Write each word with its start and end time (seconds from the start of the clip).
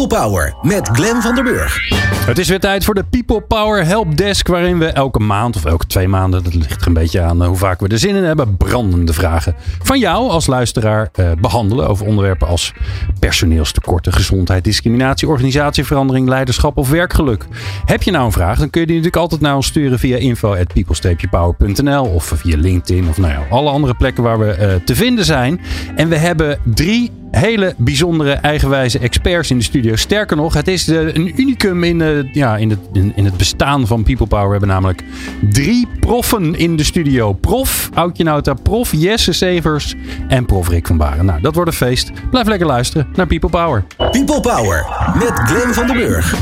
People 0.00 0.18
Power 0.18 0.54
met 0.62 0.88
Glenn 0.92 1.22
van 1.22 1.34
der 1.34 1.44
Burg. 1.44 1.88
Het 2.26 2.38
is 2.38 2.48
weer 2.48 2.60
tijd 2.60 2.84
voor 2.84 2.94
de 2.94 3.04
People 3.04 3.40
Power 3.40 3.84
Helpdesk, 3.86 4.48
waarin 4.48 4.78
we 4.78 4.86
elke 4.86 5.18
maand 5.18 5.56
of 5.56 5.64
elke 5.64 5.86
twee 5.86 6.08
maanden, 6.08 6.44
dat 6.44 6.54
ligt 6.54 6.80
er 6.80 6.86
een 6.86 6.92
beetje 6.92 7.20
aan 7.20 7.42
eh, 7.42 7.48
hoe 7.48 7.56
vaak 7.56 7.80
we 7.80 7.88
er 7.88 7.98
zin 7.98 8.14
in 8.14 8.24
hebben, 8.24 8.56
brandende 8.56 9.12
vragen 9.12 9.54
van 9.82 9.98
jou 9.98 10.30
als 10.30 10.46
luisteraar 10.46 11.08
eh, 11.12 11.30
behandelen 11.40 11.88
over 11.88 12.06
onderwerpen 12.06 12.48
als 12.48 12.72
personeelstekorten, 13.18 14.12
gezondheid, 14.12 14.64
discriminatie, 14.64 15.28
organisatieverandering, 15.28 16.28
leiderschap 16.28 16.76
of 16.76 16.90
werkgeluk. 16.90 17.46
Heb 17.84 18.02
je 18.02 18.10
nou 18.10 18.24
een 18.24 18.32
vraag, 18.32 18.58
dan 18.58 18.70
kun 18.70 18.80
je 18.80 18.86
die 18.86 18.96
natuurlijk 18.96 19.22
altijd 19.22 19.40
naar 19.40 19.56
ons 19.56 19.66
sturen 19.66 19.98
via 19.98 20.16
info@people-power.nl 20.16 22.04
of 22.04 22.32
via 22.36 22.56
LinkedIn 22.56 23.08
of 23.08 23.18
nou 23.18 23.32
ja, 23.32 23.46
alle 23.50 23.70
andere 23.70 23.94
plekken 23.94 24.22
waar 24.22 24.38
we 24.38 24.50
eh, 24.50 24.74
te 24.84 24.94
vinden 24.94 25.24
zijn. 25.24 25.60
En 25.94 26.08
we 26.08 26.16
hebben 26.16 26.58
drie 26.64 27.10
hele 27.30 27.74
bijzondere 27.76 28.32
eigenwijze 28.32 28.98
experts 28.98 29.50
in 29.50 29.58
de 29.58 29.64
studio. 29.64 29.89
Sterker 29.96 30.36
nog, 30.36 30.54
het 30.54 30.68
is 30.68 30.84
de, 30.84 31.16
een 31.16 31.40
unicum 31.40 31.84
in, 31.84 31.98
de, 31.98 32.28
ja, 32.32 32.56
in, 32.56 32.70
het, 32.70 32.78
in, 32.92 33.12
in 33.16 33.24
het 33.24 33.36
bestaan 33.36 33.86
van 33.86 34.02
People 34.02 34.26
Power. 34.26 34.44
We 34.44 34.50
hebben 34.50 34.68
namelijk 34.68 35.04
drie 35.50 35.88
proffen 36.00 36.54
in 36.54 36.76
de 36.76 36.84
studio. 36.84 37.32
Prof 37.32 37.90
Aukje 37.94 38.24
Nauta, 38.24 38.54
prof 38.54 38.92
Jesse 38.92 39.32
Severs 39.32 39.94
en 40.28 40.44
prof 40.46 40.68
Rick 40.68 40.86
van 40.86 40.96
Baren. 40.96 41.24
Nou, 41.24 41.40
dat 41.40 41.54
wordt 41.54 41.70
een 41.70 41.76
feest. 41.76 42.10
Blijf 42.30 42.46
lekker 42.46 42.66
luisteren 42.66 43.08
naar 43.14 43.26
People 43.26 43.50
Power. 43.50 43.84
People 43.96 44.40
Power 44.40 44.86
met 45.14 45.32
Glenn 45.32 45.74
van 45.74 45.86
der 45.86 45.96
Burg. 45.96 46.34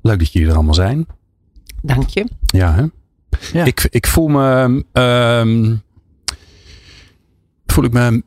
Leuk 0.00 0.18
dat 0.18 0.32
jullie 0.32 0.48
er 0.48 0.54
allemaal 0.54 0.74
zijn. 0.74 1.06
Dank 1.82 2.08
je. 2.08 2.26
Ja, 2.46 2.74
hè? 2.74 2.84
Ja. 3.52 3.64
Ik, 3.64 3.86
ik 3.90 4.06
voel 4.06 4.28
me... 4.28 4.84
ehm, 4.92 5.74
voel 7.66 7.84
ik 7.84 7.92
me 7.92 8.22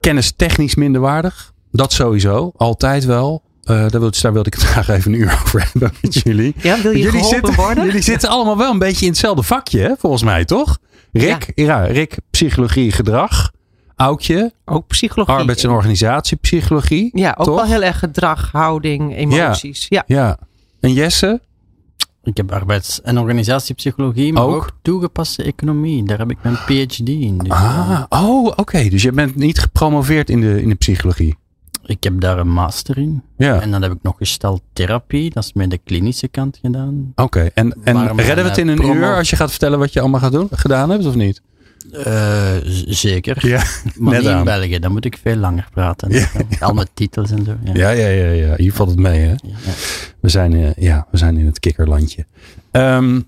kennistechnisch 0.00 0.74
minderwaardig. 0.74 1.52
Dat 1.72 1.92
sowieso. 1.92 2.52
Altijd 2.56 3.04
wel. 3.04 3.42
Eh, 3.66 3.88
daar, 3.88 4.00
wil, 4.00 4.10
daar 4.20 4.32
wilde 4.32 4.48
ik 4.48 4.54
het 4.54 4.62
graag 4.72 4.88
even 4.88 5.12
een 5.12 5.18
uur 5.20 5.40
over 5.44 5.68
hebben 5.72 5.92
met 6.02 6.14
jullie. 6.14 6.54
Ja, 6.56 6.80
wil 6.82 6.90
je 6.92 6.98
jullie, 6.98 7.10
geholpen 7.10 7.34
zitten, 7.46 7.54
worden? 7.64 7.84
jullie 7.84 8.02
zitten 8.02 8.28
allemaal 8.28 8.56
wel 8.56 8.70
een 8.72 8.78
beetje 8.78 9.04
in 9.04 9.10
hetzelfde 9.10 9.42
vakje, 9.42 9.80
hè, 9.80 9.92
volgens 9.98 10.22
mij, 10.22 10.44
toch? 10.44 10.78
Rick, 11.12 11.52
ja. 11.54 11.84
Rick 11.84 12.16
psychologie, 12.30 12.92
gedrag. 12.92 13.50
Aukje, 13.96 14.52
Ook 14.64 14.86
psychologie. 14.86 15.34
arbeids- 15.34 15.64
en 15.64 15.70
organisatiepsychologie. 15.70 17.10
Ja, 17.12 17.34
ook 17.38 17.46
toch? 17.46 17.54
wel 17.56 17.64
heel 17.64 17.82
erg 17.82 17.98
gedrag, 17.98 18.48
houding, 18.52 19.16
emoties. 19.16 19.86
Ja. 19.88 20.02
Ja. 20.06 20.38
En 20.80 20.92
Jesse? 20.92 21.40
Ik 22.22 22.36
heb 22.36 22.52
arbeids- 22.52 23.02
en 23.02 23.18
organisatiepsychologie, 23.18 24.32
maar 24.32 24.42
Ook? 24.42 24.54
ook, 24.54 24.70
toegepaste 24.82 25.42
economie. 25.42 26.04
Daar 26.04 26.18
heb 26.18 26.30
ik 26.30 26.36
mijn 26.42 26.54
PhD 26.54 27.08
in. 27.08 27.38
Dus, 27.38 27.48
Ah, 27.52 28.02
oh, 28.08 28.46
oké. 28.56 28.88
Dus 28.88 29.02
je 29.02 29.12
bent 29.12 29.36
niet 29.36 29.58
gepromoveerd 29.58 30.30
in 30.30 30.40
de, 30.40 30.62
in 30.62 30.68
de 30.68 30.74
psychologie. 30.74 31.36
Ik 31.86 32.04
heb 32.04 32.20
daar 32.20 32.38
een 32.38 32.48
master 32.48 32.98
in. 32.98 33.22
Ja. 33.36 33.60
En 33.60 33.70
dan 33.70 33.82
heb 33.82 33.92
ik 33.92 33.98
nog 34.02 34.16
gestaltherapie. 34.16 35.30
Dat 35.30 35.44
is 35.44 35.52
met 35.52 35.70
de 35.70 35.78
klinische 35.78 36.28
kant 36.28 36.58
gedaan. 36.62 37.12
Oké, 37.14 37.50
en, 37.54 37.76
en 37.84 37.94
Waarom 37.94 38.18
redden 38.18 38.44
we 38.44 38.50
het 38.50 38.58
in 38.58 38.68
een, 38.68 38.72
een 38.78 38.82
eh, 38.84 38.90
promo- 38.90 39.06
uur 39.06 39.16
als 39.16 39.30
je 39.30 39.36
gaat 39.36 39.50
vertellen 39.50 39.78
wat 39.78 39.92
je 39.92 40.00
allemaal 40.00 40.20
gaat 40.20 40.32
doen, 40.32 40.48
gedaan 40.50 40.90
hebt 40.90 41.06
of 41.06 41.14
niet? 41.14 41.42
Eh, 41.92 42.54
zeker. 42.86 43.46
Ja, 43.46 43.62
maar 43.98 44.12
net 44.12 44.22
niet 44.22 44.30
aan. 44.30 44.38
in 44.38 44.44
België. 44.44 44.78
Dan 44.78 44.92
moet 44.92 45.04
ik 45.04 45.18
veel 45.22 45.36
langer 45.36 45.68
praten. 45.72 46.10
Ja. 46.12 46.28
Al 46.60 46.74
met 46.74 46.90
titels 46.94 47.30
en 47.30 47.44
zo. 47.44 47.56
Ja. 47.64 47.72
Ja, 47.74 47.90
ja, 47.90 48.28
ja. 48.30 48.54
Hier 48.56 48.72
valt 48.72 48.90
het 48.90 48.98
mee, 48.98 49.20
hè? 49.20 49.30
Ja. 49.30 49.56
We 50.20 50.28
zijn, 50.28 50.52
eh, 50.54 50.74
ja, 50.74 51.06
we 51.10 51.16
zijn 51.18 51.36
in 51.36 51.46
het 51.46 51.60
kikkerlandje. 51.60 52.26
Ehm, 52.70 53.20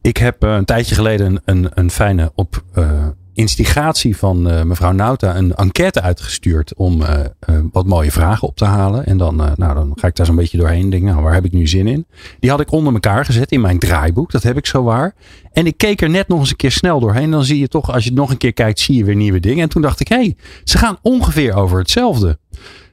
ik 0.00 0.16
heb 0.16 0.42
eh, 0.42 0.54
een 0.54 0.64
tijdje 0.64 0.94
geleden 0.94 1.26
een, 1.26 1.40
een, 1.44 1.70
een 1.74 1.90
fijne 1.90 2.32
op 2.34 2.64
eh, 2.74 3.06
instigatie 3.34 4.16
van 4.16 4.50
eh, 4.50 4.62
mevrouw 4.62 4.92
Nauta 4.92 5.36
een 5.36 5.54
enquête 5.54 6.00
uitgestuurd 6.00 6.74
om 6.74 7.02
eh, 7.02 7.20
eh, 7.20 7.56
wat 7.72 7.86
mooie 7.86 8.10
vragen 8.12 8.48
op 8.48 8.56
te 8.56 8.64
halen. 8.64 9.06
En 9.06 9.16
dan, 9.16 9.36
nou, 9.36 9.74
dan 9.74 9.92
ga 9.94 10.06
ik 10.06 10.16
daar 10.16 10.26
zo'n 10.26 10.36
beetje 10.36 10.58
doorheen 10.58 10.90
denken, 10.90 11.08
nou, 11.08 11.22
waar 11.22 11.34
heb 11.34 11.44
ik 11.44 11.52
nu 11.52 11.66
zin 11.66 11.86
in? 11.86 12.06
Die 12.40 12.50
had 12.50 12.60
ik 12.60 12.72
onder 12.72 12.92
elkaar 12.92 13.24
gezet 13.24 13.50
in 13.50 13.60
mijn 13.60 13.78
draaiboek. 13.78 14.30
Dat 14.30 14.42
heb 14.42 14.56
ik 14.56 14.66
zo 14.66 14.82
waar. 14.82 15.14
En 15.52 15.66
ik 15.66 15.76
keek 15.76 16.00
er 16.00 16.10
net 16.10 16.28
nog 16.28 16.38
eens 16.38 16.50
een 16.50 16.56
keer 16.56 16.72
snel 16.72 17.00
doorheen. 17.00 17.30
Dan 17.30 17.44
zie 17.44 17.58
je 17.58 17.68
toch, 17.68 17.92
als 17.92 18.02
je 18.02 18.10
het 18.10 18.18
nog 18.18 18.30
een 18.30 18.36
keer 18.36 18.52
kijkt, 18.52 18.80
zie 18.80 18.96
je 18.96 19.04
weer 19.04 19.16
nieuwe 19.16 19.40
dingen. 19.40 19.62
En 19.62 19.68
toen 19.68 19.82
dacht 19.82 20.00
ik, 20.00 20.08
hé, 20.08 20.16
hey, 20.16 20.36
ze 20.64 20.78
gaan 20.78 20.98
ongeveer 21.02 21.54
over 21.54 21.78
hetzelfde. 21.78 22.38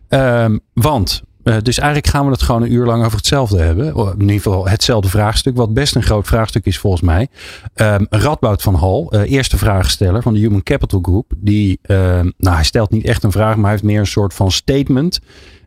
Ehm, 0.07 0.57
want, 0.73 1.23
eh, 1.43 1.55
dus 1.61 1.77
eigenlijk 1.77 2.07
gaan 2.07 2.25
we 2.25 2.31
het 2.31 2.41
gewoon 2.41 2.61
een 2.61 2.73
uur 2.73 2.85
lang 2.85 3.05
over 3.05 3.17
hetzelfde 3.17 3.61
hebben. 3.61 3.95
In 3.95 4.19
ieder 4.19 4.35
geval 4.35 4.67
hetzelfde 4.67 5.09
vraagstuk, 5.09 5.55
wat 5.55 5.73
best 5.73 5.95
een 5.95 6.03
groot 6.03 6.27
vraagstuk 6.27 6.65
is 6.65 6.77
volgens 6.77 7.01
mij. 7.01 7.27
Ehm 7.73 8.05
Radboud 8.09 8.61
van 8.61 8.75
Hal, 8.75 9.11
eh, 9.11 9.31
eerste 9.31 9.57
vraagsteller 9.57 10.21
van 10.21 10.33
de 10.33 10.39
Human 10.39 10.63
Capital 10.63 10.99
Group. 11.01 11.31
Die, 11.37 11.79
ehm, 11.81 12.31
nou 12.37 12.55
hij 12.55 12.63
stelt 12.63 12.91
niet 12.91 13.05
echt 13.05 13.23
een 13.23 13.31
vraag, 13.31 13.55
maar 13.55 13.63
hij 13.63 13.71
heeft 13.71 13.83
meer 13.83 13.99
een 13.99 14.07
soort 14.07 14.33
van 14.33 14.51
statement. 14.51 15.19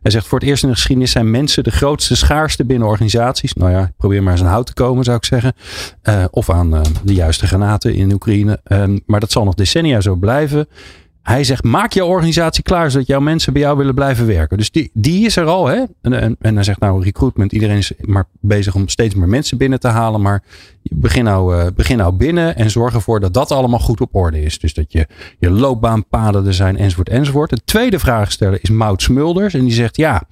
Hij 0.03 0.11
zegt 0.11 0.27
voor 0.27 0.39
het 0.39 0.47
eerst 0.47 0.63
in 0.63 0.69
de 0.69 0.75
geschiedenis 0.75 1.11
zijn 1.11 1.31
mensen 1.31 1.63
de 1.63 1.71
grootste 1.71 2.15
schaarste 2.15 2.65
binnen 2.65 2.87
organisaties. 2.87 3.53
Nou 3.53 3.71
ja, 3.71 3.91
probeer 3.97 4.23
maar 4.23 4.31
eens 4.31 4.41
aan 4.41 4.47
hout 4.47 4.65
te 4.65 4.73
komen 4.73 5.03
zou 5.03 5.17
ik 5.17 5.25
zeggen. 5.25 5.53
Eh, 6.01 6.23
of 6.31 6.49
aan 6.49 6.75
eh, 6.75 6.81
de 7.03 7.13
juiste 7.13 7.47
granaten 7.47 7.95
in 7.95 8.13
Oekraïne. 8.13 8.59
Ehm, 8.63 8.99
maar 9.05 9.19
dat 9.19 9.31
zal 9.31 9.43
nog 9.43 9.53
decennia 9.53 10.01
zo 10.01 10.15
blijven. 10.15 10.67
Hij 11.23 11.43
zegt, 11.43 11.63
maak 11.63 11.93
jouw 11.93 12.07
organisatie 12.07 12.63
klaar 12.63 12.91
zodat 12.91 13.07
jouw 13.07 13.19
mensen 13.19 13.53
bij 13.53 13.61
jou 13.61 13.77
willen 13.77 13.93
blijven 13.93 14.27
werken. 14.27 14.57
Dus 14.57 14.71
die, 14.71 14.91
die 14.93 15.25
is 15.25 15.35
er 15.35 15.45
al. 15.45 15.67
Hè? 15.67 15.83
En, 16.01 16.13
en, 16.13 16.35
en 16.41 16.55
hij 16.55 16.63
zegt 16.63 16.79
nou, 16.79 17.03
recruitment, 17.03 17.51
iedereen 17.51 17.77
is 17.77 17.91
maar 18.01 18.25
bezig 18.39 18.75
om 18.75 18.87
steeds 18.87 19.15
meer 19.15 19.27
mensen 19.27 19.57
binnen 19.57 19.79
te 19.79 19.87
halen. 19.87 20.21
Maar 20.21 20.43
begin 20.81 21.23
nou, 21.23 21.57
eh, 21.57 21.67
begin 21.75 21.97
nou 21.97 22.13
binnen 22.13 22.55
en 22.55 22.71
zorg 22.71 22.93
ervoor 22.93 23.19
dat 23.19 23.33
dat 23.33 23.51
allemaal 23.51 23.79
goed 23.79 24.01
op 24.01 24.15
orde 24.15 24.41
is. 24.41 24.59
Dus 24.59 24.73
dat 24.73 24.91
je, 24.91 25.07
je 25.39 25.49
loopbaanpaden 25.49 26.45
er 26.45 26.53
zijn 26.53 26.77
enzovoort 26.77 27.09
enzovoort. 27.09 27.49
De 27.49 27.61
tweede 27.65 27.99
vraagsteller 27.99 28.59
is 28.61 28.69
Maud 28.69 29.01
Smulders. 29.01 29.53
En 29.53 29.63
die 29.63 29.73
zegt 29.73 29.97
ja, 29.97 30.23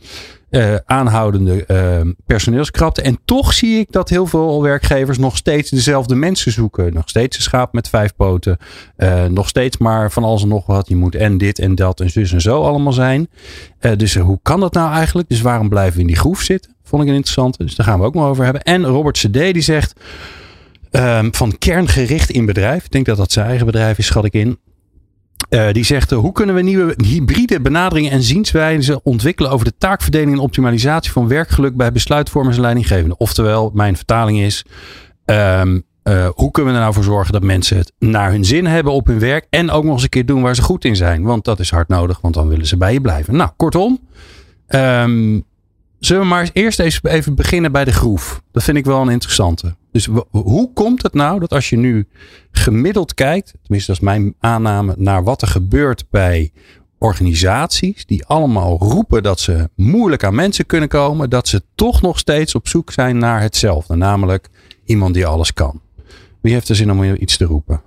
eh, 0.51 0.75
aanhoudende 0.85 1.65
eh, 1.65 2.01
personeelskrapte. 2.25 3.01
En 3.01 3.19
toch 3.25 3.53
zie 3.53 3.79
ik 3.79 3.91
dat 3.91 4.09
heel 4.09 4.25
veel 4.25 4.61
werkgevers 4.61 5.17
nog 5.17 5.37
steeds 5.37 5.69
dezelfde 5.69 6.15
mensen 6.15 6.51
zoeken. 6.51 6.93
Nog 6.93 7.09
steeds 7.09 7.37
een 7.37 7.43
schaap 7.43 7.73
met 7.73 7.89
vijf 7.89 8.15
poten. 8.15 8.57
Eh, 8.95 9.25
nog 9.25 9.47
steeds 9.47 9.77
maar 9.77 10.11
van 10.11 10.23
alles 10.23 10.41
en 10.41 10.47
nog 10.47 10.65
wat. 10.65 10.87
Je 10.87 10.95
moet 10.95 11.15
en 11.15 11.37
dit 11.37 11.59
en 11.59 11.75
dat 11.75 11.99
en 11.99 12.09
zus 12.09 12.33
en 12.33 12.41
zo 12.41 12.63
allemaal 12.63 12.93
zijn. 12.93 13.27
Eh, 13.79 13.91
dus 13.97 14.15
hoe 14.15 14.39
kan 14.41 14.59
dat 14.59 14.73
nou 14.73 14.93
eigenlijk? 14.93 15.29
Dus 15.29 15.41
waarom 15.41 15.69
blijven 15.69 15.95
we 15.95 16.01
in 16.01 16.07
die 16.07 16.15
groef 16.15 16.41
zitten? 16.41 16.75
Vond 16.83 17.01
ik 17.01 17.07
een 17.07 17.15
interessante. 17.15 17.63
Dus 17.63 17.75
daar 17.75 17.85
gaan 17.85 17.99
we 17.99 18.05
ook 18.05 18.13
nog 18.13 18.25
over 18.27 18.43
hebben. 18.43 18.61
En 18.61 18.85
Robert 18.85 19.17
CD 19.17 19.33
die 19.33 19.61
zegt 19.61 19.93
ehm, 20.91 21.29
van 21.31 21.57
kerngericht 21.57 22.29
in 22.29 22.45
bedrijf. 22.45 22.85
Ik 22.85 22.91
denk 22.91 23.05
dat 23.05 23.17
dat 23.17 23.31
zijn 23.31 23.47
eigen 23.47 23.65
bedrijf 23.65 23.97
is, 23.97 24.05
schat 24.05 24.25
ik 24.25 24.33
in. 24.33 24.59
Eh, 25.49 25.71
die 25.71 25.83
zegt, 25.83 26.11
eh, 26.11 26.17
hoe 26.17 26.31
kunnen 26.31 26.55
we 26.55 26.61
nieuwe 26.61 26.93
hybride 27.03 27.61
benaderingen 27.61 28.11
en 28.11 28.23
zienswijzen 28.23 28.99
ontwikkelen 29.03 29.51
over 29.51 29.65
de 29.65 29.77
taakverdeling 29.77 30.31
en 30.31 30.39
optimalisatie 30.39 31.11
van 31.11 31.27
werkgeluk 31.27 31.75
bij 31.75 31.91
besluitvormers 31.91 32.55
en 32.55 32.61
leidinggevenden? 32.61 33.19
Oftewel, 33.19 33.71
mijn 33.73 33.95
vertaling 33.95 34.39
is, 34.39 34.65
ehm, 35.25 35.79
eh, 36.03 36.27
hoe 36.33 36.51
kunnen 36.51 36.71
we 36.71 36.77
er 36.77 36.83
nou 36.83 36.93
voor 36.93 37.03
zorgen 37.03 37.33
dat 37.33 37.43
mensen 37.43 37.77
het 37.77 37.93
naar 37.99 38.31
hun 38.31 38.45
zin 38.45 38.65
hebben 38.65 38.93
op 38.93 39.07
hun 39.07 39.19
werk 39.19 39.47
en 39.49 39.71
ook 39.71 39.83
nog 39.83 39.93
eens 39.93 40.03
een 40.03 40.09
keer 40.09 40.25
doen 40.25 40.41
waar 40.41 40.55
ze 40.55 40.61
goed 40.61 40.85
in 40.85 40.95
zijn? 40.95 41.23
Want 41.23 41.45
dat 41.45 41.59
is 41.59 41.69
hard 41.69 41.87
nodig, 41.87 42.21
want 42.21 42.33
dan 42.33 42.47
willen 42.47 42.67
ze 42.67 42.77
bij 42.77 42.93
je 42.93 43.01
blijven. 43.01 43.35
Nou, 43.35 43.49
kortom, 43.57 43.99
ehm, 44.67 45.39
zullen 46.05 46.21
we 46.21 46.27
maar 46.27 46.49
eerst 46.53 46.79
even, 46.79 47.35
beginnen 47.35 47.71
bij 47.71 47.85
de 47.85 47.91
groef? 47.91 48.41
Dat 48.51 48.63
vind 48.63 48.77
ik 48.77 48.85
wel 48.85 49.01
een 49.01 49.09
interessante. 49.09 49.75
Dus 49.91 50.07
hoe 50.29 50.73
komt 50.73 51.03
het 51.03 51.13
nou 51.13 51.39
dat 51.39 51.53
als 51.53 51.69
je 51.69 51.77
nu 51.77 52.07
gemiddeld 52.51 53.13
kijkt, 53.13 53.53
tenminste 53.61 53.91
dat 53.91 54.01
is 54.01 54.07
mijn 54.07 54.35
aanname, 54.39 54.93
naar 54.97 55.23
wat 55.23 55.41
er 55.41 55.47
gebeurt 55.47 56.05
bij 56.09 56.51
organisaties 56.97 58.05
die 58.05 58.25
allemaal 58.25 58.77
roepen 58.77 59.23
dat 59.23 59.39
ze 59.39 59.69
moeilijk 59.75 60.23
aan 60.23 60.35
mensen 60.35 60.65
kunnen 60.65 60.89
komen, 60.89 61.29
dat 61.29 61.47
ze 61.47 61.63
toch 61.75 62.01
nog 62.01 62.19
steeds 62.19 62.55
op 62.55 62.67
zoek 62.67 62.91
zijn 62.91 63.17
naar 63.17 63.41
hetzelfde, 63.41 63.95
namelijk 63.95 64.49
iemand 64.85 65.13
die 65.13 65.25
alles 65.25 65.53
kan. 65.53 65.81
Wie 66.41 66.53
heeft 66.53 66.69
er 66.69 66.75
zin 66.75 66.91
om 66.91 67.03
iets 67.03 67.37
te 67.37 67.45
roepen? 67.45 67.81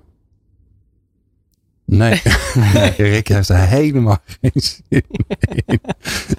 Nee, 1.86 2.20
nee 2.74 2.92
Rick 2.96 3.28
heeft 3.28 3.48
er 3.48 3.56
helemaal 3.56 4.18
geen 4.40 4.50
zin 4.54 5.02
in. 5.66 5.80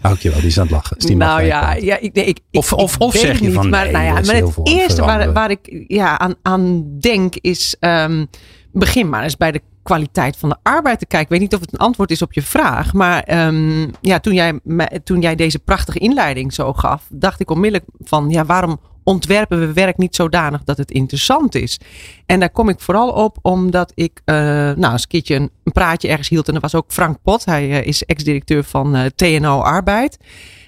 Aukje 0.01 0.29
wel, 0.29 0.39
die 0.39 0.47
is 0.47 0.57
aan 0.57 0.63
het 0.63 0.71
lachen. 0.71 0.97
Mag 1.17 1.27
nou 1.27 1.43
ja, 1.43 1.73
ja 1.73 1.97
ik, 1.99 2.13
nee, 2.13 2.25
ik, 2.25 2.39
Of- 2.51 2.73
of- 2.73 2.97
of 2.97 3.15
zeg 3.15 3.39
je 3.39 3.45
niet, 3.45 3.53
van, 3.53 3.69
maar, 3.69 3.83
nee, 3.83 3.91
nou 3.91 4.05
ja, 4.05 4.11
maar 4.13 4.35
het 4.35 4.59
eerste 4.63 5.01
waar, 5.01 5.33
waar 5.33 5.49
ik 5.51 5.85
ja, 5.87 6.19
aan, 6.19 6.35
aan 6.41 6.85
denk 6.99 7.35
is, 7.35 7.75
ehm, 7.79 8.25
begin 8.71 9.09
maar 9.09 9.23
eens 9.23 9.37
bij 9.37 9.51
de 9.51 9.61
kwaliteit 9.83 10.37
van 10.37 10.49
de 10.49 10.57
arbeid 10.63 10.99
te 10.99 11.05
kijken. 11.05 11.35
Ik 11.35 11.41
weet 11.41 11.49
niet 11.49 11.53
of 11.59 11.65
het 11.65 11.73
een 11.73 11.79
antwoord 11.85 12.11
is 12.11 12.21
op 12.21 12.33
je 12.33 12.41
vraag, 12.41 12.93
maar 12.93 13.23
ehm, 13.23 13.87
ja, 14.01 14.19
toen, 14.19 14.33
jij, 14.33 14.59
toen 15.03 15.21
jij 15.21 15.35
deze 15.35 15.59
prachtige 15.59 15.99
inleiding 15.99 16.53
zo 16.53 16.73
gaf, 16.73 17.07
dacht 17.09 17.39
ik 17.39 17.49
onmiddellijk 17.51 17.89
van, 17.99 18.29
ja, 18.29 18.45
waarom 18.45 18.79
ontwerpen 19.05 19.59
we 19.59 19.73
werk 19.73 19.97
niet 19.97 20.15
zodanig 20.15 20.63
dat 20.63 20.77
het 20.77 20.91
interessant 20.91 21.55
is? 21.55 21.79
En 22.25 22.39
daar 22.39 22.49
kom 22.49 22.69
ik 22.69 22.79
vooral 22.79 23.09
op 23.09 23.37
omdat 23.41 23.91
ik 23.95 24.21
uh, 24.25 24.35
nou, 24.35 24.93
een 24.93 25.07
keertje 25.07 25.35
een, 25.35 25.51
praatje 25.63 26.07
ergens 26.07 26.29
hield. 26.29 26.47
En 26.47 26.53
dat 26.53 26.61
was 26.61 26.75
ook 26.75 26.91
Frank 26.91 27.17
Pot. 27.23 27.45
Hij 27.45 27.69
uh, 27.69 27.85
is 27.85 28.03
ex-directeur 28.03 28.63
van 28.63 28.95
uh, 28.95 29.05
TNO 29.15 29.59
Arbeid. 29.59 30.17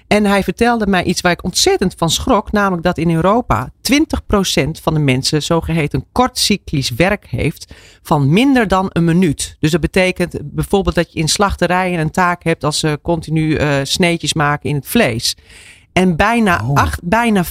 En 0.06 0.24
hij 0.24 0.42
vertelde 0.42 0.86
mij 0.86 1.04
iets 1.04 1.20
waar 1.20 1.32
ik 1.32 1.44
ontzettend 1.44 1.94
van 1.96 2.10
schrok. 2.10 2.52
Namelijk 2.52 2.82
dat 2.82 2.98
in 2.98 3.14
Europa 3.14 3.72
20% 3.92 4.70
van 4.82 4.94
de 4.94 5.00
mensen 5.00 5.42
zogeheten 5.42 6.06
kortcyclisch 6.12 6.90
werk 6.90 7.26
heeft 7.26 7.74
van 8.02 8.32
minder 8.32 8.68
dan 8.68 8.86
een 8.92 9.04
minuut. 9.04 9.56
Dus 9.60 9.70
dat 9.70 9.80
betekent 9.80 10.38
bijvoorbeeld 10.42 10.94
dat 10.94 11.12
je 11.12 11.18
in 11.18 11.28
slachterijen 11.28 12.00
een 12.00 12.10
taak 12.10 12.44
hebt 12.44 12.64
als 12.64 12.78
ze 12.78 12.98
continu 13.02 13.58
sneetjes 13.82 14.34
maken 14.34 14.68
in 14.68 14.74
het 14.74 14.86
vlees. 14.86 15.36
En 15.92 16.16
bijna, 16.16 16.62
oh. 16.68 16.76
acht, 16.76 17.02
bijna 17.02 17.44
50% 17.44 17.48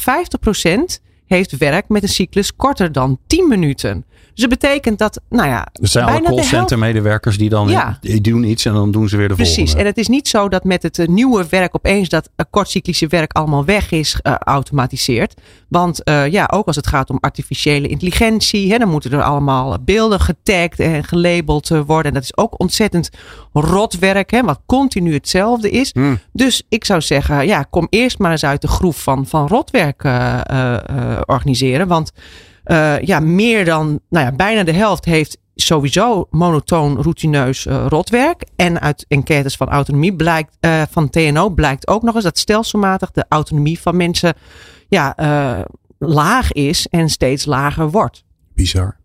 heeft 1.25 1.57
werk 1.57 1.89
met 1.89 2.03
een 2.03 2.09
cyclus 2.09 2.55
korter 2.55 2.91
dan 2.91 3.19
10 3.27 3.47
minuten. 3.47 4.05
Dus 4.37 4.49
dat 4.49 4.59
betekent 4.59 4.99
dat, 4.99 5.21
nou 5.29 5.47
ja. 5.47 5.67
Er 5.73 5.87
zijn 5.87 6.05
alle 6.05 6.21
callcenter 6.21 6.79
medewerkers 6.79 7.37
die 7.37 7.49
dan 7.49 7.67
ja. 7.67 7.97
die 8.01 8.21
doen 8.21 8.43
iets 8.43 8.65
en 8.65 8.73
dan 8.73 8.91
doen 8.91 9.09
ze 9.09 9.17
weer 9.17 9.27
de 9.27 9.33
Precies. 9.33 9.55
volgende. 9.55 9.79
En 9.79 9.85
het 9.85 9.97
is 9.97 10.07
niet 10.07 10.27
zo 10.27 10.49
dat 10.49 10.63
met 10.63 10.83
het 10.83 10.97
uh, 10.97 11.07
nieuwe 11.07 11.45
werk 11.49 11.75
opeens 11.75 12.09
dat 12.09 12.29
uh, 12.35 12.45
kortcyclische 12.49 13.07
werk 13.07 13.31
allemaal 13.31 13.65
weg 13.65 13.91
is 13.91 14.19
geautomatiseerd. 14.23 15.33
Uh, 15.37 15.43
Want 15.67 16.01
ja, 16.29 16.49
ook 16.53 16.67
als 16.67 16.75
het 16.75 16.87
gaat 16.87 17.09
om 17.09 17.17
artificiële 17.19 17.87
intelligentie, 17.87 18.71
hè, 18.71 18.77
dan 18.77 18.89
moeten 18.89 19.11
er 19.11 19.23
allemaal 19.23 19.77
beelden 19.81 20.19
getagd 20.19 20.79
en 20.79 21.03
gelabeld 21.03 21.67
worden. 21.67 22.05
En 22.05 22.13
dat 22.13 22.23
is 22.23 22.37
ook 22.37 22.59
ontzettend 22.59 23.09
rot 23.53 23.99
werk, 23.99 24.31
hè, 24.31 24.41
wat 24.41 24.59
continu 24.65 25.13
hetzelfde 25.13 25.69
is. 25.69 25.91
Hmm. 25.93 26.19
Dus 26.33 26.63
ik 26.69 26.85
zou 26.85 27.01
zeggen, 27.01 27.47
ja, 27.47 27.63
kom 27.63 27.87
eerst 27.89 28.19
maar 28.19 28.31
eens 28.31 28.45
uit 28.45 28.61
de 28.61 28.67
groef 28.67 29.03
van, 29.03 29.27
van 29.27 29.47
rotwerk 29.47 30.03
organiseren. 31.25 31.87
Want 31.87 32.11
uh, 32.67 32.99
ja, 32.99 33.19
meer 33.19 33.65
dan, 33.65 33.99
nou 34.09 34.25
ja, 34.25 34.31
bijna 34.31 34.63
de 34.63 34.71
helft 34.71 35.05
heeft 35.05 35.37
sowieso 35.55 36.27
monotoon, 36.29 37.01
routineus 37.01 37.65
uh, 37.65 37.85
rotwerk. 37.87 38.45
En 38.55 38.81
uit 38.81 39.05
enquêtes 39.07 39.55
van 39.55 39.67
autonomie 39.69 40.15
blijkt, 40.15 40.57
uh, 40.61 40.81
van 40.89 41.09
TNO 41.09 41.49
blijkt 41.49 41.87
ook 41.87 42.01
nog 42.01 42.15
eens 42.15 42.23
dat 42.23 42.37
stelselmatig 42.37 43.11
de 43.11 43.25
autonomie 43.29 43.79
van 43.79 43.97
mensen 43.97 44.33
ja, 44.87 45.15
laag 45.97 46.51
is 46.51 46.87
en 46.87 47.09
steeds 47.09 47.45
lager 47.45 47.91
wordt. 47.91 48.23
Bizar. 48.53 48.97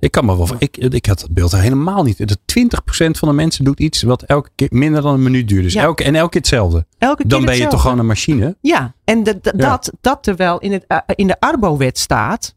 Ik 0.00 0.10
kan 0.10 0.24
me 0.24 0.36
wel. 0.36 0.48
Ik, 0.58 0.76
ik 0.76 1.06
had 1.06 1.20
dat 1.20 1.30
beeld 1.30 1.52
helemaal 1.52 2.02
niet. 2.02 2.28
Dat 2.28 2.38
20% 2.38 3.10
van 3.10 3.28
de 3.28 3.34
mensen 3.34 3.64
doet 3.64 3.80
iets 3.80 4.02
wat 4.02 4.22
elke 4.22 4.50
keer 4.54 4.68
minder 4.70 5.02
dan 5.02 5.14
een 5.14 5.22
minuut 5.22 5.48
duurt. 5.48 5.62
Dus 5.62 5.72
ja. 5.72 5.82
elke, 5.82 6.04
en 6.04 6.14
elke 6.14 6.30
keer 6.30 6.40
hetzelfde. 6.40 6.86
Elke 6.98 7.16
keer 7.16 7.28
dan 7.28 7.40
ben 7.40 7.48
hetzelfde. 7.48 7.64
je 7.64 7.70
toch 7.70 7.80
gewoon 7.80 7.98
een 7.98 8.06
machine? 8.06 8.56
Ja, 8.60 8.94
en 9.04 9.22
de, 9.22 9.38
de, 9.42 9.52
ja. 9.56 9.68
Dat, 9.68 9.92
dat 10.00 10.22
terwijl 10.22 10.58
in, 10.58 10.72
het, 10.72 10.84
in 11.14 11.26
de 11.26 11.40
Arbo-wet 11.40 11.98
staat. 11.98 12.56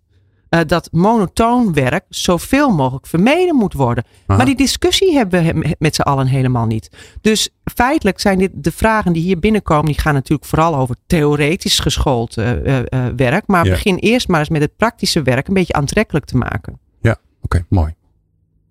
Uh, 0.53 0.59
dat 0.68 0.89
monotoon 0.92 1.74
werk 1.74 2.03
zoveel 2.09 2.69
mogelijk 2.69 3.07
vermeden 3.07 3.56
moet 3.56 3.74
worden. 3.74 4.03
Aha. 4.25 4.38
Maar 4.38 4.45
die 4.45 4.56
discussie 4.56 5.13
hebben 5.13 5.44
we 5.44 5.75
met 5.80 5.95
z'n 5.95 6.01
allen 6.01 6.27
helemaal 6.27 6.65
niet. 6.65 6.89
Dus 7.21 7.50
feitelijk 7.74 8.19
zijn 8.19 8.38
dit 8.38 8.51
de 8.53 8.71
vragen 8.71 9.13
die 9.13 9.21
hier 9.24 9.39
binnenkomen. 9.39 9.86
Die 9.86 10.00
gaan 10.00 10.13
natuurlijk 10.13 10.50
vooral 10.50 10.75
over 10.75 10.95
theoretisch 11.07 11.80
geschoold 11.80 12.38
uh, 12.38 12.80
werk. 13.15 13.48
Maar 13.48 13.65
ja. 13.65 13.71
begin 13.71 13.95
eerst 13.95 14.27
maar 14.27 14.39
eens 14.39 14.50
met 14.50 14.62
het 14.62 14.75
praktische 14.75 15.21
werk 15.21 15.48
een 15.48 15.53
beetje 15.53 15.74
aantrekkelijk 15.74 16.25
te 16.25 16.38
maken. 16.38 16.80
Ja, 17.01 17.12
oké, 17.12 17.21
okay, 17.42 17.65
mooi. 17.69 17.94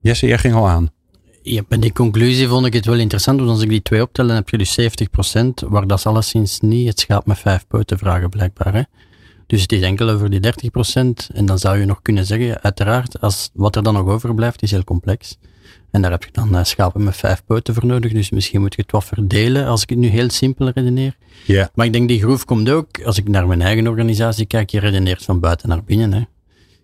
Jesse, 0.00 0.26
jij 0.26 0.38
ging 0.38 0.54
al 0.54 0.68
aan. 0.68 0.90
Ja, 1.42 1.62
bij 1.68 1.78
die 1.78 1.92
conclusie 1.92 2.48
vond 2.48 2.66
ik 2.66 2.72
het 2.72 2.86
wel 2.86 2.98
interessant. 2.98 3.38
Want 3.38 3.50
als 3.50 3.62
ik 3.62 3.68
die 3.68 3.82
twee 3.82 4.02
optel, 4.02 4.26
dan 4.26 4.36
heb 4.36 4.48
je 4.48 4.58
dus 4.58 4.80
70%, 4.80 5.68
waar 5.68 5.86
dat 5.86 5.98
is 5.98 6.06
alleszins 6.06 6.60
niet 6.60 6.88
het 6.88 7.00
schaap 7.00 7.26
met 7.26 7.38
vijf 7.38 7.66
poten 7.66 7.98
vragen 7.98 8.28
blijkbaar. 8.28 8.74
Hè? 8.74 8.82
Dus 9.50 9.62
het 9.62 9.72
is 9.72 9.80
enkel 9.80 10.08
over 10.08 10.30
die 10.30 10.40
30%. 10.40 11.34
En 11.34 11.46
dan 11.46 11.58
zou 11.58 11.78
je 11.78 11.84
nog 11.84 12.02
kunnen 12.02 12.26
zeggen, 12.26 12.62
uiteraard, 12.62 13.20
als 13.20 13.50
wat 13.52 13.76
er 13.76 13.82
dan 13.82 13.94
nog 13.94 14.06
overblijft, 14.06 14.62
is 14.62 14.70
heel 14.70 14.84
complex. 14.84 15.38
En 15.90 16.02
daar 16.02 16.10
heb 16.10 16.24
je 16.24 16.30
dan 16.32 16.54
uh, 16.54 16.64
schapen 16.64 17.04
met 17.04 17.16
vijf 17.16 17.42
poten 17.44 17.74
voor 17.74 17.86
nodig. 17.86 18.12
Dus 18.12 18.30
misschien 18.30 18.60
moet 18.60 18.74
je 18.74 18.82
het 18.82 18.90
wat 18.90 19.04
verdelen, 19.04 19.66
als 19.66 19.82
ik 19.82 19.88
het 19.88 19.98
nu 19.98 20.08
heel 20.08 20.30
simpel 20.30 20.68
redeneer. 20.68 21.16
Yeah. 21.46 21.68
Maar 21.74 21.86
ik 21.86 21.92
denk, 21.92 22.08
die 22.08 22.20
groef 22.20 22.44
komt 22.44 22.70
ook, 22.70 23.02
als 23.04 23.18
ik 23.18 23.28
naar 23.28 23.46
mijn 23.46 23.62
eigen 23.62 23.86
organisatie 23.86 24.46
kijk, 24.46 24.70
je 24.70 24.80
redeneert 24.80 25.22
van 25.22 25.40
buiten 25.40 25.68
naar 25.68 25.84
binnen. 25.84 26.12
Hè. 26.12 26.22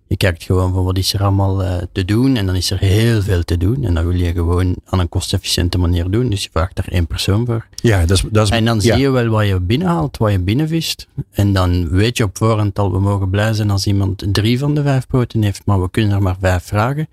Je 0.08 0.16
kijkt 0.16 0.42
gewoon 0.42 0.72
van 0.72 0.84
wat 0.84 0.98
is 0.98 1.12
er 1.12 1.22
allemaal 1.22 1.62
uh, 1.62 1.76
te 1.92 2.04
doen 2.04 2.36
en 2.36 2.46
dan 2.46 2.54
is 2.54 2.70
er 2.70 2.78
heel 2.78 3.22
veel 3.22 3.42
te 3.42 3.56
doen. 3.56 3.84
En 3.84 3.94
dat 3.94 4.04
wil 4.04 4.14
je 4.14 4.32
gewoon 4.32 4.76
aan 4.84 4.98
een 4.98 5.08
kostefficiënte 5.08 5.78
manier 5.78 6.10
doen. 6.10 6.30
Dus 6.30 6.42
je 6.42 6.48
vraagt 6.52 6.76
daar 6.76 6.88
één 6.88 7.06
persoon 7.06 7.46
voor. 7.46 7.66
Ja, 7.74 8.00
dat 8.06 8.10
is, 8.10 8.24
dat 8.30 8.46
is, 8.46 8.52
en 8.52 8.64
dan 8.64 8.76
ja. 8.80 8.80
zie 8.80 9.02
je 9.02 9.10
wel 9.10 9.26
wat 9.26 9.46
je 9.46 9.60
binnenhaalt, 9.60 10.16
wat 10.16 10.32
je 10.32 10.38
binnenvist. 10.38 11.08
En 11.30 11.52
dan 11.52 11.88
weet 11.88 12.16
je 12.16 12.24
op 12.24 12.36
voorhand 12.36 12.78
al, 12.78 12.92
we 12.92 13.00
mogen 13.00 13.30
blij 13.30 13.52
zijn 13.52 13.70
als 13.70 13.86
iemand 13.86 14.24
drie 14.32 14.58
van 14.58 14.74
de 14.74 14.82
vijf 14.82 15.06
poten 15.06 15.42
heeft, 15.42 15.62
maar 15.64 15.80
we 15.82 15.90
kunnen 15.90 16.12
er 16.12 16.22
maar 16.22 16.36
vijf 16.40 16.64
vragen. 16.64 17.08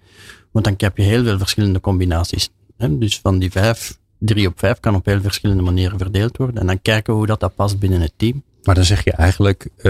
Want 0.51 0.65
dan 0.65 0.73
heb 0.77 0.97
je 0.97 1.03
heel 1.03 1.23
veel 1.23 1.37
verschillende 1.37 1.79
combinaties. 1.79 2.49
Hè? 2.77 2.97
Dus 2.97 3.19
van 3.19 3.39
die 3.39 3.51
vijf, 3.51 3.97
drie 4.17 4.47
op 4.47 4.59
vijf 4.59 4.79
kan 4.79 4.95
op 4.95 5.05
heel 5.05 5.21
verschillende 5.21 5.63
manieren 5.63 5.97
verdeeld 5.97 6.37
worden. 6.37 6.57
En 6.57 6.67
dan 6.67 6.81
kijken 6.81 7.13
hoe 7.13 7.25
dat, 7.25 7.39
dat 7.39 7.55
past 7.55 7.79
binnen 7.79 8.01
het 8.01 8.13
team. 8.15 8.43
Maar 8.63 8.75
dan 8.75 8.83
zeg 8.83 9.03
je 9.03 9.11
eigenlijk, 9.11 9.67
uh, 9.77 9.83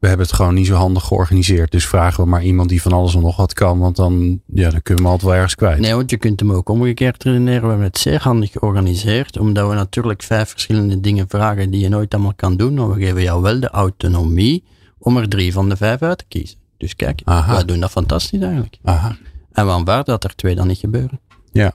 we 0.00 0.08
hebben 0.08 0.26
het 0.26 0.32
gewoon 0.32 0.54
niet 0.54 0.66
zo 0.66 0.74
handig 0.74 1.04
georganiseerd. 1.04 1.70
Dus 1.70 1.86
vragen 1.86 2.24
we 2.24 2.30
maar 2.30 2.42
iemand 2.42 2.68
die 2.68 2.82
van 2.82 2.92
alles 2.92 3.14
en 3.14 3.20
nog 3.20 3.36
wat 3.36 3.52
kan. 3.52 3.78
Want 3.78 3.96
dan, 3.96 4.40
ja, 4.46 4.70
dan 4.70 4.82
kunnen 4.82 5.04
we 5.04 5.10
altijd 5.10 5.28
wel 5.28 5.38
ergens 5.38 5.54
kwijt. 5.54 5.78
Nee, 5.78 5.94
want 5.94 6.10
je 6.10 6.16
kunt 6.16 6.40
hem 6.40 6.52
ook 6.52 6.68
omgekeerd 6.68 7.24
redeneren. 7.24 7.62
We 7.62 7.68
hebben 7.68 7.86
het 7.86 7.98
zeer 7.98 8.22
handig 8.22 8.50
georganiseerd. 8.50 9.38
Omdat 9.38 9.68
we 9.68 9.74
natuurlijk 9.74 10.22
vijf 10.22 10.48
verschillende 10.48 11.00
dingen 11.00 11.28
vragen 11.28 11.70
die 11.70 11.80
je 11.80 11.88
nooit 11.88 12.14
allemaal 12.14 12.34
kan 12.34 12.56
doen. 12.56 12.74
Maar 12.74 12.90
we 12.90 13.04
geven 13.04 13.22
jou 13.22 13.42
wel 13.42 13.60
de 13.60 13.68
autonomie 13.68 14.64
om 14.98 15.16
er 15.16 15.28
drie 15.28 15.52
van 15.52 15.68
de 15.68 15.76
vijf 15.76 16.02
uit 16.02 16.18
te 16.18 16.24
kiezen. 16.28 16.56
Dus 16.76 16.96
kijk, 16.96 17.20
Aha. 17.24 17.54
wij 17.54 17.64
doen 17.64 17.80
dat 17.80 17.90
fantastisch 17.90 18.40
eigenlijk. 18.40 18.78
Aha. 18.84 19.16
En 19.52 19.66
we 19.66 19.72
aanvaarden 19.72 20.04
dat 20.04 20.24
er 20.24 20.34
twee 20.34 20.54
dan 20.54 20.66
niet 20.66 20.78
gebeuren. 20.78 21.20
Ja. 21.52 21.72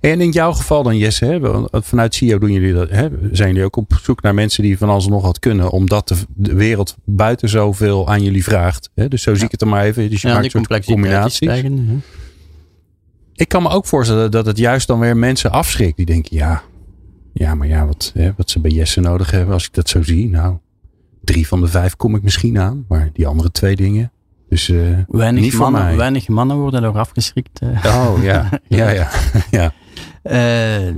En 0.00 0.20
in 0.20 0.30
jouw 0.30 0.52
geval 0.52 0.82
dan, 0.82 0.96
Jesse, 0.96 1.24
hè, 1.24 1.40
vanuit 1.82 2.14
CEO 2.14 2.38
doen 2.38 2.52
jullie 2.52 2.72
dat, 2.72 2.90
hè, 2.90 3.08
zijn 3.32 3.48
jullie 3.48 3.64
ook 3.64 3.76
op 3.76 3.98
zoek 4.02 4.22
naar 4.22 4.34
mensen 4.34 4.62
die 4.62 4.78
van 4.78 4.88
alles 4.88 5.06
nog 5.06 5.22
wat 5.22 5.38
kunnen, 5.38 5.70
omdat 5.70 6.08
de, 6.08 6.16
de 6.34 6.54
wereld 6.54 6.96
buiten 7.04 7.48
zoveel 7.48 8.08
aan 8.08 8.22
jullie 8.22 8.44
vraagt. 8.44 8.90
Hè? 8.94 9.08
Dus 9.08 9.22
zo 9.22 9.34
zie 9.34 9.44
ik 9.44 9.50
het 9.50 9.60
er 9.60 9.68
maar 9.68 9.84
even. 9.84 10.10
Dus 10.10 10.22
je 10.22 10.28
maakt 10.28 10.54
een 10.54 10.66
hè? 11.88 11.96
Ik 13.34 13.48
kan 13.48 13.62
me 13.62 13.68
ook 13.68 13.86
voorstellen 13.86 14.30
dat 14.30 14.46
het 14.46 14.58
juist 14.58 14.86
dan 14.86 14.98
weer 14.98 15.16
mensen 15.16 15.50
afschrikt 15.50 15.96
die 15.96 16.06
denken, 16.06 16.36
ja, 16.36 16.62
ja 17.32 17.54
maar 17.54 17.68
ja, 17.68 17.86
wat, 17.86 18.10
hè, 18.14 18.32
wat 18.36 18.50
ze 18.50 18.60
bij 18.60 18.70
Jesse 18.70 19.00
nodig 19.00 19.30
hebben, 19.30 19.54
als 19.54 19.66
ik 19.66 19.72
dat 19.74 19.88
zo 19.88 20.02
zie, 20.02 20.28
nou, 20.28 20.56
drie 21.24 21.46
van 21.46 21.60
de 21.60 21.66
vijf 21.66 21.96
kom 21.96 22.14
ik 22.14 22.22
misschien 22.22 22.58
aan, 22.58 22.84
maar 22.88 23.10
die 23.12 23.26
andere 23.26 23.50
twee 23.50 23.76
dingen. 23.76 24.12
Dus 24.48 24.68
uh, 24.68 24.98
weinig, 25.08 25.42
niet 25.42 25.54
mannen, 25.58 25.82
mij. 25.84 25.96
weinig 25.96 26.28
mannen 26.28 26.56
worden 26.56 26.82
door 26.82 26.98
afgeschrikt. 26.98 27.60
Uh. 27.62 27.84
Oh 27.84 28.22
ja, 28.22 28.50
ja, 28.68 28.90
ja. 28.90 29.10
ja. 29.50 29.72
Uh, 30.88 30.94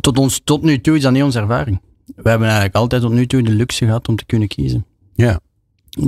tot, 0.00 0.18
ons, 0.18 0.40
tot 0.44 0.62
nu 0.62 0.80
toe 0.80 0.96
is 0.96 1.02
dat 1.02 1.12
niet 1.12 1.22
onze 1.22 1.38
ervaring. 1.40 1.80
We 2.16 2.28
hebben 2.28 2.46
eigenlijk 2.46 2.76
altijd 2.76 3.02
tot 3.02 3.12
nu 3.12 3.26
toe 3.26 3.42
de 3.42 3.50
luxe 3.50 3.84
gehad 3.84 4.08
om 4.08 4.16
te 4.16 4.24
kunnen 4.24 4.48
kiezen. 4.48 4.84
Ja. 5.14 5.40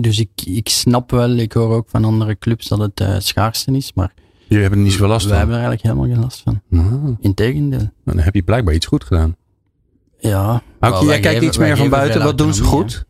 Dus 0.01 0.19
ik, 0.19 0.31
ik 0.45 0.69
snap 0.69 1.11
wel, 1.11 1.31
ik 1.37 1.53
hoor 1.53 1.75
ook 1.75 1.89
van 1.91 2.05
andere 2.05 2.39
clubs 2.39 2.69
dat 2.69 2.79
het 2.79 3.01
uh, 3.01 3.15
schaarste 3.19 3.73
is, 3.73 3.93
maar 3.95 4.13
Jullie 4.47 4.63
hebben 4.63 4.79
er 4.79 4.85
niet 4.85 4.93
zoveel 4.93 5.09
last 5.09 5.27
wij 5.27 5.39
van? 5.39 5.49
hebben 5.49 5.57
er 5.57 5.63
eigenlijk 5.69 5.95
helemaal 5.95 6.15
geen 6.15 6.25
last 6.25 6.43
van. 6.43 6.61
Ah, 6.73 7.17
Integendeel. 7.21 7.91
dan 8.05 8.19
heb 8.19 8.35
je 8.35 8.43
blijkbaar 8.43 8.75
iets 8.75 8.87
goed 8.87 9.05
gedaan. 9.05 9.37
Ja. 10.19 10.63
Hauke, 10.81 11.05
jij 11.05 11.21
kijkt 11.21 11.43
iets 11.43 11.59
meer 11.59 11.77
van 11.77 11.89
buiten. 11.89 12.23
Wat 12.23 12.39
doen 12.39 12.55
ze 12.55 12.63
goed? 12.65 13.05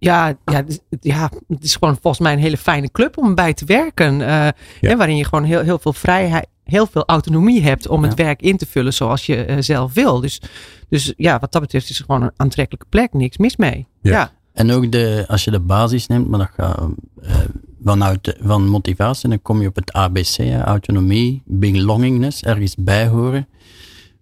Ja, 0.00 0.36
ja, 0.44 0.64
ja, 1.00 1.30
het 1.48 1.64
is 1.64 1.76
gewoon 1.76 1.98
volgens 2.02 2.22
mij 2.22 2.32
een 2.32 2.38
hele 2.38 2.56
fijne 2.56 2.90
club 2.90 3.18
om 3.18 3.34
bij 3.34 3.54
te 3.54 3.64
werken. 3.64 4.20
Uh, 4.20 4.26
ja. 4.26 4.52
Ja, 4.80 4.96
waarin 4.96 5.16
je 5.16 5.24
gewoon 5.24 5.44
heel, 5.44 5.60
heel 5.60 5.78
veel 5.78 5.92
vrijheid, 5.92 6.46
heel 6.64 6.86
veel 6.86 7.04
autonomie 7.06 7.62
hebt 7.62 7.88
om 7.88 8.02
het 8.02 8.14
werk 8.14 8.42
in 8.42 8.56
te 8.56 8.66
vullen 8.66 8.94
zoals 8.94 9.26
je 9.26 9.46
uh, 9.48 9.56
zelf 9.58 9.94
wil. 9.94 10.20
Dus, 10.20 10.40
dus 10.88 11.12
ja, 11.16 11.38
wat 11.38 11.52
dat 11.52 11.60
betreft 11.60 11.90
is 11.90 11.98
het 11.98 12.06
gewoon 12.06 12.22
een 12.22 12.32
aantrekkelijke 12.36 12.86
plek. 12.88 13.12
Niks 13.12 13.36
mis 13.36 13.56
mee. 13.56 13.86
Ja. 14.02 14.30
En 14.52 14.70
ook 14.70 14.92
de, 14.92 15.24
als 15.28 15.44
je 15.44 15.50
de 15.50 15.60
basis 15.60 16.06
neemt, 16.06 16.28
maar 16.28 16.38
dat 16.38 16.50
gaat 16.56 16.88
uh, 17.22 17.36
vanuit 17.84 18.36
van 18.40 18.68
motivatie, 18.68 19.28
dan 19.28 19.42
kom 19.42 19.60
je 19.60 19.68
op 19.68 19.76
het 19.76 19.92
ABC, 19.92 20.36
hè, 20.36 20.62
autonomie, 20.62 21.42
belongingness, 21.44 22.42
ergens 22.42 22.74
bij 22.78 23.06
horen. 23.06 23.48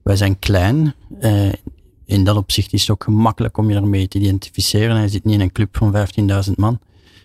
Wij 0.03 0.17
zijn 0.17 0.39
klein. 0.39 0.95
In 2.09 2.25
dat 2.25 2.37
opzicht 2.37 2.73
is 2.73 2.81
het 2.81 2.91
ook 2.91 3.05
gemakkelijk 3.05 3.59
om 3.59 3.71
je 3.71 3.77
ermee 3.77 4.09
te 4.09 4.19
identificeren. 4.19 4.97
Hij 4.97 5.09
zit 5.09 5.25
niet 5.25 5.35
in 5.35 5.41
een 5.41 5.53
club 5.53 5.77
van 5.77 5.95
15.000 6.47 6.53
man. 6.55 6.79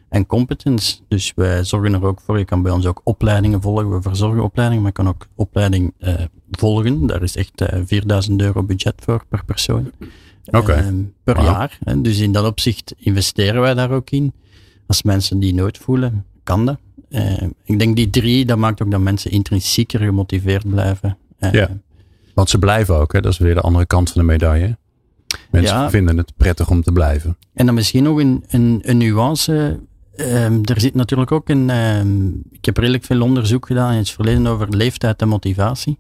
En 0.10 0.26
competence. 0.26 0.98
Dus 1.08 1.32
wij 1.36 1.64
zorgen 1.64 1.94
er 1.94 2.04
ook 2.04 2.22
voor. 2.22 2.38
Je 2.38 2.46
kan 2.46 2.62
bij 2.62 2.72
ons 2.72 2.86
ook 2.86 3.02
opleidingen 3.04 3.62
volgen. 3.62 3.90
We 3.90 4.02
verzorgen 4.02 4.44
opleidingen, 4.44 4.84
maar 4.84 4.92
je 4.96 5.04
kan 5.04 5.14
ook 5.14 5.28
opleiding 5.36 5.94
uh, 6.00 6.14
volgen. 6.52 7.08
Daar 7.08 7.24
is 7.24 7.36
echt 7.36 7.62
uh, 7.62 7.82
4000 7.86 8.42
euro 8.42 8.64
budget 8.64 8.94
voor 8.98 9.26
per 9.30 9.46
persoon. 9.46 9.92
Okay. 10.46 10.92
Uh, 10.92 10.94
per 11.24 11.36
wow. 11.36 11.46
jaar. 11.46 11.80
Dus 11.98 12.20
in 12.20 12.32
dat 12.32 12.46
opzicht 12.46 12.94
investeren 12.98 13.62
wij 13.62 13.74
daar 13.74 13.92
ook 13.92 14.10
in. 14.10 14.34
Als 14.88 15.04
mensen 15.04 15.40
die 15.40 15.54
nood 15.54 15.78
voelen, 15.78 16.26
kan 16.44 16.66
dat. 16.66 16.78
Uh, 17.10 17.42
ik 17.64 17.80
denk 17.80 17.96
die 17.96 18.10
drie, 18.10 18.46
dat 18.46 18.58
maakt 18.58 18.82
ook 18.82 18.92
dat 18.92 19.02
mensen 19.02 19.32
intrinsieker 19.32 20.00
gemotiveerd 20.00 20.70
blijven. 20.70 21.18
Ja. 21.40 21.70
Want 22.34 22.50
ze 22.50 22.58
blijven 22.60 22.96
ook, 22.96 23.14
hè? 23.14 23.22
dat 23.22 23.32
is 23.32 23.38
weer 23.38 23.54
de 23.54 23.62
andere 23.62 23.86
kant 23.86 24.12
van 24.12 24.22
de 24.22 24.28
medaille. 24.28 24.78
Mensen 25.52 25.76
Ja. 25.78 25.90
vinden 25.90 26.18
het 26.18 26.34
prettig 26.38 26.70
om 26.70 26.84
te 26.84 26.92
blijven. 26.92 27.38
En 27.54 27.66
dan 27.66 27.76
misschien 27.76 28.04
nog 28.04 28.18
een, 28.20 28.44
een, 28.48 28.80
een 28.86 28.98
nuance. 28.98 29.80
Ehm, 30.16 30.60
er 30.64 30.80
zit 30.82 30.94
natuurlijk 30.96 31.32
ook 31.32 31.50
een. 31.50 31.70
ehm, 31.70 32.28
ik 32.52 32.66
heb 32.66 32.78
redelijk 32.78 33.04
veel 33.04 33.22
onderzoek 33.22 33.66
gedaan 33.66 33.92
in 33.92 33.98
het 33.98 34.10
verleden 34.10 34.48
over 34.48 34.70
leeftijd 34.70 35.22
en 35.22 35.28
motivatie. 35.28 35.98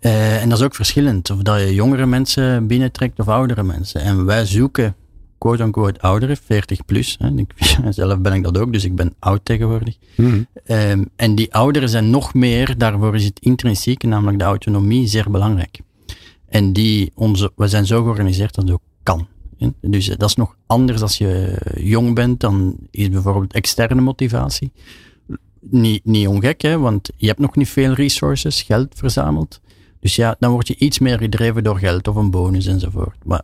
Eh, 0.00 0.42
en 0.42 0.48
dat 0.48 0.58
is 0.58 0.64
ook 0.64 0.74
verschillend. 0.74 1.30
Of 1.30 1.38
dat 1.42 1.60
je 1.60 1.74
jongere 1.74 2.06
mensen 2.06 2.66
binnentrekt 2.66 3.18
of 3.18 3.28
oudere 3.28 3.62
mensen. 3.62 4.00
En 4.00 4.24
wij 4.24 4.46
zoeken, 4.46 4.94
quote-unquote, 5.38 6.00
ouderen, 6.00 6.36
40 6.36 6.84
plus. 6.84 7.16
Hè. 7.18 7.30
Ik, 7.36 7.52
zelf 7.90 8.18
ben 8.18 8.32
ik 8.32 8.42
dat 8.42 8.58
ook, 8.58 8.72
dus 8.72 8.84
ik 8.84 8.94
ben 8.94 9.14
oud 9.18 9.40
tegenwoordig. 9.42 9.96
Mhm. 10.16 10.42
Ehm, 10.64 11.04
en 11.16 11.34
die 11.34 11.54
ouderen 11.54 11.88
zijn 11.88 12.10
nog 12.10 12.34
meer, 12.34 12.78
daarvoor 12.78 13.14
is 13.14 13.24
het 13.24 13.40
intrinsieke, 13.40 14.06
namelijk 14.06 14.38
de 14.38 14.44
autonomie, 14.44 15.06
zeer 15.06 15.30
belangrijk. 15.30 15.80
En 16.48 16.72
die, 16.72 17.12
onze, 17.14 17.52
we 17.56 17.68
zijn 17.68 17.86
zo 17.86 18.02
georganiseerd 18.02 18.54
dat 18.54 18.64
het 18.64 18.72
ook 18.72 18.82
kan. 19.02 19.26
hè. 19.58 19.68
Dus 19.80 20.08
eh, 20.08 20.16
dat 20.16 20.28
is 20.28 20.34
nog 20.34 20.56
anders 20.66 21.02
als 21.02 21.18
je 21.18 21.56
jong 21.80 22.14
bent, 22.14 22.40
dan 22.40 22.76
is 22.90 23.08
bijvoorbeeld 23.08 23.52
externe 23.52 24.00
motivatie. 24.00 24.72
Niet, 25.60 26.04
niet 26.04 26.26
ongek, 26.26 26.60
hè, 26.62 26.78
want 26.78 27.10
je 27.16 27.26
hebt 27.26 27.38
nog 27.38 27.56
niet 27.56 27.68
veel 27.68 27.92
resources, 27.92 28.62
geld 28.62 28.94
verzameld. 28.94 29.60
Dus 30.00 30.16
ja, 30.16 30.36
dan 30.38 30.50
word 30.50 30.68
je 30.68 30.76
iets 30.76 30.98
meer 30.98 31.18
gedreven 31.18 31.64
door 31.64 31.78
geld 31.78 32.08
of 32.08 32.16
een 32.16 32.30
bonus 32.30 32.66
enzovoort. 32.66 33.24
Maar 33.24 33.42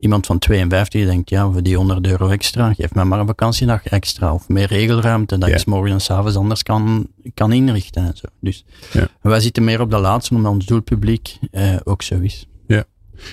iemand 0.00 0.26
van 0.26 0.38
52 0.38 1.04
denkt, 1.04 1.30
ja, 1.30 1.50
voor 1.50 1.62
die 1.62 1.76
100 1.76 2.06
euro 2.06 2.28
extra, 2.28 2.72
geef 2.74 2.94
mij 2.94 3.04
maar 3.04 3.20
een 3.20 3.26
vakantiedag 3.26 3.84
extra. 3.84 4.34
Of 4.34 4.48
meer 4.48 4.66
regelruimte, 4.66 5.38
dat 5.38 5.48
Ja. 5.48 5.54
ik 5.54 5.60
's 5.60 5.64
morgens 5.64 5.92
en 5.92 6.00
's 6.00 6.10
avonds 6.10 6.36
anders 6.36 6.62
kan, 6.62 7.06
kan 7.34 7.52
inrichten 7.52 8.04
en 8.06 8.16
zo. 8.16 8.26
Dus 8.40 8.64
Ja. 8.92 9.08
wij 9.22 9.40
zitten 9.40 9.64
meer 9.64 9.80
op 9.80 9.90
de 9.90 9.98
laatste, 9.98 10.34
omdat 10.34 10.52
ons 10.52 10.66
doelpubliek 10.66 11.38
eh, 11.50 11.76
ook 11.84 12.02
zo 12.02 12.18
is. 12.20 12.44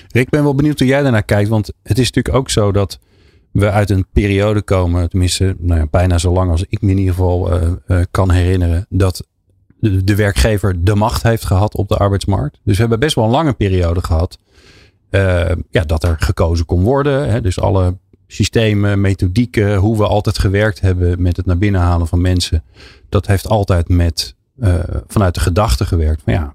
Rick, 0.08 0.24
ik 0.24 0.28
ben 0.30 0.42
wel 0.42 0.54
benieuwd 0.54 0.78
hoe 0.78 0.88
jij 0.88 1.02
daarnaar 1.02 1.22
kijkt. 1.22 1.48
Want 1.48 1.66
het 1.82 1.98
is 1.98 2.06
natuurlijk 2.06 2.34
ook 2.34 2.50
zo 2.50 2.72
dat 2.72 2.98
we 3.52 3.70
uit 3.70 3.90
een 3.90 4.06
periode 4.12 4.62
komen, 4.62 5.08
tenminste 5.08 5.56
nou 5.58 5.80
ja, 5.80 5.86
bijna 5.90 6.18
zo 6.18 6.32
lang 6.32 6.50
als 6.50 6.64
ik 6.68 6.80
me 6.82 6.90
in 6.90 6.98
ieder 6.98 7.14
geval 7.14 7.52
eh, 7.52 7.70
eh, 7.86 8.04
kan 8.10 8.30
herinneren, 8.30 8.86
dat 8.88 9.26
de, 9.80 10.04
de 10.04 10.14
werkgever 10.14 10.84
de 10.84 10.94
macht 10.94 11.22
heeft 11.22 11.44
gehad 11.44 11.76
op 11.76 11.88
de 11.88 11.96
arbeidsmarkt. 11.96 12.58
Dus 12.64 12.74
we 12.74 12.80
hebben 12.80 13.00
best 13.00 13.14
wel 13.14 13.24
een 13.24 13.30
lange 13.30 13.52
periode 13.52 14.00
gehad 14.04 14.38
eh, 14.38 14.47
ja, 15.70 15.84
dat 15.86 16.02
er 16.02 16.16
gekozen 16.18 16.66
kon 16.66 16.82
worden. 16.82 17.30
Hè? 17.30 17.40
Dus 17.40 17.60
alle 17.60 17.96
systemen, 18.26 19.00
methodieken, 19.00 19.76
hoe 19.76 19.96
we 19.96 20.06
altijd 20.06 20.38
gewerkt 20.38 20.80
hebben 20.80 21.22
met 21.22 21.36
het 21.36 21.46
naar 21.46 21.58
binnen 21.58 21.80
halen 21.80 22.06
van 22.06 22.20
mensen, 22.20 22.64
dat 23.08 23.26
heeft 23.26 23.46
altijd 23.46 23.88
met, 23.88 24.34
eh, 24.58 24.74
vanuit 25.06 25.34
de 25.34 25.40
gedachte 25.40 25.84
gewerkt 25.84 26.22
van 26.22 26.32
ja, 26.32 26.54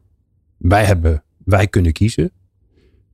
wij, 0.57 0.83
hebben, 0.85 1.23
wij 1.45 1.67
kunnen 1.67 1.91
kiezen. 1.91 2.31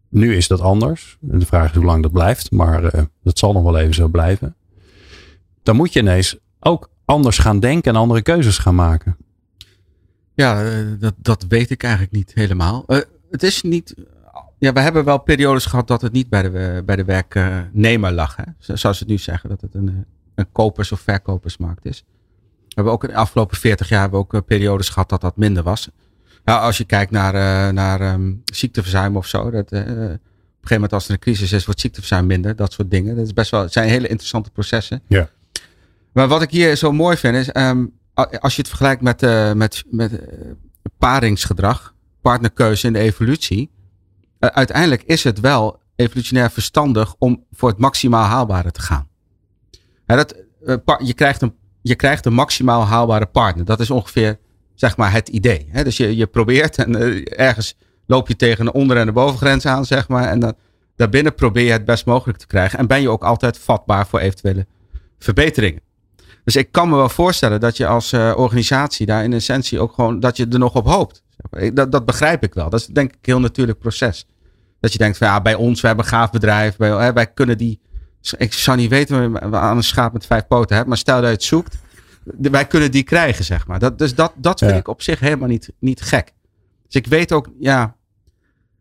Nu 0.09 0.35
is 0.35 0.47
dat 0.47 0.61
anders. 0.61 1.17
De 1.19 1.45
vraag 1.45 1.69
is 1.69 1.75
hoe 1.75 1.85
lang 1.85 2.03
dat 2.03 2.11
blijft, 2.11 2.51
maar 2.51 2.83
eh, 2.83 3.03
dat 3.23 3.39
zal 3.39 3.53
nog 3.53 3.63
wel 3.63 3.77
even 3.77 3.93
zo 3.93 4.07
blijven. 4.07 4.55
Dan 5.63 5.75
moet 5.75 5.93
je 5.93 5.99
ineens 5.99 6.37
ook 6.59 6.89
anders 7.05 7.37
gaan 7.37 7.59
denken 7.59 7.93
en 7.93 7.99
andere 7.99 8.21
keuzes 8.21 8.57
gaan 8.57 8.75
maken. 8.75 9.17
Ja, 10.33 10.63
eh, 10.63 10.71
dat, 10.99 11.13
dat 11.17 11.45
weet 11.49 11.69
ik 11.69 11.83
eigenlijk 11.83 12.13
niet 12.13 12.31
helemaal. 12.33 12.83
Eh, 12.87 12.97
het 13.31 13.43
is 13.43 13.61
niet. 13.61 13.95
Ja, 14.59 14.73
we 14.73 14.79
hebben 14.79 15.03
wel 15.03 15.17
periodes 15.17 15.65
gehad 15.65 15.87
dat 15.87 16.01
het 16.01 16.11
niet 16.11 16.29
bij 16.29 16.41
de, 16.41 16.83
bij 16.85 16.95
de 16.95 17.03
werknemer 17.03 18.11
lag. 18.11 18.35
Hè? 18.35 18.43
Zo- 18.59 18.75
Zoals 18.75 18.97
ze 18.97 19.03
het 19.03 19.11
nu 19.11 19.17
zeggen, 19.17 19.49
dat 19.49 19.61
het 19.61 19.73
een, 19.73 19.87
eh, 19.87 19.93
een 20.35 20.51
kopers- 20.51 20.91
of 20.91 20.99
verkopersmarkt 20.99 21.85
is. 21.85 22.03
We 22.67 22.75
hebben 22.75 22.93
ook 22.93 23.03
in 23.03 23.09
de 23.09 23.15
afgelopen 23.15 23.57
40 23.57 23.89
jaar 23.89 24.01
hebben 24.01 24.19
we 24.19 24.25
ook 24.25 24.33
eh, 24.33 24.41
periodes 24.47 24.89
gehad 24.89 25.09
dat 25.09 25.21
dat 25.21 25.37
minder 25.37 25.63
was. 25.63 25.89
Nou, 26.45 26.61
als 26.61 26.77
je 26.77 26.83
kijkt 26.83 27.11
naar, 27.11 27.33
eh, 27.35 27.73
naar 27.73 28.01
ehm, 28.01 28.33
ziekteverzuim 28.45 29.17
of 29.17 29.25
zo. 29.27 29.49
Dat, 29.51 29.71
eh, 29.71 29.81
op 29.81 29.87
een 29.87 29.97
gegeven 29.97 30.19
moment 30.69 30.93
als 30.93 31.05
er 31.05 31.11
een 31.11 31.19
crisis 31.19 31.51
is, 31.51 31.65
wordt 31.65 31.79
ziekteverzuim 31.79 32.25
minder. 32.25 32.55
Dat 32.55 32.73
soort 32.73 32.91
dingen. 32.91 33.15
Dat 33.15 33.25
is 33.25 33.33
best 33.33 33.51
wel, 33.51 33.61
het 33.61 33.71
zijn 33.73 33.89
hele 33.89 34.07
interessante 34.07 34.49
processen. 34.51 35.01
Ja. 35.07 35.29
Maar 36.11 36.27
wat 36.27 36.41
ik 36.41 36.51
hier 36.51 36.75
zo 36.75 36.91
mooi 36.91 37.17
vind 37.17 37.35
is, 37.35 37.49
ehm, 37.51 37.85
als 38.39 38.55
je 38.55 38.61
het 38.61 38.67
vergelijkt 38.69 39.01
met, 39.01 39.23
eh, 39.23 39.53
met, 39.53 39.83
met 39.91 40.19
eh, 40.19 40.37
paringsgedrag, 40.97 41.93
partnerkeuze 42.21 42.87
in 42.87 42.93
de 42.93 42.99
evolutie. 42.99 43.69
Uiteindelijk 44.39 45.03
is 45.03 45.23
het 45.23 45.39
wel 45.39 45.79
evolutionair 45.95 46.51
verstandig 46.51 47.15
om 47.17 47.45
voor 47.51 47.69
het 47.69 47.77
maximaal 47.77 48.23
haalbare 48.23 48.71
te 48.71 48.81
gaan. 48.81 49.07
Dat, 50.05 50.35
eh, 50.65 50.75
je, 51.03 51.13
krijgt 51.13 51.41
een, 51.41 51.55
je 51.81 51.95
krijgt 51.95 52.25
een 52.25 52.33
maximaal 52.33 52.83
haalbare 52.83 53.25
partner. 53.25 53.65
Dat 53.65 53.79
is 53.79 53.91
ongeveer 53.91 54.39
zeg 54.75 54.97
maar, 54.97 55.11
het 55.11 55.29
idee. 55.29 55.67
Hè? 55.71 55.83
Dus 55.83 55.97
je, 55.97 56.15
je 56.15 56.27
probeert 56.27 56.77
en 56.77 56.95
eh, 56.95 57.39
ergens 57.39 57.75
loop 58.05 58.27
je 58.27 58.35
tegen 58.35 58.65
een 58.65 58.73
onder- 58.73 58.97
en 58.97 59.07
een 59.07 59.13
bovengrens 59.13 59.65
aan, 59.65 59.85
zeg 59.85 60.07
maar. 60.07 60.27
En 60.27 60.39
dan, 60.39 60.55
daarbinnen 60.95 61.35
probeer 61.35 61.65
je 61.65 61.71
het 61.71 61.85
best 61.85 62.05
mogelijk 62.05 62.37
te 62.37 62.47
krijgen. 62.47 62.79
En 62.79 62.87
ben 62.87 63.01
je 63.01 63.09
ook 63.09 63.23
altijd 63.23 63.57
vatbaar 63.57 64.07
voor 64.07 64.19
eventuele 64.19 64.65
verbeteringen. 65.19 65.81
Dus 66.43 66.55
ik 66.55 66.71
kan 66.71 66.89
me 66.89 66.95
wel 66.95 67.09
voorstellen 67.09 67.59
dat 67.59 67.77
je 67.77 67.87
als 67.87 68.11
eh, 68.11 68.33
organisatie 68.35 69.05
daar 69.05 69.23
in 69.23 69.33
essentie 69.33 69.79
ook 69.79 69.93
gewoon, 69.93 70.19
dat 70.19 70.37
je 70.37 70.47
er 70.47 70.59
nog 70.59 70.75
op 70.75 70.85
hoopt. 70.85 71.23
Dat, 71.73 71.91
dat 71.91 72.05
begrijp 72.05 72.43
ik 72.43 72.53
wel. 72.53 72.69
Dat 72.69 72.79
is 72.79 72.85
denk 72.85 73.09
ik 73.09 73.15
een 73.15 73.19
heel 73.21 73.39
natuurlijk 73.39 73.79
proces. 73.79 74.25
Dat 74.79 74.91
je 74.91 74.97
denkt 74.97 75.17
van 75.17 75.27
ja, 75.27 75.41
bij 75.41 75.55
ons, 75.55 75.81
we 75.81 75.87
hebben 75.87 76.05
een 76.05 76.11
gaaf 76.11 76.31
bedrijf. 76.31 76.77
Bij, 76.77 76.89
hè, 76.89 77.13
wij 77.13 77.27
kunnen 77.27 77.57
die, 77.57 77.79
ik 78.37 78.53
zou 78.53 78.77
niet 78.77 78.89
weten 78.89 79.31
je 79.31 79.39
aan 79.39 79.77
een 79.77 79.83
schaap 79.83 80.13
met 80.13 80.25
vijf 80.25 80.47
poten 80.47 80.75
hebt. 80.75 80.87
Maar 80.87 80.97
stel 80.97 81.15
dat 81.15 81.25
je 81.25 81.31
het 81.31 81.43
zoekt. 81.43 81.77
Wij 82.37 82.65
kunnen 82.65 82.91
die 82.91 83.03
krijgen, 83.03 83.45
zeg 83.45 83.67
maar. 83.67 83.79
Dat, 83.79 83.97
dus 83.99 84.15
dat, 84.15 84.33
dat 84.35 84.59
vind 84.59 84.71
Ja. 84.71 84.77
ik 84.77 84.87
op 84.87 85.01
zich 85.01 85.19
helemaal 85.19 85.47
niet, 85.47 85.71
niet 85.79 86.01
gek. 86.01 86.33
Dus 86.85 86.95
ik 87.01 87.07
weet 87.07 87.31
ook, 87.31 87.49
ja, 87.59 87.95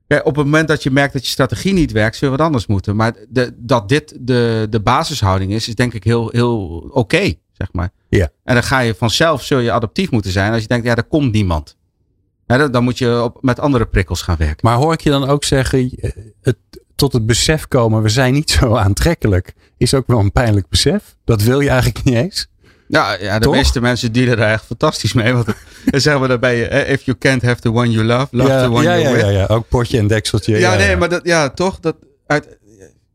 ja, 0.07 0.19
op 0.19 0.37
het 0.37 0.45
moment 0.45 0.69
dat 0.69 0.83
je 0.83 0.91
merkt 0.91 1.13
dat 1.13 1.25
je 1.25 1.31
strategie 1.31 1.73
niet 1.73 1.93
werkt, 1.93 2.17
zul 2.17 2.31
je 2.31 2.37
wat 2.37 2.47
anders 2.47 2.67
moeten. 2.67 2.97
Maar 2.97 3.15
de, 3.29 3.55
dat 3.57 3.89
dit 3.89 4.17
de, 4.21 4.67
de 4.71 4.81
basishouding 4.81 5.53
is, 5.53 5.69
is 5.69 5.75
denk 5.75 5.95
ik 5.95 6.05
heel, 6.05 6.29
heel 6.29 6.67
oké, 6.93 7.35
zeg 7.53 7.73
maar. 7.73 7.91
Ja. 8.09 8.29
En 8.45 8.55
dan 8.55 8.63
ga 8.63 8.79
je 8.79 8.95
vanzelf, 8.95 9.43
zul 9.45 9.59
je 9.59 9.73
adaptief 9.73 10.11
moeten 10.11 10.31
zijn 10.31 10.53
als 10.53 10.63
je 10.63 10.69
denkt, 10.69 10.87
ja, 10.87 10.97
er 10.97 11.05
komt 11.05 11.33
niemand. 11.33 11.77
Dan- 12.49 12.85
moet 12.85 12.99
je 12.99 13.23
op, 13.23 13.39
met 13.41 13.61
andere 13.61 13.87
prikkels 13.87 14.23
gaan 14.23 14.37
werken. 14.37 14.59
Maar 14.61 14.77
hoor 14.77 14.93
ik 14.93 15.01
je 15.01 15.11
dan 15.11 15.29
ook 15.29 15.45
zeggen, 15.45 15.91
eh, 15.91 16.11
het, 16.43 16.57
tot 16.95 17.13
het 17.13 17.27
besef 17.27 17.69
komen, 17.69 18.03
we 18.03 18.09
zijn 18.09 18.33
niet 18.33 18.51
zo 18.51 18.77
aantrekkelijk, 18.87 19.55
is 19.77 19.95
ook 19.95 20.07
wel 20.07 20.19
een 20.19 20.33
pijnlijk 20.33 20.69
besef. 20.69 21.17
Dat 21.25 21.43
wil 21.43 21.61
je 21.61 21.69
eigenlijk 21.69 22.05
niet 22.05 22.15
eens. 22.15 22.49
Ja, 22.89 23.17
ja 23.21 23.39
de 23.39 23.45
Toch? 23.45 23.55
meeste 23.55 23.81
mensen 23.81 24.13
dealen 24.13 24.39
er 24.39 24.53
echt 24.53 24.65
fantastisch 24.65 25.13
mee. 25.13 25.33
Want 25.33 25.47
dan 25.91 26.01
zeggen 26.01 26.23
we 26.23 26.29
daarbij, 26.29 26.69
eh, 26.69 26.93
if 26.93 27.03
you 27.03 27.19
can't 27.19 27.43
have 27.43 27.61
the 27.61 27.73
one 27.73 27.91
you 27.91 28.05
love, 28.05 28.27
love 28.31 28.51
ja, 28.51 28.63
the 28.63 28.71
one 28.71 28.83
ja, 28.83 28.99
you 28.99 29.03
ja, 29.03 29.13
with. 29.13 29.21
ja, 29.21 29.29
ja, 29.29 29.47
ook 29.47 29.69
potje 29.69 29.99
en 29.99 30.07
dekseltje. 30.07 30.59
Ja, 30.59 30.75
nee, 30.75 30.97
maar 30.97 31.09
dat, 31.09 31.25
ja, 31.25 31.51
toch? 31.51 31.81
Dat, 31.81 31.97
uit, 32.27 32.59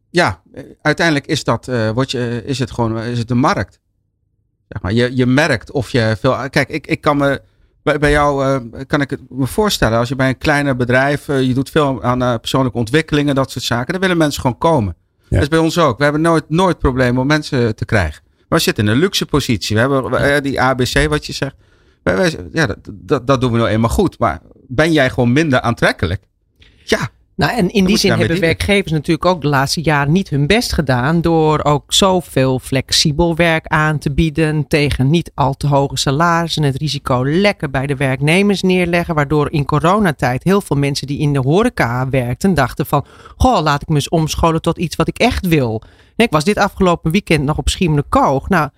ja, 0.10 0.42
uiteindelijk 0.82 1.28
is 1.28 1.44
dat, 1.44 1.66
word 1.94 2.12
je, 2.12 2.42
is 2.46 2.60
het 2.60 2.72
gewoon, 2.72 3.00
is 3.00 3.18
het 3.18 3.28
de 3.28 3.36
markt. 3.36 3.80
Zeg 4.68 4.82
maar, 4.82 4.94
je, 4.94 5.16
je 5.16 5.26
merkt 5.26 5.72
of 5.72 5.90
je 5.90 6.18
veel, 6.20 6.50
kijk, 6.50 6.70
ik, 6.70 6.88
ik 6.88 7.02
kan 7.02 7.18
me, 7.18 7.42
bij, 7.84 8.00
bij 8.00 8.12
jou 8.12 8.46
eh, 8.46 8.82
kan 8.88 9.02
ik 9.02 9.10
het 9.10 9.20
me 9.30 9.48
voorstellen, 9.48 9.98
als 9.98 10.10
je 10.10 10.16
bij 10.16 10.30
een 10.30 10.38
kleiner 10.38 10.76
bedrijf, 10.76 11.28
eh, 11.30 11.42
je 11.42 11.54
doet 11.54 11.70
veel 11.70 12.04
aan 12.04 12.22
eh, 12.22 12.36
persoonlijke 12.36 12.78
ontwikkelingen, 12.78 13.36
dat 13.36 13.52
soort 13.52 13.66
zaken, 13.66 13.92
dan 13.92 14.02
willen 14.02 14.18
mensen 14.18 14.42
gewoon 14.42 14.58
komen. 14.58 14.96
Ja. 15.18 15.26
Dat 15.30 15.42
is 15.42 15.48
bij 15.48 15.60
ons 15.60 15.78
ook. 15.78 15.98
We 15.98 16.04
hebben 16.04 16.22
nooit, 16.22 16.44
nooit 16.50 16.80
problemen 16.80 17.22
om 17.22 17.28
mensen 17.28 17.76
te 17.76 17.86
krijgen. 17.86 18.22
Maar 18.48 18.58
we 18.58 18.66
zitten 18.66 18.86
in 18.86 18.92
een 18.92 18.98
luxe 18.98 19.26
positie. 19.26 19.76
We 19.76 19.82
hebben 19.82 20.44
die 20.44 20.62
ABC, 20.62 21.08
wat 21.10 21.26
je 21.26 21.34
zegt. 21.34 21.56
Wij, 22.04 22.16
wij- 22.18 22.38
ja, 22.52 22.66
dat, 22.66 22.78
dat, 22.92 23.28
dat 23.28 23.42
doen 23.42 23.52
we 23.52 23.58
nou 23.58 23.70
eenmaal 23.70 23.90
goed. 23.90 24.20
Maar 24.20 24.40
ben 24.68 24.92
jij 24.92 25.10
gewoon 25.10 25.34
minder 25.34 25.62
aantrekkelijk? 25.62 26.24
Ja, 26.84 27.10
Nou, 27.36 27.58
en 27.58 27.70
in 27.70 27.86
die 27.86 27.98
zin 27.98 28.12
hebben 28.12 28.40
werkgevers 28.40 28.92
natuurlijk 28.92 29.26
ook 29.26 29.42
de 29.42 29.48
laatste 29.48 29.82
jaren 29.82 30.12
niet 30.12 30.30
hun 30.30 30.48
best 30.48 30.74
gedaan. 30.74 31.22
Door 31.22 31.64
ook 31.64 31.94
zoveel 31.94 32.60
flexibel 32.60 33.36
werk 33.36 33.68
aan 33.68 33.98
te 33.98 34.12
bieden. 34.12 34.68
Tegen 34.68 35.10
niet 35.10 35.32
al 35.36 35.54
te 35.54 35.68
hoge 35.68 35.98
salarissen. 35.98 36.64
Het 36.64 36.78
risico 36.78 37.26
lekker 37.26 37.70
bij 37.70 37.88
de 37.88 37.96
werknemers 37.96 38.62
neerleggen. 38.62 39.16
Waardoor 39.16 39.52
in 39.52 39.66
coronatijd 39.66 40.44
heel 40.44 40.62
veel 40.62 40.78
mensen 40.78 41.08
die 41.08 41.20
in 41.20 41.34
de 41.34 41.40
horeca 41.40 42.10
werkten. 42.10 42.54
dachten 42.54 42.86
van. 42.86 43.06
Goh, 43.38 43.62
laat 43.62 43.82
ik 43.82 43.88
me 43.88 43.96
eens 43.96 44.10
omscholen 44.10 44.62
tot 44.62 44.78
iets 44.78 44.96
wat 44.96 45.08
ik 45.08 45.18
echt 45.18 45.48
wil. 45.48 45.82
Ik 46.16 46.32
was 46.32 46.44
dit 46.44 46.58
afgelopen 46.58 47.12
weekend 47.12 47.44
nog 47.44 47.58
op 47.58 47.70
Schiermonnikoog. 47.70 48.50
Nou. 48.50 48.70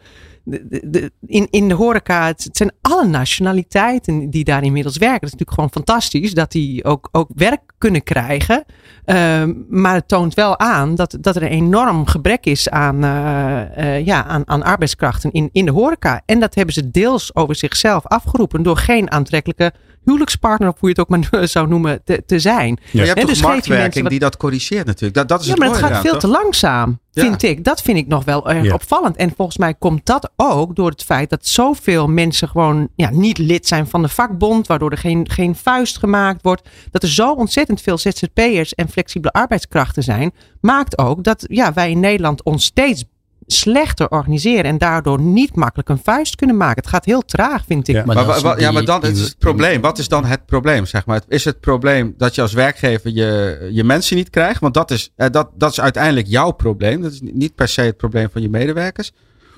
In, 1.26 1.48
in 1.50 1.68
de 1.68 1.74
horeca, 1.74 2.26
het, 2.26 2.50
zijn 2.52 2.72
alle 2.82 3.08
nationaliteiten 3.08 4.30
die 4.30 4.44
daar 4.44 4.64
inmiddels 4.64 4.98
werken. 4.98 5.16
Het 5.16 5.24
is 5.24 5.32
natuurlijk 5.32 5.58
gewoon 5.58 5.86
fantastisch 5.86 6.34
dat 6.34 6.52
die 6.52 6.84
ook, 6.84 7.10
ook 7.12 7.30
werk 7.36 7.62
kunnen 7.78 8.04
krijgen. 8.04 8.66
Ehm, 9.06 9.54
maar 9.70 9.94
het 9.94 10.08
toont 10.08 10.34
wel 10.34 10.60
aan 10.60 10.96
dat, 10.96 11.18
dat 11.22 11.36
er 11.36 11.44
een 11.44 11.48
enorm 11.48 12.06
gebrek 12.06 12.46
is 12.46 12.70
aan, 12.70 13.04
eh, 13.04 13.98
eh, 13.98 14.06
ja, 14.06 14.26
aan, 14.26 14.48
aan 14.48 14.64
arbeidskrachten 14.64 15.32
in, 15.32 15.50
in 15.52 15.66
de 15.66 15.72
horeca. 15.72 16.22
En 16.26 16.40
dat 16.40 16.56
hebben 16.56 16.74
ze 16.74 16.92
deels 16.92 17.36
over 17.36 17.56
zichzelf 17.56 18.06
afgeroepen 18.06 18.64
door 18.64 18.78
geen 18.78 19.12
aantrekkelijke 19.12 19.74
huwelijkspartner, 20.06 20.70
of 20.70 20.80
hoe 20.80 20.90
je 20.90 20.96
het 21.02 21.10
ook 21.12 21.30
maar 21.32 21.48
zou 21.58 21.68
noemen, 21.68 22.02
te, 22.04 22.24
te 22.26 22.40
zijn. 22.40 22.78
Maar 22.94 23.06
je 23.06 23.08
hebt 23.12 23.28
dus 23.28 23.38
die 23.38 23.48
marktwerking 23.48 23.82
mensen 23.84 24.02
wat- 24.02 24.12
die 24.12 24.20
dat 24.20 24.38
corrigeert 24.38 24.86
natuurlijk. 24.86 25.14
Dat, 25.14 25.28
dat 25.28 25.40
is 25.42 25.46
Ja, 25.46 25.52
het 25.52 25.60
maar 25.62 25.70
het 25.70 25.78
gaat 25.78 26.02
veel 26.02 26.12
toch? 26.12 26.20
te 26.20 26.28
langzaam, 26.28 27.00
Ja. 27.12 27.22
vind 27.24 27.44
ik. 27.44 27.64
Dat 27.64 27.82
vind 27.82 27.98
ik 27.98 28.08
nog 28.08 28.24
wel 28.26 28.50
erg 28.50 28.64
Ja. 28.66 28.74
opvallend. 28.74 29.16
En 29.16 29.34
volgens 29.36 29.58
mij 29.58 29.74
komt 29.74 30.06
dat 30.06 30.32
ook 30.36 30.76
door 30.76 30.90
het 30.90 31.04
feit 31.04 31.30
dat 31.30 31.46
zoveel 31.48 32.08
mensen 32.08 32.48
gewoon 32.48 32.88
ja, 32.96 33.10
niet 33.12 33.38
lid 33.38 33.68
zijn 33.68 33.88
van 33.88 34.02
de 34.02 34.08
vakbond, 34.10 34.68
waardoor 34.68 34.92
er 34.92 34.98
geen, 34.98 35.30
geen 35.30 35.56
vuist 35.56 35.98
gemaakt 35.98 36.42
wordt. 36.42 36.70
Dat 36.92 37.04
er 37.04 37.10
zo 37.10 37.32
ontzettend 37.34 37.82
veel 37.82 37.98
ZZP'ers 37.98 38.74
en 38.76 38.90
flexibele 38.90 39.34
arbeidskrachten 39.34 40.04
zijn, 40.04 40.32
maakt 40.62 40.98
ook 40.98 41.24
dat 41.24 41.44
ja, 41.48 41.74
wij 41.74 41.92
in 41.92 42.00
Nederland 42.00 42.44
ons 42.44 42.66
steeds 42.66 43.04
slechter 43.48 44.10
organiseren 44.10 44.64
en 44.64 44.78
daardoor 44.78 45.22
niet 45.22 45.56
makkelijk 45.56 45.90
een 45.90 46.00
vuist 46.04 46.36
kunnen 46.36 46.58
maken. 46.58 46.82
Het 46.82 46.92
gaat 46.92 47.06
heel 47.06 47.22
traag, 47.22 47.64
vind 47.66 47.88
ik. 47.88 47.96
Ja. 47.96 48.06
Maar, 48.06 48.60
ja, 48.60 48.72
maar 48.72 48.86
dan 48.86 49.04
is 49.04 49.20
het 49.20 49.38
probleem. 49.38 49.82
Wat 49.82 49.98
is 49.98 50.08
dan 50.08 50.26
het 50.26 50.46
probleem? 50.46 50.86
Zeg 50.86 51.06
maar? 51.06 51.22
Is 51.28 51.46
het 51.46 51.60
probleem 51.60 52.14
dat 52.18 52.36
je 52.36 52.42
als 52.42 52.54
werkgever 52.54 53.12
je, 53.12 53.70
je 53.72 53.84
mensen 53.84 54.16
niet 54.16 54.30
krijgt? 54.30 54.60
Want 54.60 54.74
dat 54.74 54.92
is, 54.92 55.12
eh, 55.16 55.30
dat, 55.32 55.50
dat 55.56 55.72
is 55.72 55.82
uiteindelijk 55.82 56.28
jouw 56.28 56.52
probleem. 56.52 57.02
Dat 57.02 57.12
is 57.12 57.20
niet 57.22 57.56
per 57.56 57.68
se 57.68 57.82
het 57.82 57.98
probleem 57.98 58.30
van 58.32 58.42
je 58.42 58.50
medewerkers. 58.50 59.12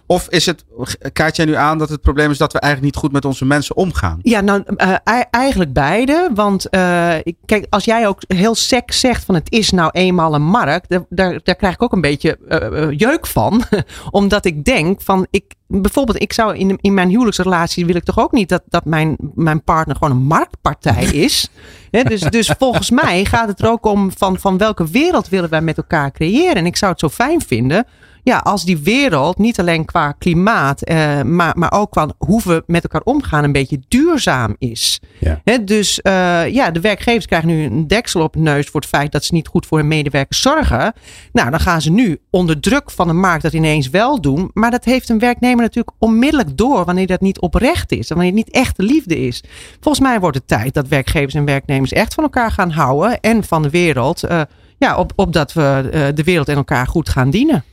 Of 0.08 0.28
is 0.30 0.46
het, 0.46 0.66
kaart 1.14 1.36
jij 1.36 1.46
nu 1.46 1.56
aan 1.56 1.78
dat 1.78 1.90
het 1.90 2.02
probleem 2.02 2.32
is 2.32 2.38
dat 2.38 2.54
we 2.54 2.60
eigenlijk 2.60 2.94
niet 2.94 3.04
goed 3.04 3.12
met 3.12 3.26
onze 3.26 3.46
mensen 3.46 3.76
omgaan? 3.76 4.20
Ja, 4.22 4.42
nou 4.42 4.64
eh, 4.76 4.96
ei- 5.04 5.26
eigenlijk 5.32 5.74
beide. 5.74 6.30
Want 6.34 6.70
eh, 6.70 7.14
kijk, 7.46 7.66
als 7.70 7.86
jij 7.86 8.08
ook 8.08 8.22
heel 8.28 8.56
sec 8.56 8.92
zegt 8.92 9.26
van 9.26 9.36
het 9.36 9.52
is 9.52 9.72
nou 9.72 9.90
eenmaal 9.92 10.34
een 10.34 10.44
markt, 10.46 10.90
daar, 10.90 11.40
daar, 11.44 11.56
krijg 11.56 11.74
ik 11.74 11.84
ook 11.84 11.92
een 11.92 12.02
beetje 12.02 12.38
eh, 12.48 12.92
jeuk 12.92 13.28
van. 13.28 13.64
Omdat 14.10 14.46
ik 14.46 14.64
denk 14.64 15.02
van 15.02 15.28
ik. 15.30 15.56
Bijvoorbeeld, 15.68 16.22
ik 16.22 16.34
zou 16.34 16.56
in, 16.56 16.78
in 16.82 16.94
mijn 16.94 17.10
huwelijksrelatie 17.10 17.86
wil 17.86 17.96
ik 17.96 18.04
toch 18.04 18.20
ook 18.20 18.32
niet 18.32 18.50
dat, 18.50 18.62
dat 18.66 18.86
mijn, 18.86 19.18
mijn 19.36 19.64
partner 19.64 19.96
gewoon 19.96 20.18
een 20.18 20.24
marktpartij 20.24 21.04
is. 21.28 21.50
Hè, 21.92 22.04
dus, 22.04 22.22
dus 22.22 22.54
volgens 22.60 22.90
mij 22.90 23.26
gaat 23.26 23.48
het 23.48 23.62
er 23.62 23.70
ook 23.70 23.86
om 23.86 24.12
van, 24.18 24.40
van 24.40 24.58
welke 24.58 24.88
wereld 24.88 25.30
willen 25.30 25.50
wij 25.50 25.62
met 25.62 25.78
elkaar 25.78 26.12
creëren. 26.12 26.56
En 26.56 26.66
ik 26.66 26.78
zou 26.78 26.92
het 26.92 27.00
zo 27.00 27.10
fijn 27.10 27.42
vinden 27.42 27.86
ja, 28.28 28.38
als 28.38 28.64
die 28.64 28.78
wereld 28.78 29.38
niet 29.38 29.60
alleen 29.60 29.86
qua 29.86 30.12
klimaat, 30.12 30.82
eh, 30.82 31.22
maar, 31.22 31.58
maar 31.58 31.72
ook 31.72 31.92
qua 31.92 32.10
hoe 32.18 32.42
we 32.46 32.64
met 32.66 32.84
elkaar 32.84 33.02
omgaan, 33.02 33.44
een 33.44 33.52
beetje 33.52 33.80
duurzaam 33.88 34.56
is. 34.60 35.02
Ja. 35.20 35.58
Dus 35.62 36.02
eh, 36.02 36.48
ja, 36.54 36.72
de 36.72 36.80
werkgevers 36.80 37.26
krijgen 37.26 37.50
nu 37.50 37.64
een 37.64 37.88
deksel 37.88 38.22
op 38.22 38.34
hun 38.34 38.44
neus 38.44 38.68
voor 38.68 38.80
het 38.80 38.90
feit 38.90 39.12
dat 39.12 39.26
ze 39.26 39.34
niet 39.34 39.48
goed 39.48 39.66
voor 39.66 39.78
hun 39.78 39.88
medewerkers 39.88 40.42
zorgen. 40.42 40.94
Nou, 41.32 41.50
dan 41.50 41.60
gaan 41.60 41.82
ze 41.82 41.92
nu 41.92 42.20
onder 42.30 42.60
druk 42.60 42.92
van 42.92 43.08
de 43.08 43.14
markt 43.14 43.44
dat 43.44 43.54
ineens 43.54 43.90
wel 43.90 44.22
doen. 44.22 44.50
Maar 44.54 44.72
dat 44.72 44.86
heeft 44.86 45.10
een 45.10 45.20
werknemer 45.20 45.57
natuurlijk 45.64 45.96
onmiddellijk 46.00 46.58
door 46.58 46.86
wanneer 46.86 47.08
dat 47.08 47.22
niet 47.22 47.40
oprecht 47.40 47.92
is. 47.92 48.10
En 48.10 48.16
wanneer 48.16 48.36
het 48.36 48.46
niet 48.46 48.56
echte 48.56 48.84
liefde 48.84 49.18
is. 49.18 49.44
Volgens 49.80 50.04
mij 50.04 50.20
wordt 50.20 50.38
het 50.38 50.48
tijd 50.48 50.74
dat 50.74 50.88
werkgevers 50.88 51.34
en 51.34 51.46
werknemers 51.46 51.92
echt 51.92 52.14
van 52.14 52.24
elkaar 52.24 52.52
gaan 52.52 52.72
houden 52.72 53.20
en 53.20 53.44
van 53.44 53.62
de 53.62 53.70
wereld. 53.70 54.24
eh, 54.24 54.42
ja, 54.78 54.98
op, 54.98 55.14
opdat 55.16 55.54
we 55.54 55.90
eh, 55.92 56.16
de 56.16 56.24
wereld 56.24 56.48
en 56.50 56.56
elkaar 56.56 56.88
goed 56.88 57.10
gaan 57.10 57.30
dienen. 57.30 57.64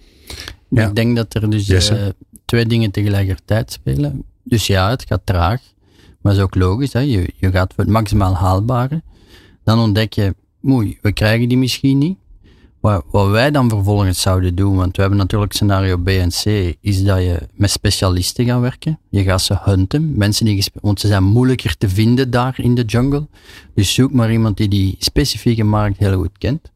Ja. 0.69 0.89
Ik 0.89 0.95
denk 0.95 1.17
dat 1.17 1.35
er 1.35 1.51
dus 1.51 1.69
eh, 1.69 1.99
twee 2.45 2.67
dingen 2.67 2.91
tegelijkertijd 2.91 3.73
spelen. 3.73 4.25
Dus 4.43 4.67
ja, 4.67 4.91
het 4.91 5.05
gaat 5.09 5.21
traag. 5.25 5.61
Maar 6.21 6.33
dat 6.33 6.41
is 6.43 6.43
ook 6.43 6.55
logisch. 6.55 6.93
Hè? 6.93 7.01
Je, 7.01 7.33
je 7.37 7.51
gaat 7.51 7.75
voor 7.75 7.85
het 7.85 7.93
maximaal 7.93 8.35
haalbare. 8.35 9.03
Dan 9.65 9.79
ontdek 9.79 10.13
je, 10.13 10.35
moei, 10.61 10.99
we 11.01 11.13
krijgen 11.13 11.49
die 11.49 11.59
misschien 11.59 11.99
niet. 11.99 12.19
Wat, 12.85 13.31
wij 13.31 13.51
dan 13.51 13.69
vervolgens 13.69 14.21
zouden 14.21 14.55
doen, 14.55 14.77
want 14.77 14.97
we 14.97 15.01
hebben 15.01 15.21
natuurlijk 15.21 15.53
scenario 15.53 15.97
B 15.97 16.09
en 16.09 16.29
C, 16.29 16.75
is 16.81 17.05
dat 17.05 17.19
je 17.19 17.49
met 17.55 17.71
specialisten 17.71 18.45
gaat 18.45 18.61
werken. 18.61 18.99
Je 19.11 19.23
gaat 19.23 19.43
ze 19.43 19.57
hunten. 19.61 20.17
Mensen 20.17 20.45
die, 20.45 20.65
want 20.81 21.01
ze 21.01 21.07
zijn 21.07 21.25
moeilijker 21.25 21.77
te 21.77 21.89
vinden 21.89 22.31
daar 22.31 22.55
in 22.57 22.75
de 22.75 22.83
jungle. 22.83 23.27
Dus 23.75 23.95
zoek 23.95 24.13
maar 24.13 24.33
iemand 24.33 24.57
die 24.57 24.69
die 24.69 24.97
specifieke 24.99 25.65
markt 25.65 25.99
heel 25.99 26.19
goed 26.19 26.39
kent. 26.39 26.73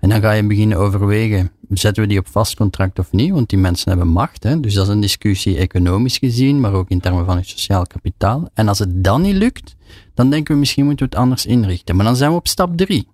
En 0.00 0.08
dan 0.08 0.20
ga 0.20 0.32
je 0.32 0.46
beginnen 0.46 0.78
overwegen, 0.78 1.50
zetten 1.68 2.02
we 2.02 2.08
die 2.08 2.18
op 2.18 2.28
vast 2.28 2.56
contract 2.56 2.98
of 2.98 3.12
niet? 3.12 3.30
Want 3.30 3.48
die 3.48 3.58
mensen 3.58 3.88
hebben 3.90 4.08
macht. 4.08 4.42
Hè? 4.42 4.60
Dus 4.60 4.74
dat 4.74 4.86
is 4.86 4.92
een 4.92 5.00
discussie 5.00 5.56
economisch 5.56 6.18
gezien, 6.18 6.60
maar 6.60 6.72
ook 6.72 6.88
in 6.88 7.00
termen 7.00 7.24
van 7.24 7.36
het 7.36 7.48
sociaal 7.48 7.86
kapitaal. 7.86 8.48
En 8.54 8.68
als 8.68 8.78
het 8.78 9.04
dan 9.04 9.22
niet 9.22 9.36
lukt, 9.36 9.76
dan 10.14 10.30
denken 10.30 10.54
we 10.54 10.60
misschien 10.60 10.84
moeten 10.84 11.06
we 11.06 11.12
het 11.12 11.20
anders 11.22 11.46
inrichten. 11.46 11.96
Maar 11.96 12.04
dan 12.04 12.16
zijn 12.16 12.30
we 12.30 12.36
op 12.36 12.48
stap 12.48 12.76
drie. 12.76 13.08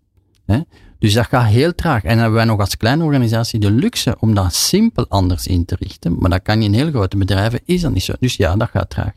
Hè? 0.46 0.60
Dus 0.98 1.12
dat 1.14 1.26
gaat 1.26 1.46
heel 1.46 1.74
traag. 1.74 2.02
En 2.02 2.08
dan 2.08 2.18
hebben 2.18 2.34
wij 2.36 2.44
nog 2.44 2.60
als 2.60 2.76
kleine 2.76 3.04
organisatie 3.04 3.58
de 3.60 3.70
luxe 3.70 4.16
om 4.20 4.34
dat 4.34 4.54
simpel 4.54 5.06
anders 5.08 5.46
in 5.46 5.64
te 5.64 5.76
richten. 5.80 6.16
Maar 6.18 6.30
dat 6.30 6.42
kan 6.42 6.58
je 6.62 6.68
in 6.68 6.74
heel 6.74 6.90
grote 6.90 7.16
bedrijven, 7.16 7.60
is 7.64 7.80
dat 7.80 7.92
niet 7.92 8.02
zo. 8.02 8.12
Dus 8.20 8.36
ja, 8.36 8.56
dat 8.56 8.68
gaat 8.72 8.90
traag. 8.90 9.12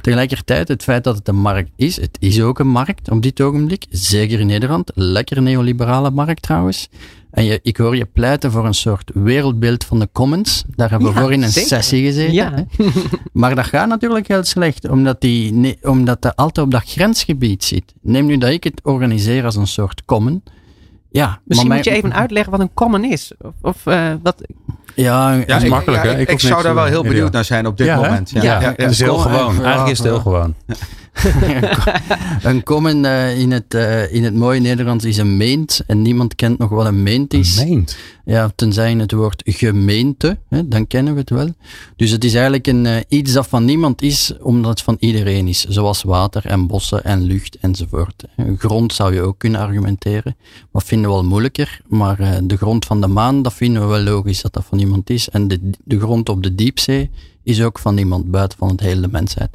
Tegelijkertijd, 0.00 0.68
het 0.68 0.82
feit 0.82 1.04
dat 1.04 1.16
het 1.16 1.28
een 1.28 1.36
markt 1.40 1.70
is, 1.76 1.96
het 2.00 2.16
is 2.20 2.40
ook 2.42 2.58
een 2.58 2.68
markt 2.68 3.10
op 3.10 3.22
dit 3.22 3.40
ogenblik. 3.40 3.86
Zeker 3.90 4.40
in 4.40 4.46
Nederland. 4.46 4.90
Lekker 4.94 5.42
neoliberale 5.42 6.10
markt 6.10 6.42
trouwens. 6.42 6.88
En 7.30 7.44
je, 7.44 7.60
ik 7.62 7.76
hoor 7.76 7.96
je 7.96 8.04
pleiten 8.04 8.50
voor 8.50 8.66
een 8.66 8.74
soort 8.74 9.10
wereldbeeld 9.14 9.84
van 9.84 9.98
de 9.98 10.08
commons. 10.12 10.64
Daar 10.76 10.90
hebben 10.90 11.08
we 11.08 11.14
Ja, 11.14 11.20
voor 11.20 11.32
in 11.32 11.42
een 11.42 11.50
zeker. 11.50 11.68
sessie 11.68 12.04
gezeten. 12.04 12.32
Ja. 12.34 12.52
Hè? 12.54 12.84
Maar 13.32 13.54
dat 13.54 13.64
gaat 13.66 13.88
natuurlijk 13.88 14.28
heel 14.28 14.44
slecht, 14.44 14.88
omdat, 14.88 15.20
die, 15.20 15.52
nee, 15.52 15.78
omdat 15.82 16.22
dat 16.22 16.36
altijd 16.36 16.66
op 16.66 16.72
dat 16.72 16.82
grensgebied 16.84 17.64
zit. 17.64 17.92
Neem 18.02 18.26
nu 18.26 18.38
dat 18.38 18.50
ik 18.50 18.64
het 18.64 18.80
organiseer 18.82 19.44
als 19.44 19.56
een 19.56 19.66
soort 19.66 20.04
common. 20.04 20.42
Ja, 21.14 21.40
Misschien 21.44 21.72
moet 21.72 21.84
je 21.84 21.90
even 21.90 22.14
uitleggen 22.14 22.52
wat 22.52 22.60
een 22.60 22.74
common 22.74 23.04
is. 23.04 23.32
Of, 23.38 23.54
of 23.62 23.86
eh, 23.86 24.12
wat, 24.22 24.40
Ja, 24.94 25.32
Ja, 25.46 25.56
is 25.56 25.62
ik, 25.62 25.70
makkelijk, 25.70 26.02
hè? 26.02 26.20
ik, 26.20 26.40
zou 26.40 26.62
daar 26.62 26.74
wel 26.74 26.84
heel 26.84 27.02
benieuwd 27.02 27.32
naar 27.32 27.44
zijn 27.44 27.66
op 27.66 27.76
dit 27.76 27.94
moment. 27.94 28.30
Ja. 28.30 28.74
Het 28.76 28.90
is 28.90 28.98
heel 28.98 29.18
gewoon. 29.18 29.62
Eigenlijk 29.62 29.90
is 29.90 29.98
het 29.98 30.06
heel 30.06 30.20
gewoon. 30.20 30.54
een 32.42 32.62
common 32.62 33.04
eh, 33.04 33.38
in, 33.38 33.50
het, 33.52 33.74
eh, 33.74 34.12
in 34.12 34.24
het 34.24 34.34
mooie 34.34 34.60
Nederlands 34.60 35.04
is 35.04 35.16
een 35.16 35.36
meent. 35.36 35.82
En 35.86 36.02
niemand 36.02 36.34
kent 36.34 36.58
nog 36.58 36.68
wat 36.70 36.86
een 36.86 37.02
meent 37.02 37.34
is. 37.34 37.64
Meent. 37.64 37.96
Ja, 38.24 38.52
tenzij 38.54 38.92
het 38.92 39.12
woord 39.12 39.42
gemeente, 39.44 40.38
hè, 40.48 40.68
dan 40.68 40.86
kennen 40.86 41.14
we 41.14 41.20
het 41.20 41.30
wel. 41.30 41.48
Dus 41.96 42.10
het 42.10 42.24
is 42.24 42.32
eigenlijk 42.34 42.66
een, 42.66 42.86
eh, 42.86 42.96
iets 43.08 43.32
dat 43.32 43.46
van 43.46 43.64
niemand 43.64 44.02
is, 44.02 44.32
omdat 44.40 44.70
het 44.70 44.82
van 44.82 44.96
iedereen 44.98 45.48
is. 45.48 45.64
Zoals 45.64 46.02
water 46.02 46.46
en 46.46 46.66
bossen 46.66 47.04
en 47.04 47.22
lucht 47.22 47.58
enzovoort. 47.60 48.24
Grond 48.58 48.92
zou 48.92 49.14
je 49.14 49.22
ook 49.22 49.38
kunnen 49.38 49.60
argumenteren. 49.60 50.36
Maar 50.70 50.82
vinden 50.82 51.08
we 51.10 51.14
wel 51.14 51.24
moeilijker. 51.24 51.80
Maar 51.86 52.40
de 52.44 52.56
grond 52.56 52.84
van 52.84 53.00
de 53.00 53.06
maan, 53.06 53.42
dat 53.42 53.54
vinden 53.54 53.82
we 53.82 53.88
wel 53.88 54.00
logisch 54.00 54.42
dat 54.42 54.52
dat 54.52 54.64
van 54.68 54.78
iemand 54.84 55.10
is. 55.10 55.28
En 55.28 55.48
de, 55.48 55.70
de 55.84 55.98
grond 55.98 56.28
op 56.28 56.42
de 56.42 56.54
diepzee 56.54 57.10
is 57.42 57.62
ook 57.62 57.78
van 57.78 57.94
niemand 57.94 58.30
buiten 58.30 58.58
van 58.58 58.68
het 58.68 58.80
hele 58.80 59.08
mensheid. 59.10 59.50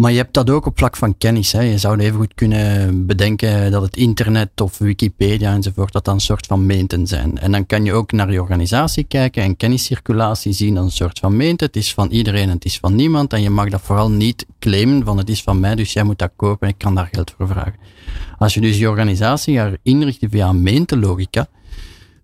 Maar 0.00 0.10
je 0.10 0.16
hebt 0.16 0.34
dat 0.34 0.50
ook 0.50 0.66
op 0.66 0.78
vlak 0.78 0.96
van 0.96 1.18
kennis. 1.18 1.52
Hè. 1.52 1.60
Je 1.60 1.78
zou 1.78 1.98
even 1.98 2.18
goed 2.18 2.34
kunnen 2.34 3.06
bedenken 3.06 3.70
dat 3.70 3.82
het 3.82 3.96
internet 3.96 4.60
of 4.60 4.78
Wikipedia 4.78 5.54
enzovoort, 5.54 5.92
dat 5.92 6.04
dan 6.04 6.14
een 6.14 6.20
soort 6.20 6.46
van 6.46 6.66
meenten 6.66 7.06
zijn. 7.06 7.38
En 7.38 7.52
dan 7.52 7.66
kan 7.66 7.84
je 7.84 7.92
ook 7.92 8.12
naar 8.12 8.32
je 8.32 8.40
organisatie 8.40 9.04
kijken 9.04 9.42
en 9.42 9.56
kenniscirculatie 9.56 10.52
zien 10.52 10.76
als 10.76 10.86
een 10.86 10.92
soort 10.92 11.18
van 11.18 11.36
meent. 11.36 11.60
Het 11.60 11.76
is 11.76 11.94
van 11.94 12.10
iedereen, 12.10 12.48
het 12.48 12.64
is 12.64 12.78
van 12.78 12.94
niemand. 12.94 13.32
En 13.32 13.42
je 13.42 13.50
mag 13.50 13.68
dat 13.68 13.80
vooral 13.80 14.10
niet 14.10 14.46
claimen 14.58 15.04
van 15.04 15.18
het 15.18 15.28
is 15.28 15.42
van 15.42 15.60
mij, 15.60 15.74
dus 15.74 15.92
jij 15.92 16.02
moet 16.02 16.18
dat 16.18 16.32
kopen 16.36 16.66
en 16.66 16.72
ik 16.72 16.78
kan 16.78 16.94
daar 16.94 17.08
geld 17.12 17.34
voor 17.36 17.48
vragen. 17.48 17.76
Als 18.38 18.54
je 18.54 18.60
dus 18.60 18.78
je 18.78 18.88
organisatie 18.88 19.56
gaat 19.56 19.76
inrichten 19.82 20.30
via 20.30 20.48
een 20.48 20.62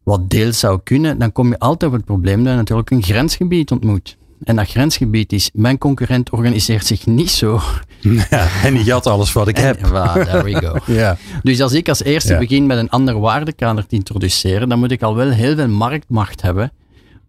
wat 0.07 0.31
deels 0.31 0.59
zou 0.59 0.81
kunnen, 0.85 1.19
dan 1.19 1.33
kom 1.33 1.49
je 1.49 1.59
altijd 1.59 1.90
op 1.90 1.97
het 1.97 2.07
probleem 2.07 2.42
dat 2.42 2.53
je 2.53 2.59
natuurlijk 2.59 2.90
een 2.90 3.03
grensgebied 3.03 3.71
ontmoet. 3.71 4.16
En 4.45 4.57
dat 4.57 4.69
grensgebied 4.69 5.33
is, 5.33 5.51
mijn 5.53 5.79
concurrent 5.79 6.31
organiseert 6.31 6.87
zich 6.87 7.07
niet 7.07 7.31
zo. 7.31 7.61
Ja, 8.31 8.49
en 8.62 8.75
die 8.75 8.85
jat 8.85 9.07
alles 9.07 9.33
wat 9.33 9.49
ik 9.49 9.57
heb. 9.57 9.79
There 9.79 10.42
we 10.42 10.55
go. 10.55 10.79
Ja. 10.92 11.16
Dus 11.42 11.61
als 11.61 11.73
ik 11.73 11.88
als 11.88 12.03
eerste 12.03 12.33
Ja. 12.33 12.38
begin 12.38 12.66
met 12.66 12.79
een 12.79 12.90
ander 12.90 13.21
waardekader 13.21 13.87
te 13.87 13.95
introduceren, 13.95 14.69
dan 14.69 14.79
moet 14.79 14.90
ik 14.90 15.03
al 15.03 15.14
wel 15.14 15.31
heel 15.31 15.55
veel 15.55 15.69
marktmacht 15.69 16.42
hebben 16.42 16.73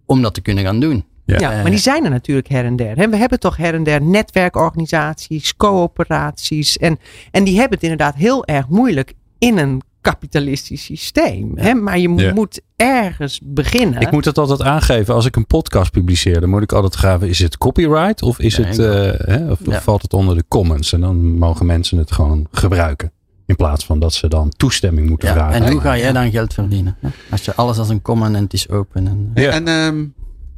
om 0.05 0.21
dat 0.21 0.33
te 0.33 0.41
kunnen 0.41 0.63
gaan 0.63 0.79
doen. 0.79 1.05
Ja. 1.25 1.39
ja, 1.39 1.49
maar 1.49 1.71
die 1.71 1.79
zijn 1.79 2.03
er 2.03 2.09
natuurlijk 2.09 2.47
her 2.47 2.65
en 2.65 2.75
der. 2.75 3.09
We 3.09 3.17
hebben 3.17 3.39
toch 3.39 3.57
her 3.57 3.73
en 3.73 3.83
der 3.83 4.01
netwerkorganisaties, 4.01 5.55
coöperaties. 5.55 6.77
En, 6.77 6.99
en 7.31 7.43
die 7.43 7.55
hebben 7.59 7.73
het 7.73 7.83
inderdaad 7.83 8.15
heel 8.15 8.45
erg 8.45 8.67
moeilijk 8.67 9.13
in 9.37 9.57
een 9.57 9.81
kapitalistisch 10.09 10.83
systeem. 10.83 11.51
Hè? 11.55 11.73
Maar 11.73 11.99
je 11.99 12.09
Ja. 12.15 12.33
moet 12.33 12.61
ergens 12.75 13.39
beginnen. 13.43 14.01
Ik 14.01 14.11
moet 14.11 14.25
het 14.25 14.37
altijd 14.37 14.61
aangeven 14.61 15.13
als 15.13 15.25
ik 15.25 15.35
een 15.35 15.45
podcast 15.47 15.91
publiceer. 15.91 16.39
Dan 16.41 16.49
moet 16.49 16.61
ik 16.61 16.71
altijd 16.71 16.95
graven, 16.95 17.27
is 17.29 17.39
het 17.39 17.57
copyright 17.57 18.21
of, 18.21 18.39
is 18.39 18.55
Ja, 18.55 18.63
het, 18.63 18.79
eh, 18.79 19.27
hè, 19.35 19.51
of, 19.51 19.59
of 19.59 19.73
Ja. 19.73 19.81
valt 19.81 20.01
het 20.01 20.13
onder 20.13 20.35
de 20.35 20.43
commons? 20.47 20.93
En 20.93 21.01
dan 21.01 21.37
mogen 21.37 21.65
mensen 21.65 21.97
het 21.97 22.11
gewoon 22.11 22.47
gebruiken. 22.51 23.11
In 23.45 23.55
plaats 23.55 23.85
van 23.85 23.99
dat 23.99 24.13
ze 24.13 24.27
dan 24.27 24.49
toestemming 24.57 25.09
moeten 25.09 25.27
Ja, 25.27 25.33
vragen. 25.33 25.63
en 25.65 25.71
hoe 25.71 25.81
ga 25.81 25.97
jij 25.97 26.11
dan 26.11 26.31
geld 26.31 26.53
verdienen? 26.53 26.97
hè? 27.01 27.09
Als 27.31 27.45
je 27.45 27.55
alles 27.55 27.77
als 27.77 27.89
een 27.89 28.01
common 28.01 28.35
en 28.35 28.43
het 28.43 28.53
is 28.53 28.69
open. 28.69 29.07
En, 29.07 29.31
Ja. 29.33 29.49
En 29.51 29.67
ehm, 29.67 30.05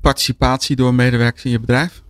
participatie 0.02 0.76
door 0.76 0.94
medewerkers 0.94 1.44
in 1.46 1.52
je 1.52 1.60
bedrijf? 1.60 2.04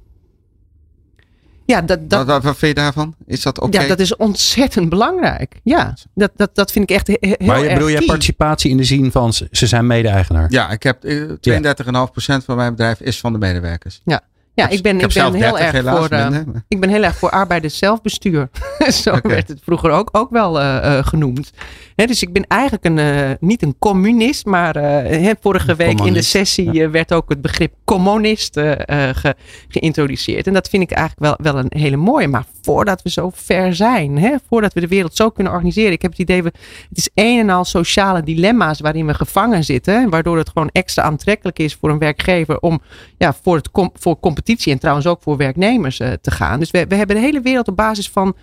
Ja, 1.69 1.81
dat, 1.81 2.09
dat, 2.09 2.25
wat, 2.25 2.43
wat, 2.43 2.57
vind 2.57 2.77
je 2.77 2.81
daarvan? 2.83 3.15
Is 3.25 3.41
dat 3.41 3.59
oké? 3.59 3.81
ja, 3.81 3.87
dat 3.87 3.99
is 3.99 4.15
ontzettend 4.15 4.89
belangrijk. 4.89 5.59
Ja, 5.63 5.93
dat, 6.13 6.31
dat, 6.35 6.49
dat 6.55 6.71
vind 6.71 6.89
ik 6.89 6.95
echt 6.95 7.07
he- 7.07 7.17
he- 7.19 7.35
heel 7.37 7.47
maar 7.47 7.57
je, 7.59 7.63
erg 7.63 7.73
bedoel 7.73 7.89
jij 7.89 7.97
key. 7.97 8.07
participatie 8.07 8.71
in 8.71 8.77
de 8.77 8.83
zin 8.83 9.11
van 9.11 9.33
ze 9.33 9.47
ze 9.51 9.67
zijn 9.67 9.87
mede-eigenaar? 9.87 10.51
Ja, 10.51 10.69
ik 10.69 10.83
heb 10.83 11.03
eh, 11.03 11.21
32,5% 11.23 12.45
van 12.45 12.55
mijn 12.55 12.71
bedrijf 12.71 12.99
is 12.99 13.19
van 13.19 13.31
de 13.33 13.39
medewerkers. 13.39 14.01
Ja, 14.03 14.21
Ja, 14.59 14.69
ik 14.69 14.81
ben, 14.81 14.95
Ik 14.99 15.01
ik 15.05 15.13
ben 15.13 15.23
heel 15.23 15.31
30 15.51 15.59
erg 15.61 15.71
helaas 15.71 15.97
voor. 15.97 16.07
eh, 16.17 16.29
maar- 16.29 16.43
ik 16.67 16.79
ben 16.79 16.89
heel 16.89 17.03
erg 17.03 17.15
voor 17.15 17.29
arbeiders 17.29 17.77
zelfbestuur. 17.77 18.49
Zo 19.03 19.17
werd 19.23 19.47
het 19.47 19.59
vroeger 19.63 19.91
ook, 19.91 20.09
ook 20.11 20.29
wel 20.29 20.59
eh, 20.59 20.97
eh, 20.97 21.05
genoemd. 21.05 21.51
Hè, 21.95 22.05
dus 22.05 22.21
ik 22.21 22.33
ben 22.33 22.47
eigenlijk 22.47 22.85
een, 22.85 22.97
eh, 22.99 23.29
niet 23.39 23.61
een 23.63 23.75
communist, 23.79 24.45
maar 24.45 24.75
eh, 24.75 25.31
vorige 25.41 25.75
week 25.75 25.87
in 26.07 26.13
de 26.13 26.21
sessie 26.21 26.83
eh, 26.83 26.89
werd 26.89 27.13
ook 27.13 27.29
het 27.29 27.41
begrip 27.41 27.73
communist 27.85 28.57
eh, 28.57 28.71
eh, 29.09 29.15
ge- 29.15 29.35
geïntroduceerd. 29.67 30.47
En 30.47 30.53
dat 30.53 30.69
vind 30.69 30.83
ik 30.83 30.91
eigenlijk 30.91 31.37
wel, 31.41 31.53
wel 31.53 31.63
een 31.63 31.79
hele 31.81 31.95
mooie. 31.97 32.27
Maar 32.27 32.43
voordat 32.61 33.01
we 33.01 33.09
zo 33.09 33.31
ver 33.33 33.75
zijn, 33.75 34.17
hè, 34.17 34.35
voordat 34.49 34.73
we 34.73 34.79
de 34.79 34.87
wereld 34.87 35.15
zo 35.15 35.29
kunnen 35.29 35.53
organiseren. 35.53 35.91
Ik 35.91 36.01
heb 36.01 36.11
het 36.11 36.19
idee, 36.19 36.43
we, 36.43 36.51
het 36.89 36.97
is 36.97 37.09
een 37.13 37.39
en 37.39 37.49
al 37.49 37.65
sociale 37.65 38.23
dilemma's 38.23 38.79
waarin 38.79 39.05
we 39.05 39.13
gevangen 39.13 39.63
zitten. 39.63 40.09
Waardoor 40.09 40.37
het 40.37 40.49
gewoon 40.49 40.69
extra 40.71 41.03
aantrekkelijk 41.03 41.59
is 41.59 41.75
voor 41.75 41.89
een 41.89 41.97
werkgever 41.99 42.59
om 42.59 42.81
ja, 43.17 43.35
voor, 43.43 43.55
het 43.55 43.69
voor 43.93 44.19
competitie 44.19 44.47
en 44.57 44.79
trouwens 44.79 45.07
ook 45.07 45.21
voor 45.21 45.37
werknemers 45.37 45.99
eh, 45.99 46.11
te 46.21 46.31
gaan. 46.31 46.59
Dus 46.59 46.71
we, 46.71 46.85
we 46.87 46.95
hebben 46.95 47.15
de 47.15 47.21
hele 47.21 47.41
wereld 47.41 47.67
op 47.67 47.75
basis 47.75 48.09
van 48.09 48.35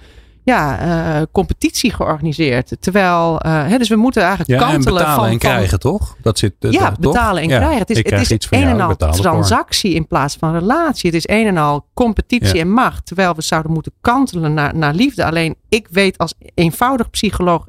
ja, 0.45 0.79
eh, 0.79 1.23
competitie 1.33 1.93
georganiseerd. 1.93 2.77
Terwijl, 2.81 3.41
eh, 3.41 3.67
hè, 3.67 3.79
dus 3.79 3.89
we 3.89 3.97
moeten 3.97 4.23
eigenlijk 4.23 4.51
Ja, 4.51 4.67
en 4.67 4.73
kantelen 4.73 4.93
betalen 4.99 5.15
van, 5.15 5.25
en 5.25 5.31
van- 5.31 5.39
krijgen, 5.39 5.79
toch? 5.81 6.17
Dat 6.23 6.39
zit, 6.39 6.55
ja, 6.59 6.89
toch? 6.89 6.99
betalen 6.99 7.43
en 7.43 7.49
Ja, 7.49 7.57
krijgen. 7.59 7.79
Het 7.79 7.91
is, 7.91 7.97
het 7.97 8.13
is 8.13 8.31
iets 8.31 8.47
een 8.51 8.61
jou, 8.61 8.73
en 8.73 8.81
al 8.81 8.97
transactie 8.97 9.95
in 9.95 10.07
plaats 10.07 10.37
van 10.37 10.53
relatie. 10.53 11.11
Het 11.11 11.19
is 11.27 11.37
een 11.37 11.47
en 11.47 11.57
al 11.57 11.87
competitie 11.95 12.55
Ja. 12.55 12.61
en 12.61 12.71
macht. 12.73 13.07
Terwijl 13.07 13.35
we 13.35 13.43
zouden 13.43 13.73
moeten 13.73 13.93
kantelen 14.01 14.55
naar, 14.55 14.77
naar 14.77 14.95
liefde. 14.95 15.25
Alleen 15.25 15.55
ik 15.69 15.89
weet 15.91 16.19
als 16.19 16.35
eenvoudig 16.55 17.11
psycholoog 17.11 17.67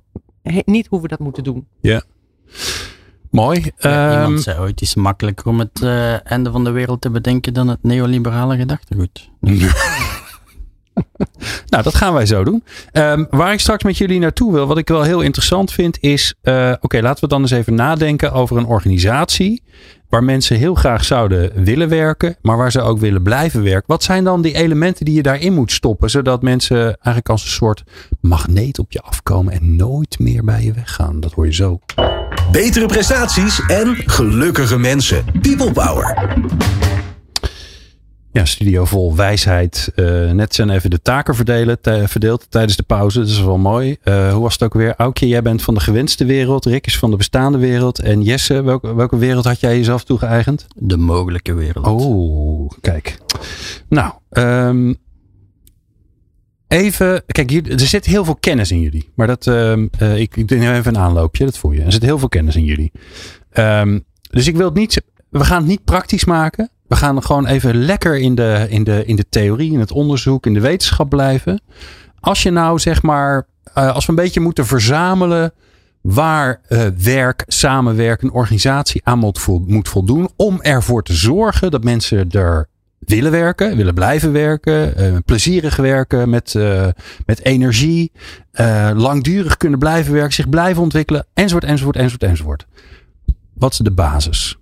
niet 0.65 0.88
hoe 0.88 1.02
we 1.02 1.08
dat 1.08 1.19
moeten 1.19 1.43
doen. 1.43 1.67
Mooi. 3.38 3.71
Ja, 3.78 4.12
Ehm, 4.12 4.23
iemand 4.23 4.43
zei 4.43 4.60
ooit, 4.60 4.69
het 4.69 4.82
is 4.82 4.95
makkelijker 4.95 5.47
om 5.47 5.60
het 5.60 5.82
eh, 5.82 6.32
einde 6.32 6.52
van 6.52 6.63
de 6.63 6.71
wereld 6.71 7.02
te 7.02 7.10
bedenken 7.10 7.54
dan 7.54 7.67
het 7.67 7.84
neoliberale 7.84 8.58
gedachtegoed. 8.58 9.30
Nou, 11.69 11.84
dat 11.84 11.95
gaan 11.95 12.13
wij 12.13 12.26
zo 12.26 12.43
doen. 12.43 12.63
Ehm, 12.91 13.26
waar 13.30 13.54
ik 13.54 13.60
straks 13.60 13.84
met 13.84 13.97
jullie 13.97 14.19
naartoe 14.19 14.54
wil, 14.54 14.67
wat 14.67 14.78
ik 14.78 14.88
wel 14.88 15.02
heel 15.02 15.21
interessant 15.21 15.71
vind, 15.71 15.97
is: 16.02 16.34
eh, 16.41 16.73
oké, 16.82 17.02
laten 17.02 17.23
we 17.23 17.30
dan 17.30 17.41
eens 17.41 17.52
even 17.52 17.73
nadenken 17.76 18.32
over 18.32 18.58
een 18.58 18.65
organisatie. 18.65 19.63
Waar 20.10 20.23
mensen 20.23 20.58
heel 20.58 20.76
graag 20.76 21.06
zouden 21.06 21.63
willen 21.63 21.89
werken, 21.89 22.36
maar 22.41 22.58
waar 22.58 22.71
ze 22.71 22.82
ook 22.82 23.00
willen 23.00 23.23
blijven 23.23 23.63
werken. 23.63 23.84
Wat 23.88 24.04
zijn 24.04 24.23
dan 24.23 24.41
die 24.41 24.56
elementen 24.56 25.06
die 25.06 25.13
je 25.13 25.21
daarin 25.21 25.54
moet 25.54 25.71
stoppen, 25.71 26.10
zodat 26.10 26.41
mensen 26.41 26.78
eigenlijk 26.84 27.30
als 27.30 27.43
een 27.43 27.50
soort 27.50 27.84
magneet 28.21 28.80
op 28.80 28.91
je 28.91 29.02
afkomen 29.02 29.54
en 29.54 29.76
nooit 29.76 30.19
meer 30.19 30.43
bij 30.43 30.63
je 30.63 30.73
weggaan? 30.73 31.19
Dat 31.19 31.34
hoor 31.34 31.45
je 31.45 31.54
zo. 31.54 31.80
Betere 32.58 32.86
prestaties 32.86 33.65
en 33.67 33.96
gelukkige 33.96 34.78
mensen. 34.78 35.26
People 35.41 35.72
Power. 35.72 36.38
Ja, 38.32 38.46
studio 38.46 38.86
vol 38.86 39.15
wijsheid. 39.15 39.91
Eh, 39.96 40.32
net 40.32 40.56
zijn 40.56 40.70
even 40.70 40.89
de 40.89 41.02
taken 41.02 41.36
verdelen, 41.36 41.78
verdeeld 41.82 42.46
tijdens 42.50 42.76
de 42.76 42.84
pauze. 42.84 43.20
Dat 43.20 43.28
is 43.28 43.41
wel 43.41 43.58
mooi. 43.58 43.98
Eh, 44.04 44.34
hoe 44.34 44.41
was 44.41 44.54
het 44.54 44.63
ook 44.63 44.74
weer? 44.74 44.93
Aukje, 44.98 45.28
jij 45.28 45.41
bent 45.41 45.62
van 45.62 45.74
de 45.74 45.80
gewenste 45.80 46.26
wereld. 46.26 46.65
Rick 46.65 46.86
is 46.86 46.98
van 46.98 47.12
de 47.12 47.17
bestaande 47.17 47.58
wereld. 47.58 48.00
En 48.00 48.22
Jesse, 48.22 48.62
welke, 48.62 48.96
welke 48.96 49.17
wereld 49.17 49.46
had 49.46 49.60
jij 49.60 49.78
jezelf 49.78 50.04
toegeëigend? 50.04 50.67
De 50.76 50.98
mogelijke 50.98 51.54
wereld. 51.54 51.86
Oh, 51.86 52.72
kijk. 52.82 53.17
Nou, 53.89 54.13
ehm, 54.30 54.93
even. 56.68 57.24
Kijk, 57.26 57.50
hier, 57.50 57.72
er 57.72 57.80
zit 57.80 58.06
heel 58.06 58.26
veel 58.26 58.36
kennis 58.36 58.72
in 58.72 58.80
jullie. 58.82 59.12
Maar 59.16 59.28
dat, 59.28 59.48
ehm, 59.48 59.88
eh, 60.00 60.20
ik, 60.20 60.36
even 60.36 60.96
een 60.96 60.98
aanloopje, 60.98 61.46
dat 61.46 61.58
voel 61.58 61.72
je. 61.72 61.82
Er 61.82 61.92
zit 61.92 62.04
heel 62.04 62.20
veel 62.20 62.30
kennis 62.30 62.56
in 62.56 62.64
jullie. 62.64 62.92
Ehm, 63.52 64.00
dus 64.30 64.48
ik 64.48 64.56
wil 64.56 64.66
het 64.66 64.76
niet. 64.76 65.02
We 65.30 65.44
gaan 65.44 65.58
het 65.58 65.68
niet 65.68 65.84
praktisch 65.84 66.26
maken. 66.26 66.70
We 66.88 66.96
gaan 66.96 67.24
gewoon 67.24 67.46
even 67.46 67.76
lekker 67.76 68.18
in 68.18 68.36
de, 68.36 68.66
in, 68.70 68.84
de, 68.84 69.06
in 69.06 69.16
de 69.16 69.26
theorie, 69.30 69.72
in 69.72 69.80
het 69.80 69.92
onderzoek, 69.92 70.46
in 70.46 70.54
de 70.54 70.60
wetenschap 70.60 71.10
blijven. 71.10 71.62
Als 72.20 72.44
je 72.44 72.52
nou 72.52 72.80
zeg 72.80 73.02
maar, 73.02 73.48
eh, 73.74 73.94
als 73.94 74.06
we 74.06 74.12
een 74.12 74.18
beetje 74.24 74.40
moeten 74.40 74.66
verzamelen 74.66 75.54
waar 76.02 76.62
eh, 76.68 76.86
werk, 77.04 77.44
samenwerken, 77.48 78.32
organisatie 78.32 79.02
aan 79.04 79.20
moet 79.20 79.90
voldoen 79.90 80.30
om 80.36 80.62
ervoor 80.62 81.04
te 81.04 81.14
zorgen 81.14 81.72
dat 81.72 81.84
mensen 81.84 82.32
er 82.32 82.68
willen 83.08 83.32
werken, 83.32 83.76
willen 83.76 83.93
blijven 83.93 84.32
werken, 84.32 84.96
eh, 84.96 85.15
plezierig 85.26 85.76
werken 85.76 86.30
met, 86.30 86.56
eh, 86.56 86.88
met 87.26 87.46
energie, 87.46 88.12
eh, 88.52 88.91
langdurig 88.96 89.58
kunnen 89.58 89.80
blijven 89.80 90.13
werken, 90.13 90.34
zich 90.34 90.50
blijven 90.50 90.84
ontwikkelen, 90.84 91.26
enzovoort, 91.34 91.63
enzovoort, 91.63 91.96
enzovoort, 91.96 92.24
enzovoort. 92.24 92.65
Wat 93.54 93.72
is 93.72 93.78
de 93.78 93.91
basis? 93.91 94.58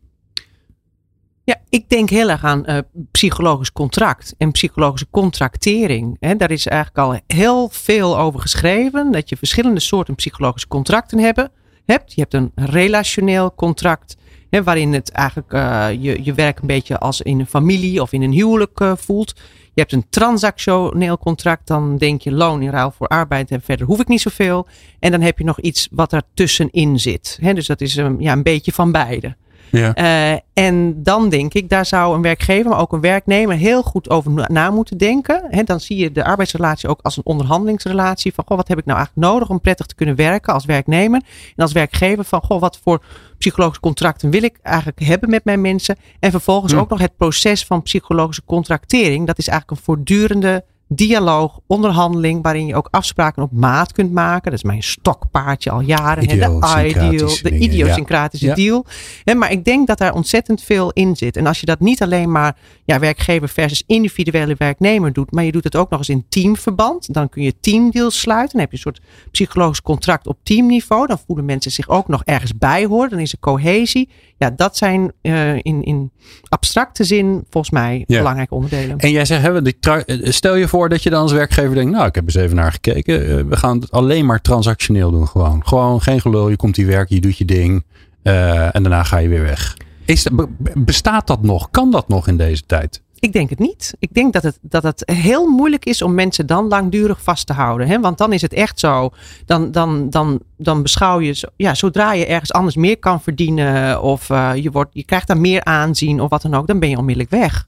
Ja, 1.44 1.56
ik 1.70 1.90
denk 1.90 2.10
heel 2.10 2.30
erg 2.30 2.44
aan 2.44 2.66
psychologisch 3.12 3.72
contract 3.72 4.36
en 4.38 4.52
psychologische 4.52 5.08
contractering. 5.12 6.18
Hè, 6.20 6.36
daar 6.36 6.52
is 6.52 6.68
eigenlijk 6.68 6.98
al 6.98 7.20
heel 7.38 7.70
veel 7.72 8.18
over 8.20 8.40
geschreven. 8.40 9.12
Dat 9.12 9.30
je 9.30 9.38
verschillende 9.38 9.80
soorten 9.80 10.16
psychologische 10.16 10.68
contracten 10.68 11.20
hebben, 11.20 11.52
hebt. 11.86 12.14
Je 12.14 12.22
hebt 12.22 12.34
een 12.34 12.52
relationeel 12.56 13.54
contract. 13.56 14.16
Waarin 14.64 14.94
het 14.94 15.12
eigenlijk 15.12 15.54
eh, 15.54 15.88
je, 16.00 16.24
je 16.24 16.34
werk 16.34 16.60
een 16.60 16.68
beetje 16.68 16.98
als 16.98 17.22
in 17.22 17.40
een 17.40 17.46
familie 17.46 18.02
of 18.02 18.12
in 18.12 18.22
een 18.22 18.32
huwelijk 18.32 18.80
eh, 18.80 18.92
voelt. 18.96 19.34
Je 19.74 19.82
hebt 19.82 19.92
een 19.92 20.06
transactioneel 20.10 21.18
contract. 21.18 21.68
Dan 21.68 21.98
denk 21.98 22.22
je 22.22 22.32
loon 22.32 22.62
in 22.62 22.70
ruil 22.70 22.92
voor 22.92 23.08
arbeid 23.08 23.52
en 23.52 23.62
verder 23.62 23.88
hoef 23.88 24.00
ik 24.00 24.08
niet 24.08 24.22
zoveel. 24.22 24.68
En 25.00 25.12
dan 25.12 25.22
heb 25.22 25.38
je 25.38 25.44
nog 25.44 25.60
iets 25.60 25.88
wat 25.92 26.14
er 26.14 26.22
tussenin 26.34 27.00
zit. 27.00 27.38
Hè, 27.42 27.54
dus 27.54 27.68
dat 27.68 27.82
is 27.82 27.96
een, 27.96 28.16
ja, 28.20 28.32
een 28.32 28.44
beetje 28.44 28.72
van 28.72 28.92
beide. 28.92 29.36
Ja. 29.72 29.94
Eh, 29.94 30.40
en 30.66 31.04
dan 31.04 31.30
denk 31.30 31.54
ik, 31.54 31.70
daar 31.70 31.86
zou 31.86 32.16
een 32.16 32.22
werkgever, 32.22 32.70
maar 32.70 32.80
ook 32.80 32.94
een 32.94 33.02
werknemer 33.02 33.56
heel 33.56 33.84
goed 33.84 34.10
over 34.10 34.32
na- 34.52 34.70
moeten 34.72 34.98
denken. 34.98 35.44
He, 35.50 35.64
dan 35.64 35.80
zie 35.80 35.98
je 35.98 36.12
de 36.12 36.24
arbeidsrelatie 36.24 36.90
ook 36.90 37.00
als 37.02 37.18
een 37.18 37.26
onderhandelingsrelatie. 37.26 38.34
Van, 38.34 38.44
goh, 38.48 38.58
wat 38.58 38.68
heb 38.68 38.78
ik 38.78 38.86
nou 38.86 38.98
eigenlijk 38.98 39.28
nodig 39.28 39.50
om 39.50 39.62
prettig 39.62 39.86
te 39.86 39.96
kunnen 39.96 40.16
werken 40.16 40.54
als 40.54 40.66
werknemer? 40.66 41.22
En 41.56 41.64
als 41.64 41.72
werkgever 41.72 42.24
van, 42.24 42.42
goh, 42.42 42.60
wat 42.60 42.80
voor 42.84 43.04
psychologische 43.38 43.82
contracten 43.82 44.30
wil 44.30 44.44
ik 44.44 44.58
eigenlijk 44.62 45.00
hebben 45.00 45.30
met 45.30 45.44
mijn 45.46 45.62
mensen? 45.62 45.96
En 46.20 46.32
vervolgens 46.32 46.74
Hm. 46.74 46.80
ook 46.80 46.90
nog 46.90 47.00
het 47.00 47.18
proces 47.18 47.66
van 47.66 47.82
psychologische 47.82 48.44
contractering. 48.46 49.28
Dat 49.28 49.38
is 49.38 49.48
eigenlijk 49.48 49.80
een 49.80 49.86
voortdurende 49.86 50.64
dialoog, 50.88 51.60
onderhandeling, 51.68 52.44
waarin 52.44 52.66
je 52.66 52.76
ook 52.76 52.88
afspraken 52.92 53.44
op 53.44 53.52
maat 53.52 53.92
kunt 53.92 54.12
maken. 54.12 54.44
Dat 54.52 54.54
is 54.60 54.64
mijn 54.64 54.84
stokpaardje 54.84 55.72
al 55.72 55.80
jaren. 55.82 56.24
hè, 56.30 56.30
De 56.30 56.34
ideal, 56.36 57.30
de 57.42 57.58
idiosyncratische 57.58 58.46
Ja. 58.46 58.54
deal. 58.56 58.86
Hè, 59.24 59.34
maar 59.36 59.52
ik 59.52 59.66
denk 59.66 59.88
dat 59.88 59.98
daar 59.98 60.14
ontzettend 60.14 60.62
veel 60.64 60.92
in 60.92 61.16
zit. 61.16 61.38
En 61.38 61.48
als 61.48 61.60
je 61.60 61.66
dat 61.66 61.80
niet 61.80 62.02
alleen 62.02 62.32
maar 62.32 62.56
ja, 62.84 63.00
werkgever 63.00 63.50
versus 63.50 63.84
individuele 63.88 64.56
werknemer 64.58 65.14
doet, 65.14 65.32
maar 65.32 65.44
je 65.44 65.52
doet 65.52 65.64
het 65.64 65.76
ook 65.76 65.90
nog 65.90 66.00
eens 66.00 66.10
in 66.10 66.26
teamverband, 66.30 67.14
dan 67.14 67.30
kun 67.30 67.44
je 67.44 67.60
teamdeals 67.60 68.20
sluiten. 68.20 68.52
Dan 68.52 68.62
heb 68.62 68.70
je 68.72 68.76
een 68.78 68.84
soort 68.94 69.02
psychologisch 69.32 69.82
contract 69.82 70.28
op 70.28 70.38
teamniveau. 70.44 71.08
Dan 71.08 71.20
voelen 71.28 71.46
mensen 71.46 71.72
zich 71.72 71.90
ook 71.90 72.08
nog 72.08 72.22
ergens 72.24 72.58
bij 72.58 72.86
horen. 72.86 73.10
Dan 73.10 73.20
is 73.20 73.32
er 73.32 73.40
cohesie. 73.40 74.10
Ja, 74.38 74.50
dat 74.50 74.78
zijn 74.78 75.12
eh, 75.22 75.54
in, 75.56 75.84
in 75.84 76.12
abstracte 76.50 77.04
zin 77.04 77.46
volgens 77.50 77.74
mij 77.74 78.04
Ja. 78.08 78.18
belangrijke 78.18 78.54
onderdelen. 78.56 78.98
En 78.98 79.12
jij 79.12 79.26
zegt, 79.26 79.42
hè, 79.42 79.62
die 79.62 79.76
eh, 79.80 80.32
stel 80.32 80.56
je 80.56 80.68
voor 80.68 80.75
dat 80.84 81.04
je 81.04 81.10
dan 81.10 81.22
als 81.22 81.32
werkgever 81.32 81.76
denkt, 81.76 81.92
nou, 81.92 82.08
ik 82.08 82.16
heb 82.16 82.24
eens 82.24 82.36
even 82.36 82.56
naar 82.56 82.72
gekeken. 82.72 83.22
Eh, 83.22 83.44
we 83.50 83.56
gaan 83.56 83.80
het 83.80 83.92
alleen 83.92 84.26
maar 84.26 84.42
transactioneel 84.42 85.12
doen 85.12 85.28
gewoon. 85.28 85.68
Gewoon 85.68 86.02
geen 86.02 86.22
gelul, 86.22 86.50
je 86.50 86.56
komt 86.56 86.76
hier 86.76 86.88
werken, 86.88 87.16
je 87.16 87.22
doet 87.22 87.38
je 87.38 87.46
ding. 87.46 87.84
eh, 88.22 88.76
en 88.76 88.84
daarna 88.84 89.04
ga 89.04 89.18
je 89.18 89.28
weer 89.28 89.42
weg. 89.42 89.78
Is, 90.06 90.28
bestaat 90.74 91.28
dat 91.28 91.42
nog? 91.42 91.72
Kan 91.72 91.92
dat 91.92 92.08
nog 92.08 92.28
in 92.28 92.38
deze 92.38 92.66
tijd? 92.66 93.02
Ik 93.20 93.34
denk 93.34 93.50
het 93.50 93.60
niet. 93.60 93.96
Ik 94.00 94.14
denk 94.14 94.34
dat 94.34 94.44
het, 94.44 94.58
dat 94.62 94.84
het 94.84 95.04
heel 95.06 95.48
moeilijk 95.48 95.86
is 95.86 96.02
om 96.02 96.14
mensen 96.14 96.46
dan 96.46 96.68
langdurig 96.68 97.24
vast 97.24 97.48
te 97.48 97.54
houden. 97.54 97.88
Hè? 97.88 98.00
Want 98.00 98.18
dan 98.18 98.34
is 98.34 98.42
het 98.42 98.54
echt 98.54 98.80
zo. 98.80 99.10
Dan, 99.46 99.72
dan, 99.72 100.10
dan, 100.10 100.40
dan 100.58 100.82
beschouw 100.82 101.20
je, 101.20 101.50
ja, 101.56 101.74
zodra 101.74 102.14
je 102.14 102.26
ergens 102.26 102.54
anders 102.54 102.76
meer 102.76 102.98
kan 103.00 103.22
verdienen. 103.22 104.02
of 104.02 104.30
eh, 104.30 104.52
je, 104.56 104.72
wordt, 104.72 104.90
je 104.94 105.04
krijgt 105.04 105.28
daar 105.28 105.38
meer 105.38 105.64
aanzien 105.64 106.22
of 106.22 106.30
wat 106.30 106.42
dan 106.42 106.54
ook. 106.54 106.68
dan 106.68 106.80
ben 106.80 106.90
je 106.90 106.98
onmiddellijk 106.98 107.34
weg. 107.34 107.68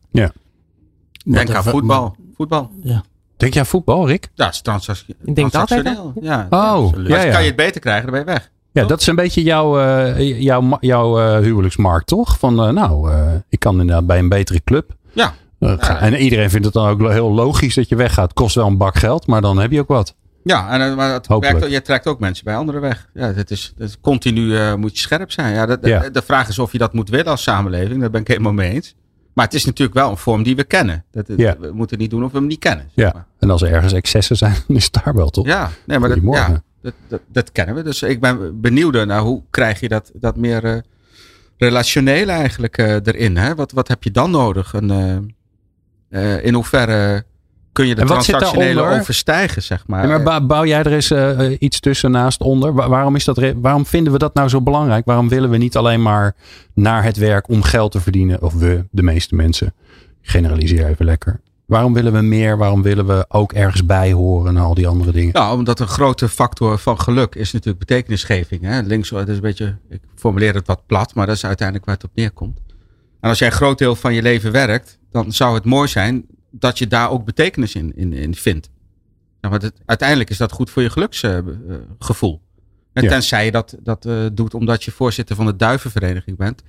Denk 1.26 1.48
Maar 1.48 1.58
aan 1.58 1.64
voetbal. 1.64 2.16
Voetbal. 2.38 2.72
Ja. 2.82 3.04
Denk 3.38 3.54
jij 3.54 3.66
voetbal, 3.66 4.08
Rick? 4.08 4.24
Ja, 4.36 4.46
dat 4.46 4.54
is 4.54 4.62
transac- 4.62 4.98
Ik 5.08 5.36
denk 5.36 5.52
dat 5.52 5.68
transactioneel. 5.68 6.14
Ja. 6.22 6.48
Oh, 6.50 6.92
ja, 7.08 7.30
kan 7.32 7.42
je 7.42 7.48
het 7.48 7.56
beter 7.56 7.82
krijgen, 7.82 8.04
dan 8.04 8.12
ben 8.12 8.20
je 8.20 8.26
weg. 8.40 8.52
Ja, 8.72 8.86
dat 8.86 9.02
is 9.02 9.08
een 9.08 9.16
beetje 9.16 9.44
jouw, 9.44 9.80
eh, 9.80 10.42
jouw, 10.42 10.78
jouw 10.80 11.20
eh, 11.20 11.38
huwelijksmarkt, 11.38 12.08
toch? 12.08 12.40
Van 12.40 12.60
eh, 12.64 12.70
nou, 12.70 13.12
eh, 13.12 13.22
ik 13.50 13.60
kan 13.60 13.80
inderdaad 13.80 14.06
bij 14.08 14.20
een 14.20 14.30
betere 14.30 14.62
club. 14.64 14.96
Ja. 15.14 15.34
En 16.00 16.16
iedereen 16.16 16.50
vindt 16.50 16.66
het 16.66 16.74
dan 16.74 16.88
ook 16.88 17.00
heel 17.12 17.32
logisch 17.32 17.76
dat 17.76 17.90
je 17.90 17.96
weggaat. 17.96 18.34
Kost 18.34 18.56
wel 18.56 18.68
een 18.68 18.78
bak 18.78 18.96
geld, 18.98 19.28
maar 19.28 19.42
dan 19.42 19.58
heb 19.60 19.72
je 19.72 19.80
ook 19.80 19.88
wat. 19.88 20.16
Ja, 20.44 20.70
en, 20.80 20.96
maar 20.96 21.14
het 21.14 21.28
werkt, 21.28 21.70
je 21.72 21.82
trekt 21.82 22.08
ook 22.08 22.20
mensen 22.20 22.44
bij 22.46 22.56
anderen 22.56 22.82
weg. 22.82 23.10
Ja, 23.14 23.32
dat 23.34 23.52
is, 23.52 23.74
is 23.78 23.98
continu 24.02 24.58
eh, 24.58 24.74
moet 24.76 24.92
je 24.94 25.00
scherp 25.00 25.32
zijn. 25.32 25.54
Ja, 25.54 25.66
dat, 25.66 25.78
Ja. 25.82 26.00
De, 26.00 26.12
de 26.12 26.22
vraag 26.22 26.48
is 26.48 26.60
of 26.60 26.72
je 26.72 26.78
dat 26.78 26.94
moet 26.94 27.10
willen 27.10 27.26
als 27.26 27.44
samenleving. 27.44 28.00
Daar 28.02 28.10
ben 28.10 28.22
ik 28.22 28.28
helemaal 28.28 28.54
mee 28.54 28.72
eens. 28.74 28.96
Maar 29.38 29.46
het 29.46 29.56
is 29.56 29.66
natuurlijk 29.66 29.98
wel 29.98 30.10
een 30.10 30.18
vorm 30.18 30.44
die 30.44 30.56
we 30.56 30.64
kennen. 30.64 31.06
Dat, 31.12 31.26
Ja. 31.36 31.58
We 31.60 31.72
moeten 31.74 31.98
niet 31.98 32.10
doen 32.10 32.24
of 32.24 32.32
we 32.32 32.38
hem 32.38 32.48
niet 32.48 32.60
kennen. 32.60 32.90
zeg 32.96 33.14
maar. 33.14 33.22
Ja. 33.22 33.28
En 33.40 33.50
als 33.50 33.62
er 33.62 33.72
ergens 33.72 33.94
excessen 33.94 34.36
zijn, 34.36 34.56
dan 34.68 34.76
is 34.76 34.84
het 34.84 35.04
daar 35.04 35.14
wel, 35.14 35.30
toch? 35.30 35.46
Ja, 35.46 35.72
nee, 35.86 36.00
maar 36.00 36.10
dat, 36.10 36.20
ja, 36.24 36.62
dat, 36.82 36.94
dat, 37.08 37.22
dat 37.32 37.52
kennen 37.52 37.76
we. 37.76 37.84
Dus 37.84 38.04
ik 38.04 38.20
ben 38.20 38.62
benieuwd 38.62 39.06
naar 39.06 39.22
hoe 39.22 39.44
krijg 39.50 39.80
je 39.80 39.88
dat, 39.88 40.12
dat 40.14 40.36
meer 40.36 40.66
eh 40.66 40.78
relationeel 41.58 42.28
eigenlijk 42.28 42.78
eh, 42.78 42.94
erin. 42.94 43.38
Hè? 43.38 43.56
Wat, 43.56 43.72
wat 43.72 43.88
heb 43.88 44.04
je 44.04 44.12
dan 44.12 44.32
nodig? 44.32 44.74
Een, 44.74 44.92
eh, 46.10 46.46
in 46.46 46.54
hoeverre 46.54 47.26
kun 47.78 47.88
je 47.88 47.96
de 47.96 48.02
En 48.02 48.08
wat 48.08 48.26
zit 48.26 48.36
transactionele 48.38 48.82
overstijgen, 48.82 49.64
zeg 49.64 49.84
maar. 49.88 50.08
Ja, 50.08 50.18
maar 50.18 50.46
bouw 50.46 50.66
jij 50.66 50.80
er 50.80 50.94
eens 50.94 51.12
eh, 51.12 51.46
eh, 51.46 51.56
iets 51.60 51.80
tussen 51.80 52.12
naast 52.12 52.42
onder? 52.42 52.74
Wa- 52.74 52.90
waarom, 52.90 53.16
is 53.16 53.26
dat 53.26 53.54
waarom 53.56 53.86
vinden 53.86 54.14
we 54.14 54.20
dat 54.20 54.34
nou 54.34 54.50
zo 54.50 54.62
belangrijk? 54.62 55.06
Waarom 55.06 55.30
willen 55.30 55.50
we 55.50 55.58
niet 55.58 55.78
alleen 55.78 56.02
maar 56.02 56.36
naar 56.74 57.04
het 57.04 57.18
werk 57.18 57.50
om 57.50 57.62
geld 57.62 57.92
te 57.92 58.02
verdienen? 58.02 58.42
Of 58.42 58.54
we, 58.54 58.86
de 58.92 59.04
meeste 59.04 59.36
mensen. 59.36 59.74
Generaliseer 60.22 60.86
even 60.86 61.06
lekker. 61.06 61.40
Waarom 61.66 61.94
willen 61.94 62.14
we 62.14 62.22
meer? 62.22 62.58
Waarom 62.58 62.82
willen 62.82 63.08
we 63.08 63.26
ook 63.28 63.54
ergens 63.54 63.86
bij 63.86 64.12
horen 64.12 64.56
en 64.56 64.62
al 64.64 64.74
die 64.74 64.88
andere 64.88 65.12
dingen? 65.12 65.34
Nou, 65.34 65.58
omdat 65.58 65.80
een 65.80 65.88
grote 65.88 66.30
factor 66.30 66.78
van 66.78 67.00
geluk 67.00 67.36
is 67.36 67.52
natuurlijk 67.52 67.86
betekenisgeving. 67.86 68.62
Hè? 68.64 68.82
Links, 68.82 69.10
dat 69.10 69.28
is 69.28 69.36
een 69.36 69.42
beetje, 69.42 69.78
ik 69.90 70.02
formuleer 70.16 70.54
het 70.54 70.68
wat 70.68 70.82
plat, 70.86 71.14
maar 71.14 71.26
dat 71.26 71.36
is 71.36 71.46
uiteindelijk 71.46 71.86
waar 71.88 71.96
het 71.96 72.04
op 72.04 72.12
neerkomt. 72.14 72.60
En 73.22 73.30
als 73.30 73.40
jij 73.40 73.48
een 73.48 73.54
groot 73.54 73.78
deel 73.78 73.96
van 73.96 74.14
je 74.14 74.22
leven 74.22 74.52
werkt, 74.52 74.98
dan 75.12 75.32
zou 75.32 75.56
het 75.56 75.66
mooi 75.66 75.88
zijn 75.88 76.26
dat 76.60 76.78
je 76.78 76.88
daar 76.88 77.10
ook 77.10 77.26
betekenis 77.26 77.76
in, 77.76 77.96
in, 77.96 78.14
in 78.14 78.36
vindt. 78.36 78.70
Nou, 79.42 79.54
maar 79.54 79.60
dat, 79.62 79.74
uiteindelijk 79.86 80.30
is 80.30 80.38
dat 80.38 80.52
goed 80.52 80.70
voor 80.70 80.82
je 80.82 80.90
geluksgevoel. 80.90 82.42
en 82.94 83.04
Ja. 83.04 83.10
tenzij 83.10 83.46
je 83.46 83.52
dat, 83.52 83.76
dat 83.80 84.06
eh, 84.06 84.26
doet 84.34 84.54
omdat 84.54 84.84
je 84.84 84.92
voorzitter 84.92 85.36
van 85.36 85.46
de 85.46 85.56
duivenvereniging 85.56 86.38
bent. 86.38 86.62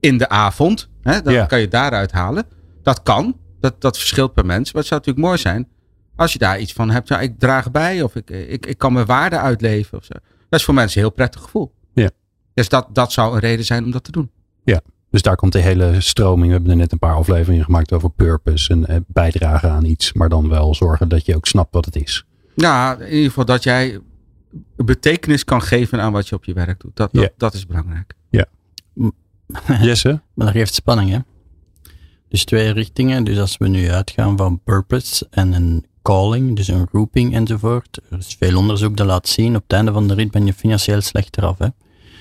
In 0.00 0.18
de 0.18 0.28
avond, 0.28 0.88
hè, 1.02 1.22
dan 1.22 1.32
Ja. 1.32 1.46
kan 1.46 1.60
je 1.60 1.68
daaruit 1.68 2.12
halen. 2.12 2.44
Dat 2.82 3.02
kan, 3.02 3.38
dat, 3.60 3.80
dat 3.80 3.98
verschilt 3.98 4.34
per 4.34 4.46
mens. 4.46 4.72
Maar 4.72 4.80
het 4.82 4.90
zou 4.90 5.00
natuurlijk 5.00 5.26
mooi 5.26 5.38
zijn 5.40 5.68
als 6.16 6.32
je 6.32 6.38
daar 6.38 6.60
iets 6.60 6.72
van 6.72 6.90
hebt. 6.90 7.08
Ja, 7.08 7.20
ik 7.20 7.38
draag 7.38 7.70
bij 7.70 8.02
of 8.02 8.14
ik, 8.16 8.30
ik, 8.30 8.66
ik 8.66 8.78
kan 8.78 8.92
mijn 8.92 9.06
waarde 9.06 9.38
uitleven. 9.38 9.98
Of 9.98 10.04
zo. 10.04 10.12
Dat 10.48 10.58
is 10.60 10.64
voor 10.64 10.74
mensen 10.74 10.98
een 11.00 11.06
heel 11.06 11.14
prettig 11.14 11.40
gevoel. 11.42 11.74
Ja. 11.92 12.10
Dus 12.54 12.68
dat, 12.68 12.88
dat 12.92 13.12
zou 13.12 13.34
een 13.34 13.40
reden 13.40 13.64
zijn 13.64 13.84
om 13.84 13.90
dat 13.90 14.04
te 14.04 14.10
doen. 14.12 14.30
Dus 15.14 15.22
daar 15.22 15.36
komt 15.36 15.52
de 15.52 15.60
hele 15.60 16.00
stroming. 16.00 16.46
We 16.46 16.52
hebben 16.52 16.70
er 16.70 16.76
net 16.76 16.92
een 16.92 16.98
paar 16.98 17.14
afleveringen 17.14 17.64
gemaakt 17.64 17.92
over 17.92 18.10
purpose 18.10 18.72
en 18.72 18.86
eh, 18.86 18.96
bijdragen 19.06 19.70
aan 19.70 19.84
iets. 19.84 20.12
Maar 20.12 20.28
dan 20.28 20.48
wel 20.48 20.74
zorgen 20.74 21.08
dat 21.08 21.26
je 21.26 21.36
ook 21.36 21.46
snapt 21.46 21.74
wat 21.74 21.84
het 21.84 21.96
is. 21.96 22.24
Ja, 22.54 22.98
in 22.98 23.12
ieder 23.12 23.28
geval 23.28 23.44
dat 23.44 23.62
jij 23.62 24.00
betekenis 24.76 25.44
kan 25.44 25.62
geven 25.62 26.00
aan 26.00 26.12
wat 26.12 26.28
je 26.28 26.34
op 26.34 26.44
je 26.44 26.52
werk 26.52 26.80
doet. 26.80 26.96
Dat, 26.96 27.12
dat, 27.12 27.22
Ja. 27.22 27.28
dat 27.36 27.54
is 27.54 27.66
belangrijk. 27.66 28.14
Jesse? 29.82 30.20
Maar 30.34 30.46
dat 30.46 30.54
geeft 30.56 30.74
spanning, 30.74 31.10
hè? 31.10 31.18
Dus 32.28 32.44
twee 32.44 32.72
richtingen. 32.72 33.24
Dus 33.24 33.38
als 33.38 33.56
we 33.56 33.68
nu 33.68 33.90
uitgaan 33.90 34.36
van 34.36 34.60
purpose 34.64 35.26
en 35.30 35.52
een 35.52 35.86
calling, 36.02 36.56
dus 36.56 36.68
een 36.68 36.88
roeping 36.92 37.34
enzovoort. 37.34 38.00
Er 38.10 38.18
is 38.18 38.36
veel 38.38 38.58
onderzoek 38.58 38.96
dat 38.96 39.06
laat 39.06 39.28
zien, 39.28 39.56
op 39.56 39.62
het 39.62 39.72
einde 39.72 39.92
van 39.92 40.08
de 40.08 40.14
rit 40.14 40.30
ben 40.30 40.46
je 40.46 40.54
financieel 40.54 41.00
slechter 41.00 41.44
af, 41.44 41.58
hè? 41.58 41.68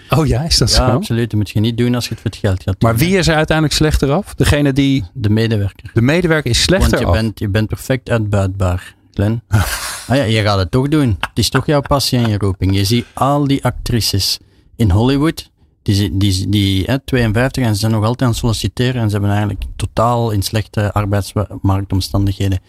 Oh 0.10 0.28
ja, 0.28 0.42
is 0.42 0.58
dat 0.58 0.70
Ja, 0.70 0.76
zo? 0.76 0.84
absoluut. 0.84 1.30
Dat 1.30 1.40
moet 1.40 1.50
je 1.50 1.60
niet 1.60 1.78
doen 1.78 1.96
als 1.96 2.04
je 2.08 2.10
het 2.12 2.22
voor 2.22 2.32
het 2.32 2.40
geld 2.40 2.64
gaat 2.64 2.82
Maar 2.82 2.98
doen, 2.98 3.08
wie 3.08 3.18
is 3.18 3.28
er 3.28 3.36
uiteindelijk 3.36 3.78
slechter 3.78 4.12
af? 4.12 4.34
Degene 4.36 4.74
die. 4.74 5.04
De 5.14 5.30
medewerker. 5.30 5.90
De 5.94 6.02
medewerker 6.02 6.50
is 6.52 6.62
slechter 6.62 6.90
Want 6.90 7.02
je 7.02 7.08
af. 7.08 7.14
bent, 7.14 7.40
je 7.40 7.48
bent 7.50 7.68
perfect 7.68 8.10
uitbuitbaar, 8.10 8.96
Glenn. 9.14 9.42
ah 10.08 10.16
ja, 10.16 10.24
je 10.24 10.42
gaat 10.42 10.58
het 10.58 10.72
toch 10.72 10.88
doen. 10.88 11.18
Het 11.20 11.30
is 11.40 11.50
toch 11.50 11.66
jouw 11.66 11.82
passie 11.82 12.20
en 12.20 12.30
je 12.30 12.38
roeping. 12.38 12.76
Je 12.76 12.84
ziet 12.86 13.06
al 13.14 13.48
die 13.48 13.64
actrices 13.64 14.40
in 14.76 14.90
Hollywood, 14.92 15.50
die, 15.84 16.18
die, 16.18 16.50
die 16.50 16.84
hè, 16.86 17.00
52 17.00 17.64
en 17.64 17.74
ze 17.74 17.80
zijn 17.80 17.92
nog 17.92 18.02
altijd 18.02 18.22
aan 18.22 18.28
het 18.28 18.38
solliciteren 18.38 19.02
en 19.02 19.10
ze 19.10 19.12
hebben 19.12 19.30
eigenlijk 19.30 19.64
totaal 19.76 20.32
in 20.32 20.42
slechte 20.42 20.94
arbeidsmarktomstandigheden. 20.94 22.60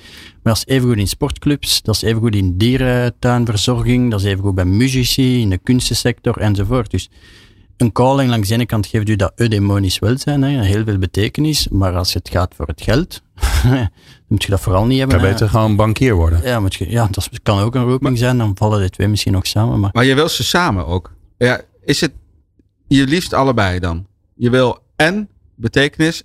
Maar 0.42 0.55
dat 0.55 0.64
is 0.66 0.74
evengoed 0.74 0.98
in 0.98 1.09
sportclubs, 1.09 1.83
dat 1.83 1.94
is 1.94 2.03
evengoed 2.03 2.35
in 2.35 2.57
dierentuinverzorging, 2.57 4.11
dat 4.11 4.20
is 4.20 4.27
evengoed 4.27 4.55
bij 4.55 4.64
muzici, 4.64 5.40
in 5.40 5.50
de 5.50 5.59
kunstensector 5.59 6.38
enzovoort. 6.38 6.90
Dus 6.90 7.11
een 7.77 7.92
calling 7.92 8.31
langs 8.31 8.48
de 8.48 8.55
ene 8.55 8.66
kant 8.66 8.87
geeft 8.87 9.09
u 9.09 9.16
dat 9.16 9.33
eudemonisch 9.37 9.98
welzijn, 9.98 10.42
hè, 10.42 10.64
heel 10.64 10.85
veel 10.85 10.98
betekenis, 10.98 11.68
maar 11.68 11.96
als 11.96 12.14
het 12.14 12.29
gaat 12.29 12.55
voor 12.55 12.66
het 12.66 12.83
geld, 12.83 13.22
dan 13.62 13.88
moet 14.29 14.44
je 14.44 14.50
dat 14.50 14.61
vooral 14.61 14.87
niet 14.87 14.98
hebben. 14.98 15.18
Kan 15.18 15.31
beter 15.31 15.48
gewoon 15.48 15.77
bankier 15.77 16.14
worden. 16.14 16.42
Ja, 16.42 16.61
moet 16.61 16.74
je, 16.74 16.90
ja, 16.90 17.09
dat 17.11 17.29
kan 17.42 17.59
ook 17.59 17.74
een 17.74 17.85
roeping 17.85 18.18
zijn, 18.18 18.38
dan 18.38 18.53
vallen 18.55 18.81
de 18.81 18.90
twee 18.90 19.09
misschien 19.09 19.33
nog 19.33 19.46
samen. 19.46 19.81
Maar 19.81 19.90
Maar 19.92 20.05
je 20.05 20.14
wil 20.14 20.29
ze 20.29 20.44
samen 20.44 20.87
ook. 20.87 21.12
Ja, 21.38 21.61
is 21.85 22.00
het 22.00 22.12
je 22.96 23.07
liefst 23.07 23.33
allebei 23.33 23.78
dan? 23.78 24.07
Je 24.35 24.50
wil 24.50 24.78
en 24.96 25.28
betekenis 25.54 26.22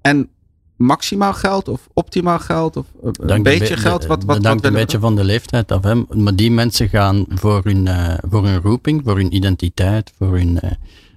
en 0.00 0.28
maximaal 0.76 1.32
geld 1.32 1.68
of 1.68 1.88
optimaal 1.92 2.38
geld 2.38 2.76
of 2.76 2.86
een 3.02 3.26
dankt 3.26 3.42
beetje 3.42 3.74
be- 3.74 3.80
geld? 3.80 4.06
Wat, 4.06 4.24
wat, 4.24 4.44
een 4.44 4.60
we 4.60 4.70
beetje 4.70 4.98
van 4.98 5.16
de 5.16 5.24
leeftijd 5.24 5.72
af. 5.72 5.82
Hè. 5.82 5.94
Maar 5.94 6.36
die 6.36 6.50
mensen 6.50 6.88
gaan 6.88 7.26
voor 7.28 7.60
hun, 7.64 7.86
eh, 7.86 8.14
voor 8.28 8.44
hun 8.44 8.60
roeping, 8.60 9.00
voor 9.04 9.16
hun 9.16 9.34
identiteit, 9.34 10.12
voor 10.18 10.36
hun, 10.36 10.60
eh, 10.60 10.70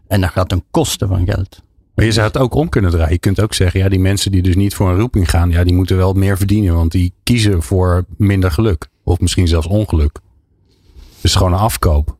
en 0.07 0.21
dat 0.21 0.29
gaat 0.29 0.49
ten 0.49 0.63
koste 0.71 1.07
van 1.07 1.25
geld. 1.25 1.63
Maar 1.95 2.05
je 2.05 2.11
zou 2.11 2.27
het 2.27 2.37
ook 2.37 2.53
om 2.53 2.69
kunnen 2.69 2.91
draaien. 2.91 3.11
Je 3.11 3.19
kunt 3.19 3.41
ook 3.41 3.53
zeggen, 3.53 3.79
ja, 3.79 3.89
die 3.89 3.99
mensen 3.99 4.31
die 4.31 4.41
dus 4.41 4.55
niet 4.55 4.75
voor 4.75 4.89
een 4.89 4.99
roeping 4.99 5.29
gaan, 5.29 5.49
ja, 5.49 5.63
die 5.63 5.73
moeten 5.73 5.97
wel 5.97 6.13
meer 6.13 6.37
verdienen, 6.37 6.75
want 6.75 6.91
die 6.91 7.13
kiezen 7.23 7.63
voor 7.63 8.05
minder 8.17 8.51
geluk. 8.51 8.87
Of 9.03 9.19
misschien 9.19 9.47
zelfs 9.47 9.67
ongeluk. 9.67 10.19
Dus 11.21 11.35
gewoon 11.35 11.53
een 11.53 11.59
afkoop. 11.59 12.17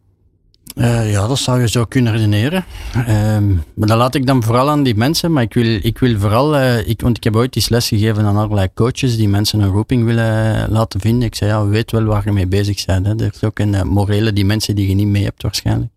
Eh, 0.75 1.11
ja, 1.11 1.27
dat 1.27 1.37
zou 1.37 1.59
je 1.59 1.67
zo 1.67 1.85
kunnen 1.85 2.11
redeneren. 2.13 2.65
Ehm, 2.93 3.53
maar 3.73 3.87
dat 3.87 3.97
laat 3.97 4.15
ik 4.15 4.25
dan 4.25 4.43
vooral 4.43 4.69
aan 4.69 4.83
die 4.83 4.95
mensen. 4.95 5.31
Maar 5.31 5.43
ik 5.43 5.53
wil, 5.53 5.79
ik 5.81 5.97
wil 5.97 6.19
vooral, 6.19 6.55
eh, 6.55 6.87
ik, 6.87 7.01
want 7.01 7.17
ik 7.17 7.23
heb 7.23 7.35
ooit 7.35 7.55
eens 7.55 7.69
les 7.69 7.87
gegeven 7.87 8.25
aan 8.25 8.37
allerlei 8.37 8.73
coaches 8.73 9.17
die 9.17 9.29
mensen 9.29 9.59
een 9.59 9.69
roeping 9.69 10.05
willen 10.05 10.69
laten 10.69 10.99
vinden. 10.99 11.27
Ik 11.27 11.35
zei, 11.35 11.49
ja, 11.49 11.65
weet 11.65 11.91
wel 11.91 12.03
waar 12.03 12.25
je 12.25 12.31
mee 12.31 12.47
bezig 12.47 12.85
bent. 12.85 13.05
Hè. 13.05 13.15
Er 13.15 13.31
is 13.33 13.43
ook 13.43 13.59
een 13.59 13.73
eh, 13.75 13.81
morele 13.81 14.33
dimensie 14.33 14.73
die 14.73 14.87
je 14.87 14.95
niet 14.95 15.07
mee 15.07 15.23
hebt 15.23 15.41
waarschijnlijk. 15.41 15.91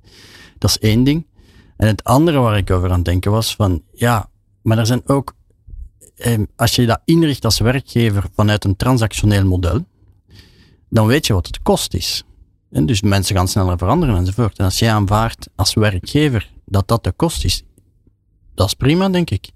Dat 0.59 0.71
is 0.71 0.79
één 0.79 1.05
ding. 1.05 1.27
En 1.77 1.87
het 1.87 2.05
andere 2.05 2.39
waar 2.39 2.57
ik 2.57 2.71
over 2.71 2.89
aan 2.89 2.97
het 2.97 3.05
denken 3.05 3.31
was 3.31 3.55
van, 3.55 3.83
ja, 3.93 4.29
maar 4.63 4.79
er 4.79 4.87
zijn 4.87 5.03
ook, 5.07 5.35
ehm, 6.17 6.45
als 6.57 6.75
je 6.75 6.87
dat 6.87 7.01
inricht 7.05 7.45
als 7.45 7.59
werkgever 7.59 8.25
vanuit 8.35 8.65
een 8.65 8.77
transactioneel 8.77 9.45
model, 9.45 9.85
dan 10.89 11.07
weet 11.07 11.27
je 11.27 11.33
wat 11.33 11.47
het 11.47 11.63
kost 11.63 11.95
is. 11.95 12.25
En 12.71 12.87
dus 12.87 13.03
mensen 13.03 13.37
gaan 13.37 13.49
sneller 13.49 13.79
veranderen 13.79 14.17
enzovoort. 14.17 14.59
En 14.59 14.65
als 14.65 14.79
jij 14.79 14.93
aanvaardt 14.93 15.49
als 15.57 15.75
werkgever 15.75 16.51
dat 16.65 16.89
dat 16.89 17.05
de 17.05 17.13
kost 17.13 17.45
is, 17.45 17.63
dat 18.55 18.67
is 18.67 18.75
prima, 18.75 19.09
denk 19.09 19.31
ik. 19.31 19.51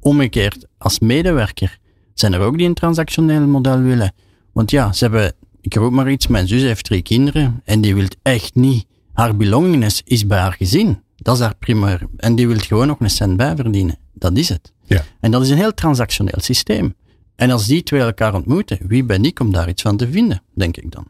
Omgekeerd, 0.00 0.66
als 0.78 0.98
medewerker 0.98 1.78
zijn 2.14 2.32
er 2.32 2.40
ook 2.40 2.58
die 2.58 2.66
een 2.66 2.74
transactioneel 2.74 3.46
model 3.46 3.80
willen. 3.80 4.12
Want 4.52 4.70
ja, 4.70 4.92
ze 4.92 5.04
hebben, 5.04 5.32
ik 5.60 5.74
roep 5.74 5.92
maar 5.92 6.10
iets, 6.10 6.26
mijn 6.26 6.48
zus 6.48 6.62
heeft 6.62 6.84
drie 6.84 7.02
kinderen 7.02 7.60
en 7.64 7.80
die 7.80 7.94
wil 7.94 8.06
echt 8.22 8.54
niet, 8.54 8.86
haar 9.12 9.36
belongingness 9.36 10.02
is 10.04 10.26
bij 10.26 10.38
haar 10.38 10.52
gezin. 10.52 11.02
Dat 11.16 11.34
is 11.34 11.40
haar 11.40 11.56
primair. 11.56 12.00
En 12.16 12.34
die 12.34 12.48
wil 12.48 12.58
gewoon 12.58 12.86
nog 12.86 13.00
een 13.00 13.10
cent 13.10 13.36
bij 13.36 13.56
verdienen. 13.56 13.98
Dat 14.12 14.36
is 14.36 14.48
het. 14.48 14.72
Ja. 14.84 15.04
En 15.20 15.30
dat 15.30 15.42
is 15.42 15.50
een 15.50 15.56
heel 15.56 15.74
transactioneel 15.74 16.40
systeem. 16.40 16.94
En 17.36 17.50
als 17.50 17.66
die 17.66 17.82
twee 17.82 18.00
elkaar 18.00 18.34
ontmoeten, 18.34 18.78
wie 18.86 19.04
ben 19.04 19.24
ik 19.24 19.40
om 19.40 19.52
daar 19.52 19.68
iets 19.68 19.82
van 19.82 19.96
te 19.96 20.10
vinden, 20.10 20.42
denk 20.54 20.76
ik 20.76 20.90
dan. 20.90 21.06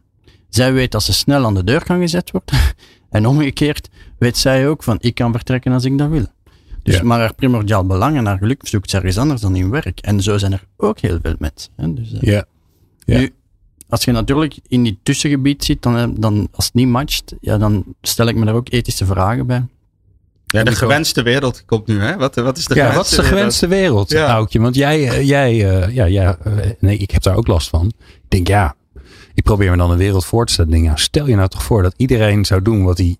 Zij 0.54 0.72
weet 0.72 0.92
dat 0.92 1.02
ze 1.02 1.12
snel 1.12 1.44
aan 1.44 1.54
de 1.54 1.64
deur 1.64 1.84
kan 1.84 2.00
gezet 2.00 2.30
wordt. 2.30 2.52
en 3.10 3.26
omgekeerd 3.26 3.88
weet 4.18 4.36
zij 4.38 4.68
ook 4.68 4.82
van, 4.82 4.96
ik 5.00 5.14
kan 5.14 5.32
vertrekken 5.32 5.72
als 5.72 5.84
ik 5.84 5.98
dat 5.98 6.08
wil. 6.08 6.26
Dus 6.82 6.94
Ja. 6.96 7.02
maar 7.02 7.18
haar 7.18 7.34
primordiaal 7.34 7.86
belang 7.86 8.16
en 8.16 8.26
haar 8.26 8.38
geluk 8.38 8.60
zoekt 8.68 8.90
ze 8.90 8.96
ergens 8.96 9.18
anders 9.18 9.40
dan 9.40 9.56
in 9.56 9.70
werk. 9.70 10.00
En 10.00 10.20
zo 10.22 10.38
zijn 10.38 10.52
er 10.52 10.64
ook 10.76 10.98
heel 11.00 11.18
veel 11.22 11.34
mensen. 11.38 11.70
Hè? 11.76 11.94
Dus, 11.94 12.12
eh, 12.12 12.20
Ja. 12.20 12.44
Ja. 13.04 13.18
Nu, 13.18 13.32
als 13.88 14.04
je 14.04 14.12
natuurlijk 14.12 14.56
in 14.68 14.82
die 14.82 14.98
tussengebied 15.02 15.64
zit, 15.64 15.82
dan, 15.82 15.96
eh, 15.96 16.06
dan, 16.16 16.48
als 16.52 16.64
het 16.64 16.74
niet 16.74 16.88
matcht, 16.88 17.34
ja, 17.40 17.58
dan 17.58 17.84
stel 18.02 18.26
ik 18.26 18.36
me 18.36 18.44
daar 18.44 18.54
ook 18.54 18.70
ethische 18.70 19.06
vragen 19.06 19.46
bij. 19.46 19.66
Ja, 20.46 20.62
de 20.64 20.74
gewenste 20.74 21.22
wereld 21.22 21.62
komt 21.66 21.86
nu, 21.86 22.00
hè? 22.00 22.16
Wat, 22.16 22.34
wat 22.34 22.56
is 22.56 22.64
de 22.64 22.74
Ja, 22.74 22.90
gewenste 22.90 22.96
wat 22.96 23.06
is 23.06 23.10
de 23.10 23.16
wereld? 23.16 23.38
gewenste 23.38 23.66
wereld, 23.66 24.10
Ja. 24.10 24.26
Aukje? 24.34 24.60
Want 24.60 24.74
jij, 24.74 25.08
eh, 25.08 25.26
jij 25.26 25.54
ja, 25.92 26.04
ja, 26.04 26.38
nee, 26.78 26.96
ik 26.96 27.10
heb 27.10 27.22
daar 27.22 27.36
ook 27.36 27.46
last 27.46 27.68
van. 27.68 27.86
Ik 27.98 28.24
denk, 28.28 28.48
ja, 28.48 28.74
ik 29.34 29.42
probeer 29.42 29.70
me 29.70 29.76
dan 29.76 29.90
een 29.90 29.98
wereld 29.98 30.24
voor 30.24 30.46
te 30.46 30.52
stellen. 30.52 30.82
Ja, 30.82 30.96
stel 30.96 31.26
je 31.26 31.36
nou 31.36 31.48
toch 31.48 31.62
voor 31.62 31.82
dat 31.82 31.94
iedereen 31.96 32.44
zou 32.44 32.62
doen 32.62 32.84
wat 32.84 32.98
hij 32.98 33.16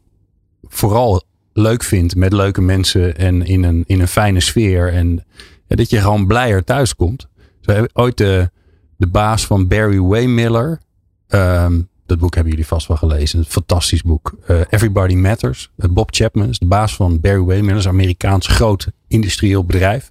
vooral 0.62 1.22
leuk 1.53 1.83
vindt 1.83 2.16
met 2.16 2.33
leuke 2.33 2.61
mensen 2.61 3.16
en 3.16 3.46
in 3.46 3.62
een, 3.62 3.85
in 3.87 4.00
een 4.00 4.09
fijne 4.09 4.40
sfeer. 4.40 4.92
En 4.92 5.24
dat 5.66 5.90
je 5.90 6.00
gewoon 6.00 6.27
blijer 6.27 6.64
thuis 6.64 6.96
komt. 6.96 7.27
Zo 7.61 7.72
heb 7.72 7.90
ooit 7.92 8.16
de, 8.16 8.50
de 8.96 9.07
baas 9.07 9.46
van 9.46 9.68
Barry 9.68 10.00
Waymiller. 10.00 10.81
ehm, 11.29 11.81
dat 12.07 12.18
boek 12.18 12.35
hebben 12.35 12.53
jullie 12.53 12.66
vast 12.66 12.87
wel 12.87 12.96
gelezen. 12.96 13.38
Een 13.38 13.44
fantastisch 13.44 14.03
boek. 14.03 14.35
Eh, 14.46 14.61
Everybody 14.68 15.14
Matters. 15.14 15.70
Eh, 15.77 15.88
Bob 15.90 16.14
Chapman 16.14 16.48
is 16.48 16.59
de 16.59 16.66
baas 16.66 16.94
van 16.96 17.20
Barry 17.20 17.42
Waymiller. 17.42 17.83
een 17.83 17.90
Amerikaans 17.90 18.46
groot 18.46 18.87
industrieel 19.09 19.64
bedrijf. 19.64 20.11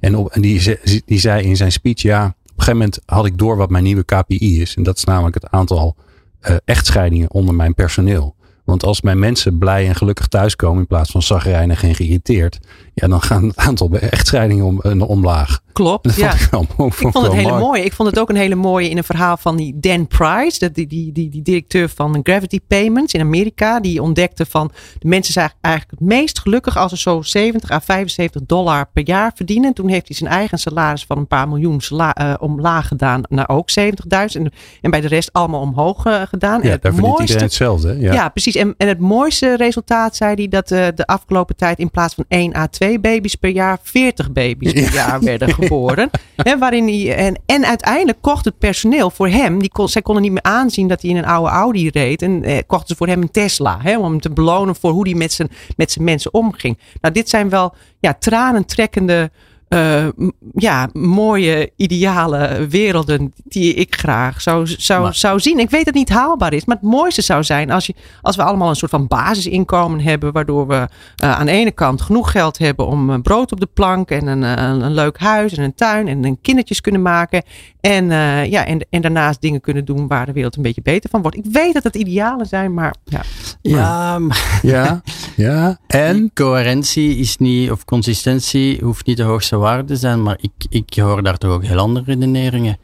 En, 0.00 0.16
op, 0.16 0.30
en 0.30 0.40
die, 0.40 0.78
die 1.04 1.20
zei 1.20 1.44
in 1.44 1.56
zijn 1.56 1.72
speech, 1.72 2.02
ja, 2.02 2.34
gegeven 2.62 2.78
moment 2.78 3.00
had 3.06 3.26
ik 3.26 3.38
door 3.38 3.56
wat 3.56 3.70
mijn 3.70 3.84
nieuwe 3.84 4.04
KPI 4.04 4.60
is. 4.60 4.76
En 4.76 4.82
dat 4.82 4.96
is 4.96 5.04
namelijk 5.04 5.34
het 5.34 5.50
aantal 5.50 5.96
eh, 6.40 6.56
echtscheidingen 6.64 7.30
onder 7.30 7.54
mijn 7.54 7.74
personeel. 7.74 8.34
Want 8.64 8.84
als 8.84 9.00
mijn 9.00 9.18
mensen 9.18 9.58
blij 9.58 9.86
en 9.86 9.94
gelukkig 9.94 10.26
thuiskomen 10.26 10.80
in 10.80 10.86
plaats 10.86 11.10
van 11.10 11.22
zagrijnig 11.22 11.82
en 11.82 11.94
geïrriteerd, 11.94 12.58
ja, 12.94 13.08
dan 13.08 13.22
gaan 13.22 13.44
het 13.46 13.56
aantal 13.56 13.90
echtscheidingen 13.90 14.64
om, 14.64 14.80
uh, 14.82 15.08
omlaag. 15.08 15.60
Klopt, 15.72 16.04
Dat 16.04 16.14
ja. 16.16 16.30
vond 16.36 16.42
ik, 16.42 16.48
wel, 16.50 16.90
vond 16.90 16.92
Ik 16.92 16.98
vond 17.12 17.24
het 17.26 17.32
hele 17.34 17.48
mooi. 17.50 17.62
mooi. 17.62 17.82
Ik 17.82 17.92
vond 17.92 18.08
het 18.08 18.18
ook 18.18 18.28
een 18.28 18.36
hele 18.36 18.54
mooie 18.54 18.88
in 18.90 18.96
een 18.96 19.04
verhaal 19.04 19.36
van 19.36 19.56
die 19.56 19.74
Dan 19.80 20.06
Price, 20.06 20.58
dat 20.58 20.74
die, 20.74 20.86
die, 20.86 21.12
die, 21.12 21.30
die 21.30 21.42
directeur 21.42 21.88
van 21.88 22.20
Gravity 22.22 22.60
Payments 22.66 23.12
in 23.12 23.20
Amerika. 23.20 23.80
Die 23.80 24.02
ontdekte 24.02 24.46
van 24.46 24.70
de 24.98 25.08
mensen 25.08 25.32
zijn 25.32 25.52
eigenlijk 25.60 25.98
het 26.00 26.08
meest 26.08 26.38
gelukkig 26.38 26.76
als 26.76 26.90
ze 26.92 26.98
zo 26.98 27.22
70 27.22 27.70
à 27.70 27.80
75 27.80 28.42
dollar 28.46 28.88
per 28.92 29.06
jaar 29.06 29.32
verdienen. 29.34 29.68
En 29.68 29.74
toen 29.74 29.88
heeft 29.88 30.08
hij 30.08 30.16
zijn 30.16 30.30
eigen 30.30 30.58
salaris 30.58 31.04
van 31.04 31.18
een 31.18 31.26
paar 31.26 31.48
miljoen 31.48 31.80
sala- 31.80 32.14
eh, 32.14 32.34
omlaag 32.38 32.88
gedaan 32.88 33.20
naar 33.28 33.48
ook 33.48 33.70
70.000. 33.70 34.42
En, 34.42 34.52
en 34.80 34.90
bij 34.90 35.00
de 35.00 35.08
rest 35.08 35.32
allemaal 35.32 35.60
omhoog 35.60 36.06
eh, 36.06 36.22
gedaan. 36.28 36.60
en 36.60 36.66
Ja, 36.66 36.72
het 36.72 36.82
daar 36.82 36.92
verdient 36.92 37.16
mooiste, 37.18 37.22
iedereen 37.22 37.42
hetzelfde. 37.44 37.98
Ja. 38.00 38.12
ja. 38.12 38.28
precies. 38.28 38.54
En, 38.54 38.74
en 38.76 38.88
het 38.88 38.98
mooiste 38.98 39.56
resultaat 39.56 40.16
zei 40.16 40.34
hij 40.34 40.48
dat 40.48 40.70
eh, 40.70 40.86
de 40.94 41.06
afgelopen 41.06 41.56
tijd 41.56 41.78
in 41.78 41.90
plaats 41.90 42.14
van 42.14 42.24
1 42.28 42.54
à 42.56 42.66
2 42.66 42.81
baby's 43.00 43.34
per 43.34 43.50
jaar 43.50 43.78
40 43.82 44.32
baby's 44.32 44.72
per 44.72 44.92
jaar 44.92 45.20
werden 45.20 45.54
geboren. 45.60 46.10
Hè, 46.36 46.58
waarin 46.58 46.88
hij, 46.88 47.14
en, 47.14 47.40
en 47.46 47.66
uiteindelijk 47.66 48.18
kocht 48.20 48.44
het 48.44 48.58
personeel 48.58 49.10
voor 49.10 49.28
hem, 49.28 49.58
die 49.58 49.70
kon, 49.70 49.88
zij 49.88 50.02
konden 50.02 50.22
niet 50.22 50.32
meer 50.32 50.42
aanzien 50.42 50.88
dat 50.88 51.02
hij 51.02 51.10
in 51.10 51.16
een 51.16 51.24
oude 51.24 51.50
Audi 51.50 51.88
reed. 51.88 52.22
En 52.22 52.42
eh, 52.42 52.58
kochten 52.66 52.88
ze 52.88 52.96
voor 52.96 53.06
hem 53.06 53.22
een 53.22 53.30
Tesla. 53.30 53.78
Hè, 53.82 53.98
om 53.98 54.04
hem 54.04 54.20
te 54.20 54.30
belonen 54.30 54.76
voor 54.76 54.90
hoe 54.90 55.08
hij 55.08 55.16
met 55.16 55.32
zijn, 55.32 55.50
met 55.76 55.92
zijn 55.92 56.04
mensen 56.04 56.34
omging. 56.34 56.78
Nou, 57.00 57.14
dit 57.14 57.28
zijn 57.28 57.48
wel 57.48 57.74
ja, 58.00 58.14
tranentrekkende. 58.14 59.30
Eh, 59.72 60.06
ja, 60.54 60.88
mooie, 60.92 61.70
ideale 61.76 62.66
werelden 62.68 63.32
die 63.44 63.74
ik 63.74 63.94
graag 63.94 64.40
zou, 64.40 64.66
zou, 64.66 65.02
Maar- 65.02 65.14
zou 65.14 65.40
zien. 65.40 65.58
Ik 65.58 65.70
weet 65.70 65.84
dat 65.84 65.94
het 65.94 66.08
niet 66.08 66.08
haalbaar 66.18 66.52
is, 66.52 66.64
maar 66.64 66.76
het 66.76 66.84
mooiste 66.90 67.22
zou 67.22 67.44
zijn 67.44 67.70
als, 67.70 67.86
je, 67.86 67.94
als 68.22 68.36
we 68.36 68.42
allemaal 68.42 68.68
een 68.68 68.76
soort 68.76 68.90
van 68.90 69.06
basisinkomen 69.06 70.00
hebben, 70.00 70.32
waardoor 70.32 70.66
we 70.66 70.88
eh, 71.16 71.32
aan 71.38 71.46
de 71.46 71.52
ene 71.52 71.70
kant 71.72 72.00
genoeg 72.02 72.30
geld 72.30 72.58
hebben 72.58 72.86
om 72.86 73.10
eh, 73.10 73.20
brood 73.22 73.52
op 73.52 73.60
de 73.60 73.68
plank 73.74 74.10
en 74.10 74.26
een, 74.26 74.42
een, 74.42 74.80
een 74.80 74.94
leuk 74.94 75.18
huis 75.18 75.52
en 75.52 75.62
een 75.64 75.74
tuin 75.74 76.08
en 76.08 76.24
een 76.24 76.38
kindertjes 76.42 76.80
kunnen 76.80 77.02
maken. 77.02 77.42
En, 77.80 78.10
eh, 78.10 78.50
ja, 78.50 78.66
en, 78.66 78.86
en 78.90 79.00
daarnaast 79.02 79.40
dingen 79.40 79.60
kunnen 79.60 79.84
doen 79.84 80.06
waar 80.06 80.26
de 80.26 80.32
wereld 80.32 80.56
een 80.56 80.62
beetje 80.62 80.82
beter 80.82 81.10
van 81.10 81.22
wordt. 81.22 81.36
Ik 81.36 81.44
weet 81.52 81.74
dat 81.74 81.82
het 81.84 81.94
idealen 81.94 82.46
zijn, 82.46 82.74
maar 82.74 82.94
ja. 83.04 83.20
Ja, 83.62 84.18
maar 84.18 84.60
Ja, 84.62 85.02
ja. 85.36 85.78
En? 85.86 86.30
coherentie 86.34 87.16
is 87.16 87.36
niet, 87.36 87.70
of 87.70 87.84
consistentie 87.84 88.80
hoeft 88.84 89.06
niet 89.06 89.16
de 89.16 89.22
hoogste 89.22 89.56
waarde 89.62 89.84
te 89.84 89.96
zijn, 89.96 90.22
maar 90.22 90.38
ik, 90.40 90.50
ik 90.68 90.94
hoor 90.94 91.22
daar 91.22 91.38
toch 91.38 91.50
ook 91.50 91.64
heel 91.64 91.78
andere 91.78 92.04
redeneringen. 92.06 92.76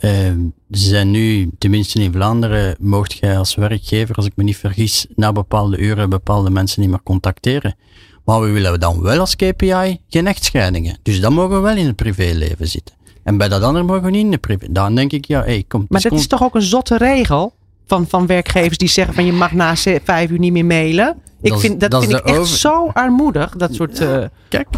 Eh, 0.00 0.10
ze 0.70 0.88
zijn 0.88 1.10
nu, 1.10 1.50
tenminste 1.58 2.02
in 2.02 2.12
Vlaanderen, 2.12 2.76
moogt 2.78 3.12
jij 3.12 3.38
als 3.38 3.54
werkgever, 3.54 4.14
als 4.16 4.26
ik 4.26 4.32
me 4.36 4.44
niet 4.44 4.56
vergis, 4.56 5.06
na 5.14 5.32
bepaalde 5.32 5.78
uren 5.78 6.10
bepaalde 6.10 6.50
mensen 6.50 6.80
niet 6.80 6.90
meer 6.90 7.02
contacteren. 7.02 7.76
Maar 8.24 8.40
we 8.40 8.50
willen 8.50 8.80
dan 8.80 9.00
wel 9.02 9.18
als 9.18 9.36
KPI 9.36 9.98
geen 10.08 10.26
echtscheidingen. 10.26 10.98
Dus 11.02 11.20
dan 11.20 11.32
mogen 11.32 11.56
we 11.56 11.62
wel 11.62 11.76
in 11.76 11.86
het 11.86 11.96
privéleven 11.96 12.68
zitten. 12.68 12.94
En 13.22 13.36
bij 13.36 13.48
dat 13.48 13.62
andere 13.62 13.84
mogen 13.84 14.02
we 14.02 14.10
niet 14.10 14.24
in 14.24 14.30
de 14.30 14.38
privé. 14.38 14.66
Dan 14.70 14.94
denk 14.94 15.12
ik, 15.12 15.24
ja, 15.24 15.42
hey, 15.42 15.64
kom. 15.68 15.86
Maar 15.88 16.00
dat 16.00 16.12
is 16.12 16.26
toch 16.26 16.42
ook 16.42 16.54
een 16.54 16.62
zotte 16.62 16.96
regel 16.96 17.54
van, 17.86 18.06
van 18.08 18.26
werkgevers 18.26 18.78
die 18.78 18.88
zeggen 18.88 19.14
van 19.14 19.24
je 19.24 19.32
mag 19.32 19.52
na 19.52 19.76
vijf 20.04 20.30
uur 20.30 20.38
niet 20.38 20.52
meer 20.52 20.64
mailen. 20.64 21.16
Ik 21.40 21.50
Dat 21.50 21.60
vind, 21.60 21.80
dat 21.80 22.04
vind 22.04 22.12
ik 22.18 22.24
echt 22.24 22.36
over- 22.38 22.56
zo 22.56 22.86
armoedig, 22.92 23.56
dat 23.56 23.74
soort... 23.74 24.00
eh, 24.00 24.24
Kijk. 24.48 24.68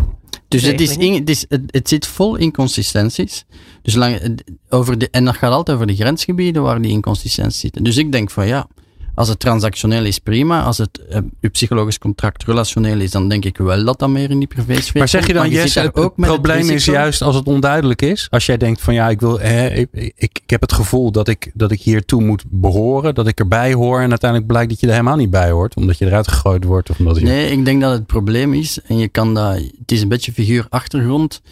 Dus 0.48 0.62
het, 0.62 0.80
is 0.80 0.96
in, 0.96 1.14
het, 1.14 1.30
is, 1.30 1.44
het, 1.48 1.62
het 1.66 1.88
zit 1.88 2.06
vol 2.06 2.36
inconsistenties. 2.36 3.44
Dus 3.82 3.94
lang, 3.94 4.40
over 4.68 4.98
de, 4.98 5.10
en 5.10 5.24
dat 5.24 5.36
gaat 5.36 5.52
altijd 5.52 5.76
over 5.76 5.88
de 5.88 5.96
grensgebieden 5.96 6.62
waar 6.62 6.82
die 6.82 6.90
inconsistenties 6.90 7.60
zitten. 7.60 7.82
Dus 7.84 7.96
ik 7.96 8.12
denk 8.12 8.30
van 8.30 8.46
ja, 8.46 8.68
als 9.18 9.28
het 9.28 9.38
transactioneel 9.38 10.04
is 10.04 10.18
prima. 10.18 10.62
Als 10.62 10.78
het 10.78 11.06
eh, 11.08 11.20
uw 11.40 11.50
psychologisch 11.50 11.98
contract 11.98 12.44
relationeel 12.44 13.00
is, 13.00 13.10
dan 13.10 13.28
denk 13.28 13.44
ik 13.44 13.56
wel 13.56 13.84
dat 13.84 13.98
dat 13.98 14.08
meer 14.08 14.30
in 14.30 14.38
die 14.38 14.48
privésfeer 14.48 14.98
Maar 14.98 15.08
zeg 15.08 15.26
je 15.26 15.32
dan, 15.32 15.50
Jesse, 15.50 15.80
het, 15.80 15.96
het 15.96 16.16
met 16.16 16.28
probleem 16.28 16.60
is 16.60 16.68
risico. 16.68 16.92
juist 16.92 17.22
als 17.22 17.34
het 17.34 17.46
onduidelijk 17.46 18.02
is. 18.02 18.26
Als 18.30 18.46
jij 18.46 18.56
denkt 18.56 18.80
van 18.80 18.94
ja, 18.94 19.08
ik, 19.08 19.20
wil, 19.20 19.40
eh, 19.40 19.78
ik, 19.78 19.88
ik, 19.92 20.14
ik 20.16 20.50
heb 20.50 20.60
het 20.60 20.72
gevoel 20.72 21.12
dat 21.12 21.28
ik, 21.28 21.50
dat 21.54 21.70
ik 21.70 21.80
hiertoe 21.80 22.22
moet 22.22 22.44
behoren. 22.48 23.14
Dat 23.14 23.26
ik 23.26 23.38
erbij 23.38 23.72
hoor. 23.72 24.00
En 24.00 24.10
uiteindelijk 24.10 24.50
blijkt 24.50 24.70
dat 24.70 24.80
je 24.80 24.86
er 24.86 24.92
helemaal 24.92 25.16
niet 25.16 25.30
bij 25.30 25.50
hoort. 25.50 25.76
Omdat 25.76 25.98
je 25.98 26.06
eruit 26.06 26.28
gegooid 26.28 26.64
wordt. 26.64 26.90
Of 26.90 26.98
omdat 26.98 27.16
je, 27.16 27.24
Nee, 27.24 27.50
ik 27.50 27.64
denk 27.64 27.80
dat 27.80 27.92
het 27.92 28.06
probleem 28.06 28.54
is, 28.54 28.80
en 28.86 28.98
je 28.98 29.08
kan 29.08 29.34
dat, 29.34 29.54
het 29.54 29.92
is 29.92 30.02
een 30.02 30.08
beetje 30.08 30.32
figuur 30.32 30.66
achtergrond. 30.68 31.42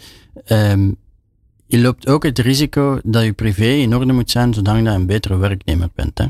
Ehm, 0.45 0.91
je 1.65 1.79
loopt 1.79 2.07
ook 2.07 2.23
het 2.23 2.39
risico 2.39 2.99
dat 3.03 3.23
je 3.23 3.33
privé 3.33 3.69
in 3.69 3.95
orde 3.95 4.13
moet 4.13 4.31
zijn, 4.31 4.53
zodat 4.53 4.75
je 4.75 4.81
een 4.81 5.05
betere 5.05 5.37
werknemer 5.37 5.89
bent. 5.95 6.17
Hè? 6.17 6.25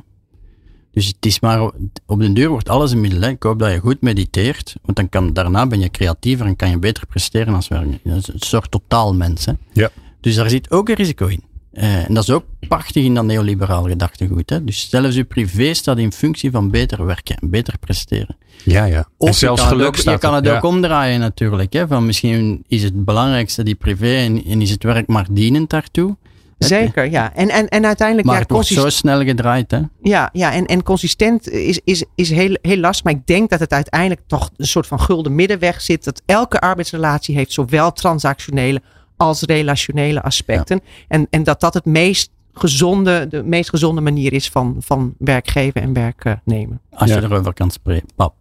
Dus 0.97 1.07
het 1.07 1.25
is 1.25 1.39
maar, 1.39 1.71
op 2.05 2.19
den 2.19 2.33
duur 2.33 2.49
wordt 2.49 2.69
alles 2.69 2.91
een 2.91 3.01
middel. 3.01 3.21
Hè? 3.21 3.29
Ik 3.29 3.43
hoop 3.43 3.59
dat 3.59 3.71
je 3.71 3.79
goed 3.79 4.01
mediteert, 4.01 4.75
want 4.81 4.97
dan 4.97 5.09
kan, 5.09 5.33
daarna 5.33 5.67
ben 5.67 5.79
je 5.79 5.89
creatiever 5.91 6.45
en 6.45 6.55
kan 6.55 6.69
je 6.69 6.77
beter 6.79 7.05
presteren 7.05 7.53
als 7.53 7.67
werknemer. 7.67 7.99
Dat 8.03 8.17
is 8.17 8.27
een 8.27 8.39
soort 8.39 8.71
totaalmens. 8.71 9.45
Hè? 9.45 9.51
Ja. 9.73 9.89
Dus 10.21 10.35
daar 10.35 10.49
zit 10.49 10.71
ook 10.71 10.89
een 10.89 10.95
risico 10.95 11.27
in. 11.27 11.43
Eh, 11.71 12.07
en 12.07 12.13
dat 12.13 12.23
is 12.23 12.29
ook 12.29 12.43
prachtig 12.67 13.03
in 13.03 13.13
dat 13.13 13.23
neoliberaal 13.25 13.83
gedachtegoed. 13.83 14.49
Hè? 14.49 14.63
Dus 14.63 14.89
zelfs 14.89 15.15
je 15.15 15.23
privé 15.23 15.73
staat 15.73 15.97
in 15.97 16.11
functie 16.11 16.51
van 16.51 16.71
beter 16.71 17.05
werken 17.05 17.37
en 17.37 17.49
beter 17.49 17.77
presteren. 17.77 18.37
ja, 18.63 18.85
ja. 18.85 19.07
Of 19.17 19.27
en 19.27 19.33
zelfs 19.33 19.61
je 19.61 19.67
geluk 19.67 19.87
ook, 19.87 19.95
je 19.95 20.17
kan 20.17 20.33
het 20.33 20.45
Ja. 20.45 20.55
ook 20.57 20.63
omdraaien 20.63 21.19
natuurlijk. 21.19 21.73
Hè? 21.73 21.87
Van 21.87 22.05
misschien 22.05 22.63
is 22.67 22.83
het 22.83 23.05
belangrijkste 23.05 23.63
die 23.63 23.75
privé 23.75 24.15
en, 24.15 24.43
en 24.45 24.61
is 24.61 24.69
het 24.69 24.83
werk 24.83 25.07
maar 25.07 25.27
dienend 25.31 25.69
daartoe. 25.69 26.15
Zeker, 26.57 27.09
ja. 27.11 27.33
En, 27.33 27.49
en, 27.49 27.67
en 27.67 27.85
uiteindelijk, 27.85 28.27
Maar 28.27 28.35
ja, 28.35 28.41
het 28.41 28.51
wordt 28.51 28.67
consist- 28.67 28.81
zo 28.91 28.97
snel 28.97 29.23
gedraaid. 29.23 29.71
Hè? 29.71 29.81
Ja, 30.01 30.29
ja 30.33 30.53
en, 30.53 30.65
en 30.65 30.83
consistent 30.83 31.49
is, 31.49 31.79
is, 31.83 32.03
is 32.15 32.29
heel, 32.29 32.57
heel 32.61 32.77
lastig. 32.77 33.03
Maar 33.03 33.13
ik 33.13 33.25
denk 33.27 33.49
dat 33.49 33.59
het 33.59 33.73
uiteindelijk 33.73 34.21
toch 34.27 34.49
een 34.57 34.67
soort 34.67 34.87
van 34.87 34.99
gulden 34.99 35.35
middenweg 35.35 35.81
zit. 35.81 36.03
Dat 36.03 36.21
elke 36.25 36.59
arbeidsrelatie 36.59 37.35
heeft 37.35 37.51
zowel 37.51 37.91
transactionele 37.91 38.81
als 39.17 39.41
relationele 39.41 40.21
aspecten. 40.21 40.81
En, 41.07 41.27
en 41.29 41.43
dat 41.43 41.59
dat 41.59 41.73
het 41.73 41.85
meest 41.85 42.31
gezonde, 42.53 43.27
de 43.27 43.43
meest 43.43 43.69
gezonde 43.69 44.01
manier 44.01 44.33
is 44.33 44.49
van, 44.49 44.75
van 44.79 45.13
werk 45.17 45.47
geven 45.49 45.81
en 45.81 45.93
werk 45.93 46.25
eh. 46.25 46.79
Als 46.91 47.09
Ja. 47.09 47.15
je 47.15 47.23
erover 47.23 47.53
kan 47.53 47.71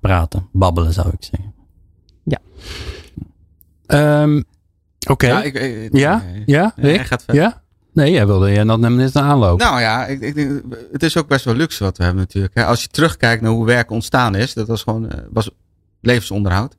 praten, 0.00 0.48
babbelen 0.52 0.92
zou 0.92 1.08
ik 1.08 1.24
zeggen. 1.30 1.54
Ehm, 3.86 4.42
Oké. 5.10 5.26
Ja, 5.26 5.38
Ja? 5.38 5.42
ik, 5.42 5.54
ik- 5.54 5.96
Ja? 5.96 6.22
Ja? 6.46 6.72
Rick? 6.76 6.96
hij 6.96 7.04
gaat 7.04 7.24
verder. 7.24 7.42
Ja? 7.42 7.62
Nee, 7.96 8.12
jij 8.12 8.26
wilde 8.26 8.50
jij 8.52 8.64
had 8.64 8.78
net 8.78 9.14
een 9.14 9.22
aanloop. 9.22 9.58
Nou 9.58 9.80
ja, 9.80 10.06
ik, 10.06 10.20
ik 10.20 10.34
denk, 10.34 10.62
het 10.92 11.02
is 11.02 11.16
ook 11.16 11.28
best 11.28 11.44
wel 11.44 11.54
luxe 11.54 11.84
wat 11.84 11.96
we 11.98 12.04
hebben 12.04 12.22
natuurlijk. 12.22 12.56
Als 12.58 12.82
je 12.82 12.88
terugkijkt 12.88 13.42
naar 13.42 13.50
hoe 13.50 13.66
werk 13.66 13.90
ontstaan 13.90 14.34
is, 14.34 14.54
dat 14.54 14.68
was 14.68 14.82
gewoon 14.82 15.10
eh, 15.10 15.18
was 15.30 15.50
levensonderhoud. 16.00 16.76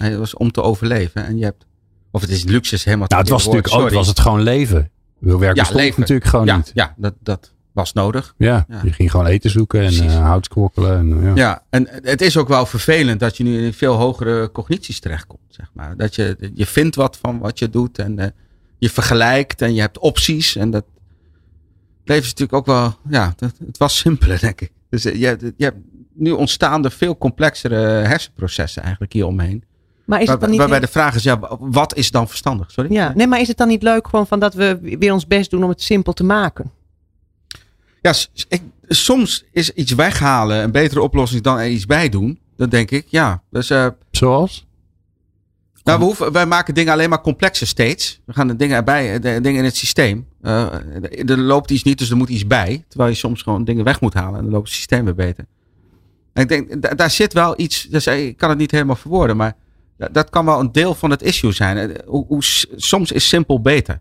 En 0.00 0.10
Het 0.10 0.18
was 0.18 0.34
om 0.34 0.50
te 0.50 0.62
overleven. 0.62 1.26
En 1.26 1.36
je 1.38 1.44
hebt, 1.44 1.66
of 2.10 2.20
het 2.20 2.30
is 2.30 2.44
luxe 2.44 2.74
is 2.74 2.84
helemaal 2.84 3.06
nou, 3.08 3.20
het 3.20 3.30
was 3.30 3.44
natuurlijk 3.44 3.74
ook 3.74 3.80
sorry. 3.80 3.94
was 3.94 4.06
het 4.06 4.20
gewoon 4.20 4.40
leven. 4.42 4.90
Werk 5.18 5.40
Ja, 5.40 5.52
bestond 5.52 5.80
leven. 5.80 6.00
natuurlijk 6.00 6.28
gewoon 6.28 6.46
ja, 6.46 6.56
niet. 6.56 6.70
Ja, 6.74 6.94
dat, 6.96 7.14
dat 7.22 7.52
was 7.72 7.92
nodig. 7.92 8.34
Ja, 8.38 8.64
Ja. 8.68 8.80
je 8.84 8.92
ging 8.92 9.10
gewoon 9.10 9.26
eten 9.26 9.50
zoeken 9.50 9.80
en 9.80 9.92
eh, 10.08 10.16
hout 10.22 10.48
kwokkelen. 10.48 10.98
En, 10.98 11.22
ja. 11.22 11.32
Ja, 11.34 11.62
en 11.70 11.88
het 12.02 12.20
is 12.20 12.36
ook 12.36 12.48
wel 12.48 12.66
vervelend 12.66 13.20
dat 13.20 13.36
je 13.36 13.44
nu 13.44 13.64
in 13.64 13.72
veel 13.72 13.94
hogere 13.94 14.50
cognities 14.52 15.00
terechtkomt. 15.00 15.40
Zeg 15.48 15.70
maar. 15.72 15.96
Dat 15.96 16.14
je, 16.14 16.50
je 16.54 16.66
vindt 16.66 16.96
wat 16.96 17.16
van 17.16 17.38
wat 17.38 17.58
je 17.58 17.70
doet 17.70 17.98
en 17.98 18.18
eh, 18.18 18.28
je 18.84 18.90
vergelijkt 18.90 19.62
en 19.62 19.74
je 19.74 19.80
hebt 19.80 19.98
opties. 19.98 20.56
En 20.56 20.70
dat 20.70 20.84
is 22.04 22.22
natuurlijk 22.22 22.52
ook 22.52 22.66
wel, 22.66 22.94
ja, 23.08 23.32
dat, 23.36 23.52
het 23.66 23.78
was 23.78 23.98
simpeler 23.98 24.40
denk 24.40 24.60
ik. 24.60 24.70
Dus 24.88 25.04
eh, 25.04 25.14
je, 25.14 25.26
hebt- 25.26 25.42
je 25.56 25.64
hebt, 25.64 25.76
nu 26.12 26.30
ontstaan 26.30 26.84
er 26.84 26.90
veel 26.90 27.18
complexere 27.18 27.76
hersenprocessen 27.84 28.82
eigenlijk 28.82 29.12
hieromheen. 29.12 29.64
Maar 30.04 30.22
is 30.22 30.28
het 30.28 30.40
dan 30.40 30.50
niet 30.50 30.58
waarbij 30.58 30.80
de 30.80 30.86
vraag 30.86 31.14
is, 31.14 31.22
ja, 31.22 31.56
wat 31.60 31.96
is 31.96 32.10
dan 32.10 32.28
verstandig? 32.28 32.70
Sorry? 32.70 32.92
Ja, 32.92 33.12
nee, 33.14 33.26
maar 33.26 33.40
is 33.40 33.48
het 33.48 33.56
dan 33.56 33.68
niet 33.68 33.82
leuk 33.82 34.08
gewoon 34.08 34.26
van 34.26 34.38
dat 34.40 34.54
we 34.54 34.78
weer 34.98 35.12
ons 35.12 35.26
best 35.26 35.50
doen 35.50 35.62
om 35.62 35.68
het 35.68 35.82
simpel 35.82 36.12
te 36.12 36.24
maken? 36.24 36.70
Ja, 38.00 38.14
ik, 38.48 38.62
soms 38.88 39.44
is 39.52 39.70
iets 39.70 39.92
weghalen 39.92 40.62
een 40.62 40.70
betere 40.70 41.02
oplossing 41.02 41.42
dan 41.42 41.58
er 41.58 41.68
iets 41.68 41.86
bij 41.86 42.08
doen. 42.08 42.38
Dan 42.56 42.68
denk 42.68 42.90
ik, 42.90 43.06
ja, 43.08 43.42
dus 43.50 43.70
eh, 43.70 43.86
Zoals? 44.10 44.63
Nou, 45.84 45.98
we 45.98 46.04
hoeven, 46.04 46.32
wij 46.32 46.46
maken 46.46 46.74
dingen 46.74 46.92
alleen 46.92 47.08
maar 47.08 47.20
complexer 47.20 47.66
steeds. 47.66 48.20
We 48.26 48.32
gaan 48.32 48.48
de 48.48 48.56
dingen 48.56 48.76
erbij, 48.76 49.20
de 49.20 49.40
dingen 49.40 49.58
in 49.58 49.64
het 49.64 49.76
systeem. 49.76 50.26
Eh, 50.42 50.66
er 51.26 51.38
loopt 51.38 51.70
iets 51.70 51.82
niet, 51.82 51.98
dus 51.98 52.10
er 52.10 52.16
moet 52.16 52.28
iets 52.28 52.46
bij. 52.46 52.84
Terwijl 52.88 53.10
je 53.10 53.16
soms 53.16 53.42
gewoon 53.42 53.64
dingen 53.64 53.84
weg 53.84 54.00
moet 54.00 54.14
halen 54.14 54.36
en 54.38 54.42
dan 54.44 54.52
loopt 54.52 54.66
het 54.68 54.76
systeem 54.76 55.04
weer 55.04 55.14
beter. 55.14 55.46
En 56.32 56.42
ik 56.42 56.48
denk, 56.48 56.82
da- 56.82 56.94
daar 56.94 57.10
zit 57.10 57.32
wel 57.32 57.54
iets, 57.60 57.82
dus 57.82 58.06
ik 58.06 58.36
kan 58.36 58.48
het 58.48 58.58
niet 58.58 58.70
helemaal 58.70 58.96
verwoorden, 58.96 59.36
maar 59.36 59.56
da- 59.96 60.08
dat 60.12 60.30
kan 60.30 60.44
wel 60.44 60.60
een 60.60 60.72
deel 60.72 60.94
van 60.94 61.10
het 61.10 61.22
issue 61.22 61.52
zijn. 61.52 61.76
Eh, 61.90 61.98
Hoe, 62.06 62.42
soms 62.76 63.12
is 63.12 63.28
simpel 63.28 63.60
beter. 63.60 64.00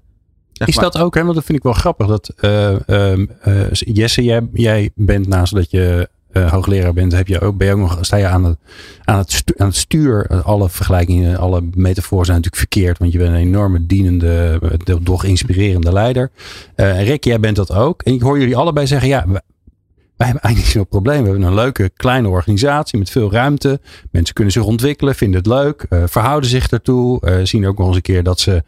Zeg 0.52 0.68
Is 0.68 0.76
maar. 0.76 0.84
dat 0.84 0.98
ook, 0.98 1.16
hè? 1.16 1.24
want 1.24 1.36
dat 1.36 1.46
vind 1.46 1.58
ik 1.58 1.64
wel 1.64 1.74
grappig. 1.74 2.08
Dat, 2.08 2.30
eh, 2.38 2.90
ehm, 2.90 3.26
eh, 3.42 3.72
Jesse, 3.72 4.24
jij, 4.24 4.48
jij 4.54 4.90
bent 4.96 5.28
naast 5.28 5.54
dat 5.56 5.72
je 5.72 6.10
eh, 6.34 6.52
hoogleraar 6.52 6.94
bent, 6.94 7.12
heb 7.12 7.28
je 7.28 7.40
ook, 7.40 7.58
ben 7.58 7.68
je 7.68 7.74
ook 7.74 7.80
nog, 7.80 7.98
sta 8.02 8.18
je 8.18 8.28
aan 8.28 8.44
het, 8.44 8.58
aan 9.06 9.18
het, 9.58 9.76
stuur. 9.76 10.28
Alle 10.44 10.70
vergelijkingen, 10.70 11.38
alle 11.38 11.62
metaforen 11.76 12.26
zijn 12.26 12.38
natuurlijk 12.38 12.72
verkeerd, 12.72 12.98
want 12.98 13.12
je 13.12 13.18
bent 13.18 13.30
een 13.30 13.40
enorme 13.40 13.86
dienende, 13.86 14.60
eh, 14.86 14.96
doch 15.02 15.24
inspirerende 15.24 15.94
leider. 15.94 16.32
Eh 16.76 17.04
Rick, 17.04 17.24
jij 17.24 17.40
bent 17.40 17.56
dat 17.56 17.72
ook. 17.72 18.02
En 18.02 18.14
ik 18.14 18.22
hoor 18.22 18.40
jullie 18.40 18.58
allebei 18.58 18.88
zeggen, 18.88 19.08
ja, 19.08 19.26
wij 19.28 20.28
hebben 20.28 20.44
eigenlijk 20.44 20.56
niet 20.56 20.66
zo'n 20.66 20.88
probleem. 20.88 21.24
We 21.24 21.30
hebben 21.30 21.48
een 21.48 21.54
leuke 21.54 21.92
kleine 21.96 22.28
organisatie 22.28 23.00
met 23.00 23.10
veel 23.10 23.32
ruimte. 23.32 23.80
Mensen 24.12 24.34
kunnen 24.34 24.54
zich 24.54 24.64
ontwikkelen, 24.64 25.16
vinden 25.16 25.38
het 25.38 25.48
leuk, 25.48 25.86
verhouden 25.90 26.50
zich 26.50 26.68
daartoe. 26.68 27.42
Zien 27.44 27.68
ook 27.68 27.78
nog 27.78 27.88
eens 27.88 27.96
een 27.96 28.02
keer 28.02 28.24
dat 28.24 28.40
ze, 28.40 28.64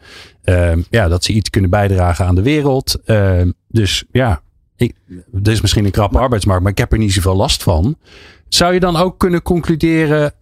ja, 0.89 1.08
dat 1.08 1.23
ze 1.23 1.34
iets 1.34 1.49
kunnen 1.49 1.69
bijdragen 1.69 2.25
aan 2.25 2.36
de 2.36 2.41
wereld. 2.41 2.97
dus 3.68 4.03
ja, 4.11 4.41
ik, 4.76 4.95
dit 5.32 5.53
is 5.53 5.61
misschien 5.61 5.86
een 5.86 5.91
krappe 5.91 6.17
arbeidsmarkt, 6.17 6.63
maar 6.63 6.71
ik 6.71 6.78
heb 6.78 6.91
er 6.91 6.97
niet 6.97 7.13
zoveel 7.13 7.36
last 7.36 7.63
van. 7.63 7.97
Zou 8.49 8.73
je 8.73 8.80
dan 8.80 8.95
ook 8.95 9.17
kunnen 9.17 9.41
concluderen 9.41 10.34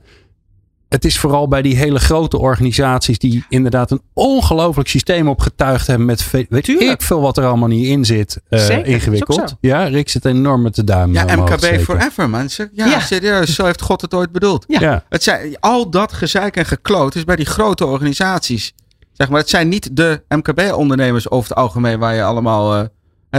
het 0.94 1.06
is 1.06 1.20
vooral 1.20 1.48
bij 1.48 1.62
die 1.62 1.76
hele 1.76 2.00
grote 2.00 2.38
organisaties 2.38 3.20
die 3.20 3.46
inderdaad 3.50 3.92
een 3.92 4.02
ongelooflijk 4.14 4.90
systeem 4.90 5.28
opgetuigd 5.28 5.88
hebben 5.88 6.06
met 6.06 6.32
weet 6.32 6.68
ik 6.68 7.02
veel 7.02 7.22
wat 7.22 7.38
er 7.38 7.46
allemaal 7.46 7.68
niet 7.68 7.88
in 7.88 8.06
zit. 8.06 8.42
Uh, 8.50 8.88
ingewikkeld. 8.88 9.56
Ja, 9.60 9.84
Rick 9.84 10.10
zit 10.10 10.26
enorm 10.26 10.62
met 10.62 10.76
de 10.76 10.84
duim. 10.84 11.14
Ja, 11.14 11.36
MKB 11.36 11.82
forever 11.82 12.30
mensen. 12.30 12.70
Ja, 12.74 12.86
ja, 12.86 13.00
serieus. 13.00 13.56
Zo 13.56 13.66
heeft 13.66 13.82
God 13.82 14.02
het 14.02 14.14
ooit 14.14 14.32
bedoeld. 14.32 14.66
Ja. 14.68 15.04
Het 15.10 15.24
zijn, 15.24 15.58
al 15.60 15.90
dat 15.90 16.14
gezeik 16.14 16.56
en 16.56 16.66
gekloot 16.66 17.16
is 17.16 17.24
bij 17.24 17.36
die 17.36 17.46
grote 17.46 17.86
organisaties. 17.86 18.74
Zeg 19.14 19.30
maar, 19.30 19.40
het 19.40 19.50
zijn 19.50 19.70
niet 19.70 19.96
de 19.96 20.24
MKB-ondernemers 20.28 21.30
over 21.30 21.50
het 21.50 21.58
algemeen 21.58 22.00
waar 22.00 22.16
je 22.16 22.24
allemaal... 22.24 22.78
Uh, 22.78 22.84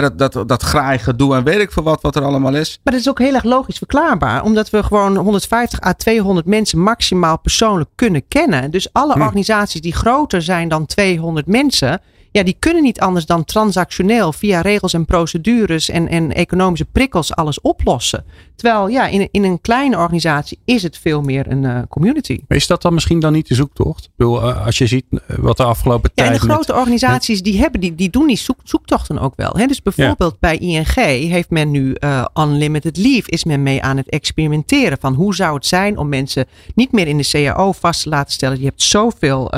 dat, 0.01 0.19
dat, 0.19 0.49
dat 0.49 0.63
graai 0.63 0.99
gedoe 0.99 1.35
en 1.35 1.45
weet 1.45 1.61
ik 1.61 1.73
veel 1.73 1.83
wat, 1.83 2.03
wat 2.03 2.17
er 2.17 2.25
allemaal 2.25 2.55
is. 2.55 2.81
Maar 2.83 2.93
dat 2.93 3.03
is 3.03 3.09
ook 3.09 3.19
heel 3.19 3.35
erg 3.35 3.45
logisch 3.45 3.79
verklaarbaar. 3.79 4.43
Omdat 4.43 4.71
we 4.71 4.83
gewoon 4.83 5.17
150 5.17 5.83
à 5.83 5.93
200 5.93 6.47
mensen 6.47 6.79
maximaal 6.79 7.39
persoonlijk 7.39 7.91
kunnen 7.95 8.29
kennen. 8.29 8.71
Dus 8.71 8.93
alle 8.93 9.15
hm. 9.15 9.21
organisaties 9.21 9.81
die 9.81 9.95
groter 9.95 10.43
zijn 10.43 10.69
dan 10.69 10.87
200 10.87 11.47
mensen 11.47 12.01
ja, 12.35 12.43
die 12.43 12.57
kunnen 12.59 12.83
niet 12.83 13.01
anders 13.01 13.27
dan 13.27 13.45
transactioneel 13.45 14.33
via 14.33 14.61
regels 14.61 14.93
en 14.93 15.05
procedures 15.05 15.89
en, 15.89 16.09
en 16.09 16.33
economische 16.33 16.85
prikkels 16.85 17.35
alles 17.35 17.61
oplossen. 17.61 18.25
Terwijl 18.57 18.89
ja, 18.89 19.07
in, 19.07 19.29
in 19.31 19.45
een 19.45 19.61
kleine 19.61 19.97
organisatie 19.97 20.59
is 20.65 20.83
het 20.83 20.99
veel 20.99 21.23
meer 21.23 21.51
een 21.51 21.63
uh, 21.63 21.79
community. 21.89 22.41
Is 22.49 22.67
dat 22.67 22.83
dan 22.83 22.95
misschien 22.95 23.21
dan 23.21 23.33
niet 23.33 23.49
de 23.49 23.55
zoektocht? 23.55 24.05
Ik 24.05 24.11
bedoel, 24.17 24.49
uh, 24.49 24.67
als 24.67 24.79
je 24.79 24.87
ziet 24.87 25.05
eh, 25.11 25.37
wat 25.39 25.57
de 25.57 25.65
afgelopen 25.65 26.11
ja, 26.15 26.25
tijd. 26.25 26.41
En 26.41 26.47
de 26.47 26.53
grote 26.53 26.75
organisaties 26.75 27.43
die 27.43 27.59
hebben, 27.59 27.81
die, 27.81 27.95
die 27.95 28.11
doen 28.11 28.27
die 28.27 28.37
zoek, 28.37 28.59
zoektochten 28.63 29.19
ook 29.19 29.33
wel. 29.37 29.53
Hè? 29.57 29.67
Dus 29.67 29.83
bijvoorbeeld 29.83 30.39
bij 30.41 30.59
ING 30.59 30.95
heeft 31.31 31.51
men 31.51 31.71
nu 31.71 31.97
uh, 32.01 32.25
unlimited 32.35 32.97
leave, 32.97 33.31
is 33.31 33.45
men 33.45 33.63
mee 33.63 33.83
aan 33.83 33.97
het 33.97 34.09
experimenteren 34.09 34.99
van 35.01 35.15
hoe 35.15 35.35
zou 35.35 35.55
het 35.55 35.67
zijn 35.67 35.99
om 35.99 36.09
mensen 36.09 36.47
niet 36.75 36.93
meer 36.93 37.07
in 37.07 37.17
de 37.17 37.29
CAO 37.31 37.73
vast 37.73 38.03
te 38.03 38.09
laten 38.09 38.33
stellen. 38.33 38.59
Je 38.59 38.65
hebt 38.65 38.83
zoveel 38.83 39.53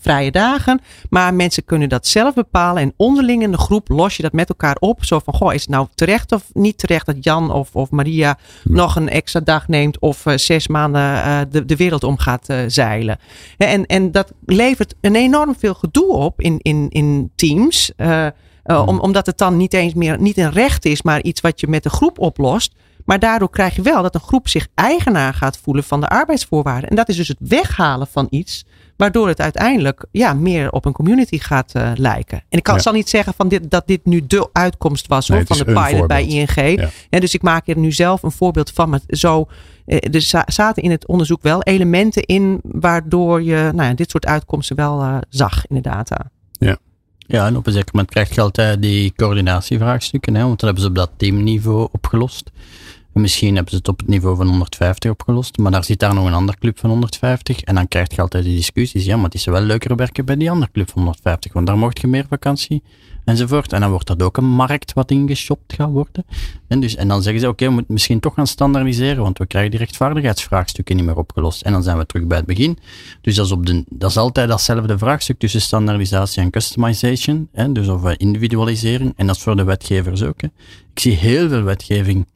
vrije 0.00 0.30
dagen, 0.30 0.80
maar 1.10 1.34
mensen 1.34 1.64
kunnen 1.64 1.88
dat 1.88 2.06
zelf 2.06 2.34
bepalen. 2.34 2.82
En 2.82 2.94
onderling 2.96 3.42
in 3.42 3.50
de 3.50 3.58
groep 3.58 3.88
los 3.88 4.16
je 4.16 4.22
dat 4.22 4.32
met 4.32 4.48
elkaar 4.48 4.76
op. 4.78 5.04
Zo 5.04 5.18
van, 5.18 5.34
goh, 5.34 5.54
is 5.54 5.60
het 5.60 5.70
nou 5.70 5.86
terecht 5.94 6.32
of 6.32 6.44
niet 6.52 6.78
terecht 6.78 7.06
dat 7.06 7.24
Jan 7.24 7.52
of, 7.52 7.68
of 7.72 7.90
Maria 7.90 8.21
nog 8.64 8.96
een 8.96 9.08
extra 9.08 9.40
dag 9.40 9.68
neemt 9.68 9.98
of 9.98 10.26
uh, 10.26 10.36
zes 10.36 10.68
maanden 10.68 11.02
uh, 11.02 11.40
de, 11.50 11.64
de 11.64 11.76
wereld 11.76 12.04
om 12.04 12.18
gaat 12.18 12.50
uh, 12.50 12.58
zeilen. 12.66 13.18
En, 13.56 13.86
en 13.86 14.10
dat 14.10 14.32
levert 14.44 14.94
een 15.00 15.16
enorm 15.16 15.54
veel 15.58 15.74
gedoe 15.74 16.12
op 16.12 16.40
in, 16.40 16.58
in, 16.58 16.86
in 16.88 17.32
teams. 17.34 17.92
om, 18.64 19.00
omdat 19.00 19.26
het 19.26 19.38
dan 19.38 19.56
niet 19.56 19.74
eens 19.74 19.94
meer 19.94 20.20
niet 20.20 20.38
een 20.38 20.52
recht 20.52 20.84
is, 20.84 21.02
maar 21.02 21.22
iets 21.22 21.40
wat 21.40 21.60
je 21.60 21.68
met 21.68 21.82
de 21.82 21.90
groep 21.90 22.18
oplost. 22.18 22.74
Maar 23.04 23.18
daardoor 23.18 23.50
krijg 23.50 23.76
je 23.76 23.82
wel 23.82 24.02
dat 24.02 24.14
een 24.14 24.20
groep 24.20 24.48
zich 24.48 24.68
eigenaar 24.74 25.34
gaat 25.34 25.58
voelen 25.62 25.84
van 25.84 26.00
de 26.00 26.08
arbeidsvoorwaarden. 26.08 26.90
En 26.90 26.96
dat 26.96 27.08
is 27.08 27.16
dus 27.16 27.28
het 27.28 27.38
weghalen 27.40 28.06
van 28.06 28.26
iets 28.30 28.64
Waardoor 29.02 29.28
het 29.28 29.40
uiteindelijk 29.40 30.04
ja, 30.10 30.34
meer 30.34 30.70
op 30.70 30.84
een 30.84 30.92
community 30.92 31.38
gaat 31.38 31.72
uh, 31.76 31.90
lijken. 31.94 32.38
En 32.48 32.58
ik 32.58 32.62
kan, 32.62 32.80
zal 32.80 32.92
niet 32.92 33.08
zeggen 33.08 33.34
van 33.34 33.48
dit, 33.48 33.70
dat 33.70 33.86
dit 33.86 34.04
nu 34.04 34.26
de 34.26 34.48
uitkomst 34.52 35.06
was 35.06 35.28
hoor, 35.28 35.46
van 35.46 35.56
de 35.56 35.64
pilot 35.64 36.06
bij 36.06 36.26
ING. 36.26 36.90
Ja. 37.10 37.18
dus 37.18 37.34
ik 37.34 37.42
maak 37.42 37.68
er 37.68 37.78
nu 37.78 37.92
zelf 37.92 38.22
een 38.22 38.30
voorbeeld 38.30 38.70
van. 38.70 38.90
Met 38.90 39.02
zo, 39.08 39.46
eh, 39.86 40.14
er 40.14 40.44
zaten 40.46 40.82
in 40.82 40.90
het 40.90 41.06
onderzoek 41.06 41.42
wel 41.42 41.62
elementen 41.62 42.22
in 42.22 42.60
waardoor 42.62 43.42
je 43.42 43.70
nou 43.74 43.88
ja, 43.88 43.94
dit 43.94 44.10
soort 44.10 44.26
uitkomsten 44.26 44.76
wel 44.76 45.02
uh, 45.02 45.16
zag 45.28 45.66
in 45.66 45.74
de 45.74 45.80
data. 45.80 46.30
Ja. 46.52 46.76
Ja, 47.18 47.46
en 47.46 47.56
op 47.56 47.66
een 47.66 47.72
zeker 47.72 47.90
moment 47.92 48.10
krijg 48.10 48.34
je 48.34 48.40
altijd 48.40 48.82
die 48.82 49.12
coördinatievraagstukken, 49.16 50.34
hè, 50.34 50.42
want 50.42 50.60
dan 50.60 50.68
hebben 50.68 50.84
ze 50.84 50.90
op 50.90 50.96
dat 50.96 51.10
teamniveau 51.16 51.88
opgelost. 51.92 52.50
Misschien 53.12 53.54
hebben 53.54 53.72
ze 53.72 53.78
het 53.78 53.88
op 53.88 53.98
het 53.98 54.08
niveau 54.08 54.36
van 54.36 54.46
150 54.46 55.10
opgelost, 55.10 55.58
maar 55.58 55.70
daar 55.70 55.84
zit 55.84 55.98
daar 55.98 56.14
nog 56.14 56.26
een 56.26 56.32
andere 56.32 56.58
club 56.58 56.78
van 56.78 56.90
150. 56.90 57.60
En 57.60 57.74
dan 57.74 57.88
krijg 57.88 58.14
je 58.14 58.20
altijd 58.20 58.44
die 58.44 58.56
discussies. 58.56 59.04
Ja, 59.04 59.16
maar 59.16 59.24
het 59.24 59.34
is 59.34 59.44
wel 59.44 59.60
leuker 59.60 59.96
werken 59.96 60.24
bij 60.24 60.36
die 60.36 60.50
andere 60.50 60.70
club 60.72 60.90
van 60.90 61.02
150, 61.02 61.52
want 61.52 61.66
daar 61.66 61.78
mocht 61.78 62.00
je 62.00 62.06
meer 62.06 62.26
vakantie 62.28 62.82
enzovoort. 63.24 63.72
En 63.72 63.80
dan 63.80 63.90
wordt 63.90 64.06
dat 64.06 64.22
ook 64.22 64.36
een 64.36 64.44
markt 64.48 64.92
wat 64.92 65.10
ingeshopt 65.10 65.72
gaat 65.72 65.90
worden. 65.90 66.24
En, 66.68 66.80
dus, 66.80 66.94
en 66.94 67.08
dan 67.08 67.22
zeggen 67.22 67.40
ze, 67.40 67.48
oké, 67.48 67.64
we 67.64 67.70
moeten 67.70 67.92
misschien 67.92 68.20
toch 68.20 68.34
gaan 68.34 68.46
standaardiseren, 68.46 69.22
want 69.22 69.38
we 69.38 69.46
krijgen 69.46 69.70
die 69.70 69.80
rechtvaardigheidsvraagstukken 69.80 70.96
niet 70.96 71.04
meer 71.04 71.16
opgelost. 71.16 71.62
En 71.62 71.72
dan 71.72 71.82
zijn 71.82 71.98
we 71.98 72.06
terug 72.06 72.26
bij 72.26 72.36
het 72.36 72.46
begin. 72.46 72.78
Dus 73.20 73.34
dat 73.34 73.46
is, 73.46 73.52
op 73.52 73.66
de, 73.66 73.84
dat 73.88 74.10
is 74.10 74.16
altijd 74.16 74.48
datzelfde 74.48 74.98
vraagstuk 74.98 75.38
tussen 75.38 75.60
standaardisatie 75.60 76.42
en 76.42 76.50
customization. 76.50 77.48
Hè, 77.52 77.72
dus 77.72 77.88
of 77.88 78.16
individualisering. 78.16 79.12
En 79.16 79.26
dat 79.26 79.36
is 79.36 79.42
voor 79.42 79.56
de 79.56 79.64
wetgevers 79.64 80.22
ook. 80.22 80.40
Hè. 80.40 80.48
Ik 80.94 81.00
zie 81.00 81.16
heel 81.16 81.48
veel 81.48 81.62
wetgeving 81.62 82.26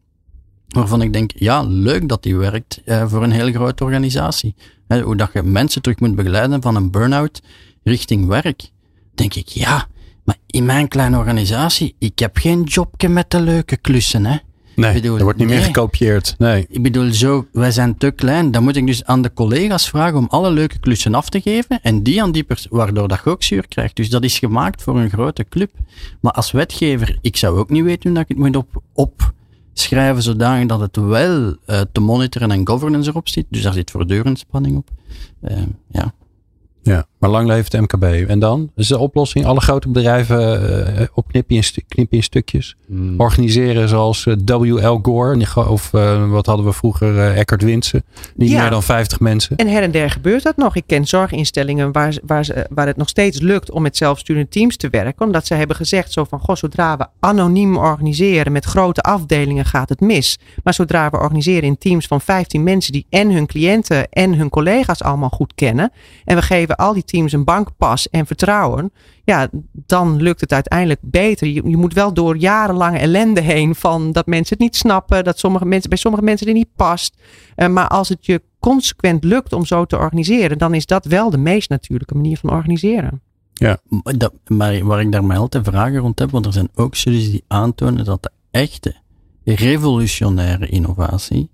waarvan 0.69 1.03
ik 1.03 1.13
denk, 1.13 1.31
ja, 1.35 1.63
leuk 1.63 2.09
dat 2.09 2.23
die 2.23 2.37
werkt 2.37 2.83
uh, 2.85 3.09
voor 3.09 3.23
een 3.23 3.31
heel 3.31 3.53
grote 3.53 3.85
organisatie. 3.85 4.55
He, 4.89 5.01
hoe 5.01 5.17
dat 5.17 5.31
je 5.33 5.43
mensen 5.43 5.83
terug 5.83 6.01
moet 6.01 6.15
begeleiden 6.15 6.63
van 6.63 6.77
een 6.77 6.91
burn-out 6.91 7.43
richting 7.83 8.27
werk. 8.27 8.71
Denk 9.15 9.35
ik, 9.35 9.49
ja, 9.49 9.87
maar 10.25 10.37
in 10.47 10.65
mijn 10.65 10.89
kleine 10.89 11.19
organisatie, 11.19 11.95
ik 11.99 12.19
heb 12.19 12.37
geen 12.37 12.63
jobje 12.63 13.09
met 13.09 13.31
de 13.31 13.41
leuke 13.41 13.77
klussen, 13.77 14.27
hè. 14.27 14.37
Nee, 14.77 14.93
bedoel, 14.93 15.17
er 15.17 15.23
wordt 15.23 15.39
niet 15.39 15.49
meer 15.49 15.63
gekopieerd. 15.63 16.35
Nee. 16.39 16.67
Ik 16.69 16.83
bedoel, 16.83 17.13
zo, 17.13 17.47
wij 17.53 17.71
zijn 17.71 17.99
te 17.99 18.11
klein. 18.11 18.51
Dan 18.51 18.63
moet 18.63 18.77
ik 18.77 18.87
dus 18.87 19.05
aan 19.05 19.23
de 19.23 19.33
collega's 19.33 19.89
vragen 19.89 20.19
om 20.19 20.27
alle 20.29 20.51
leuke 20.51 20.79
klussen 20.79 21.15
af 21.15 21.29
te 21.29 21.41
geven. 21.41 21.81
En 21.83 22.03
die 22.03 22.23
aan 22.23 22.33
die 22.33 22.43
persoon, 22.43 22.79
waardoor 22.79 23.09
dat 23.09 23.21
je 23.25 23.31
ook 23.31 23.43
zuur 23.43 23.69
krijgt. 23.69 23.97
Dus 23.97 24.11
dat 24.11 24.25
is 24.25 24.39
gemaakt 24.39 24.83
voor 24.83 24.99
een 24.99 25.11
grote 25.11 25.45
club. 25.49 25.71
Maar 26.21 26.33
als 26.33 26.51
wetgever, 26.51 27.19
ik 27.21 27.37
zou 27.37 27.59
ook 27.59 27.71
niet 27.71 27.85
weten 27.85 28.03
hoe 28.03 28.13
dat 28.13 28.23
ik 28.23 28.37
het 28.37 28.39
moet 28.39 28.57
op, 28.57 28.83
op 28.93 29.35
schrijven 29.79 30.23
zodanig 30.23 30.67
dat 30.67 30.81
het 30.81 30.97
wel 30.97 31.57
uh, 31.67 31.81
te 31.93 32.01
monitoren 32.01 32.51
en 32.51 32.67
governance 32.69 33.11
erop 33.11 33.29
zit. 33.29 33.47
Dus 33.49 33.63
daar 33.63 33.73
zit 33.73 33.91
voortdurend 33.91 34.39
spanning 34.39 34.77
op. 34.77 34.91
Uh, 35.43 35.57
ja. 35.91 36.15
Ja, 36.83 37.07
maar 37.27 37.35
lang 37.35 37.49
leeft 37.49 37.71
de 37.71 37.81
MKB. 37.81 38.29
En 38.29 38.39
dan? 38.39 38.71
Is 38.77 38.89
de 38.89 38.99
oplossing 38.99 39.47
alle 39.47 39.61
grote 39.61 39.89
bedrijven 39.89 40.63
uh, 41.01 41.07
opknippen 41.15 41.57
in, 41.57 41.63
knippen 41.89 42.17
in 42.17 42.23
stukjes? 42.23 42.77
Hmm. 42.87 43.21
Organiseren 43.21 43.89
zoals 43.89 44.25
uh, 44.25 44.35
W.L. 44.45 44.99
Gore 45.03 45.47
of 45.69 45.93
uh, 45.93 46.31
wat 46.31 46.47
hadden 46.47 46.67
we 46.67 46.73
vroeger 46.73 47.35
Eckhart 47.35 47.63
Winsen. 47.63 48.05
Niet 48.35 48.51
meer 48.51 48.71
dan 48.71 48.83
50 48.83 49.21
mensen. 49.21 49.57
En 49.57 49.69
her 49.69 49.83
en 49.83 49.91
der 49.91 50.11
gebeurt 50.11 50.43
dat 50.43 50.57
nog. 50.57 50.77
Ik 50.77 50.83
ken 50.87 51.05
zorginstellingen 51.05 51.93
waar, 51.93 52.19
waar, 52.27 52.67
waar 52.71 52.87
het 52.87 52.97
nog 52.97 53.09
steeds 53.09 53.41
lukt 53.41 53.71
om 53.71 53.83
met 53.83 53.97
zelfsturende 53.97 54.49
teams 54.49 54.77
te 54.77 54.89
werken. 54.89 55.27
Omdat 55.27 55.47
ze 55.47 55.55
hebben 55.55 55.77
gezegd 55.77 56.13
zo 56.13 56.25
van, 56.25 56.41
goh, 56.41 56.57
zodra 56.57 56.97
we 56.97 57.07
anoniem 57.21 57.77
organiseren 57.77 58.53
met 58.53 58.65
grote 58.65 59.01
afdelingen 59.01 59.65
gaat 59.65 59.89
het 59.89 60.01
mis. 60.01 60.39
Maar 60.65 60.75
zodra 60.75 61.11
we 61.11 61.19
organiseren 61.19 61.63
in 61.63 61.79
teams 61.79 62.07
van 62.07 62.21
15 62.21 62.63
mensen 62.63 62.93
die 62.93 63.07
en 63.11 63.33
hun 63.33 63.47
cliënten 63.47 64.09
en 64.11 64.35
hun 64.35 64.49
collega's 64.49 65.03
allemaal 65.03 65.29
goed 65.29 65.55
kennen. 65.55 65.93
En 66.25 66.37
we 66.37 66.43
geven 66.43 66.77
al 66.77 66.93
die 66.93 67.05
teams 67.05 67.16
een 67.25 67.45
bankpas 67.45 68.09
en 68.09 68.27
vertrouwen, 68.27 68.93
ja, 69.25 69.49
dan 69.73 70.23
lukt 70.23 70.41
het 70.41 70.53
uiteindelijk 70.53 71.01
beter. 71.03 71.47
Je, 71.47 71.69
je 71.69 71.77
moet 71.77 71.95
wel 71.95 72.15
door 72.15 72.37
jarenlange 72.37 72.99
ellende 72.99 73.41
heen 73.41 73.75
van 73.75 74.13
dat 74.13 74.27
mensen 74.27 74.57
het 74.57 74.65
niet 74.65 74.77
snappen, 74.77 75.25
dat 75.25 75.39
sommige 75.39 75.65
mensen, 75.65 75.89
bij 75.89 75.99
sommige 75.99 76.25
mensen 76.25 76.47
het 76.47 76.57
niet 76.57 76.75
past. 76.77 77.17
Uh, 77.57 77.69
maar 77.69 77.89
als 77.89 78.09
het 78.09 78.27
je 78.27 78.43
consequent 78.61 79.25
lukt 79.25 79.53
om 79.53 79.65
zo 79.65 79.85
te 79.85 79.99
organiseren, 79.99 80.59
dan 80.59 80.75
is 80.75 80.87
dat 80.87 81.05
wel 81.05 81.31
de 81.31 81.39
meest 81.39 81.69
natuurlijke 81.69 82.15
manier 82.15 82.39
van 82.39 82.51
organiseren. 82.51 83.21
Ja. 83.53 83.79
Maar 84.47 84.85
waar 84.85 85.01
ik 85.01 85.13
daar 85.13 85.25
mij 85.25 85.37
altijd 85.37 85.65
vragen 85.65 85.99
rond 85.99 86.19
heb, 86.19 86.31
want 86.31 86.47
er 86.47 86.53
zijn 86.53 86.69
ook 86.75 86.95
studies 86.95 87.31
die 87.31 87.45
aantonen 87.47 88.05
dat 88.05 88.23
de 88.23 88.31
echte 88.51 88.95
revolutionaire 89.45 90.67
innovatie 90.69 91.51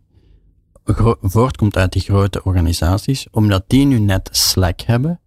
voortkomt 1.20 1.76
uit 1.76 1.92
die 1.92 2.02
grote 2.02 2.44
organisaties, 2.44 3.26
omdat 3.30 3.64
die 3.66 3.86
nu 3.86 3.98
net 3.98 4.28
Slack 4.32 4.80
hebben 4.80 5.20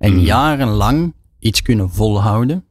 en 0.00 0.12
mm. 0.12 0.18
jarenlang 0.18 1.14
iets 1.38 1.62
kunnen 1.62 1.90
volhouden. 1.90 2.64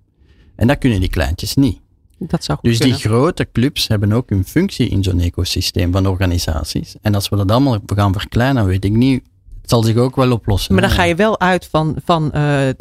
En 0.56 0.68
dat 0.68 0.78
kunnen 0.78 1.00
die 1.00 1.10
kleintjes 1.10 1.56
niet. 1.56 1.80
Dat 2.18 2.44
zou 2.44 2.60
dus 2.62 2.80
die 2.80 2.94
grote 2.94 3.48
clubs 3.52 3.88
hebben 3.88 4.12
ook 4.12 4.32
een 4.32 4.46
functie 4.46 4.90
in 4.90 5.04
zo'n 5.04 5.20
ecosysteem 5.20 5.92
van 5.92 6.08
organisaties. 6.08 6.96
En 7.02 7.16
als 7.16 7.30
we 7.30 7.36
dat 7.36 7.52
allemaal 7.52 7.80
gaan 7.86 8.14
verkleinen, 8.14 8.66
weet 8.66 8.86
ik 8.86 8.92
niet 8.92 9.24
zal 9.70 9.84
zich 9.84 9.96
ook 9.96 10.16
wel 10.16 10.32
oplossen. 10.32 10.74
Maar 10.74 10.84
dan 10.84 10.92
ga 10.92 11.04
je 11.04 11.16
wel 11.16 11.40
uit 11.40 11.68
van, 11.72 11.96
van 12.06 12.32
uh, 12.36 12.68
uh, 12.68 12.74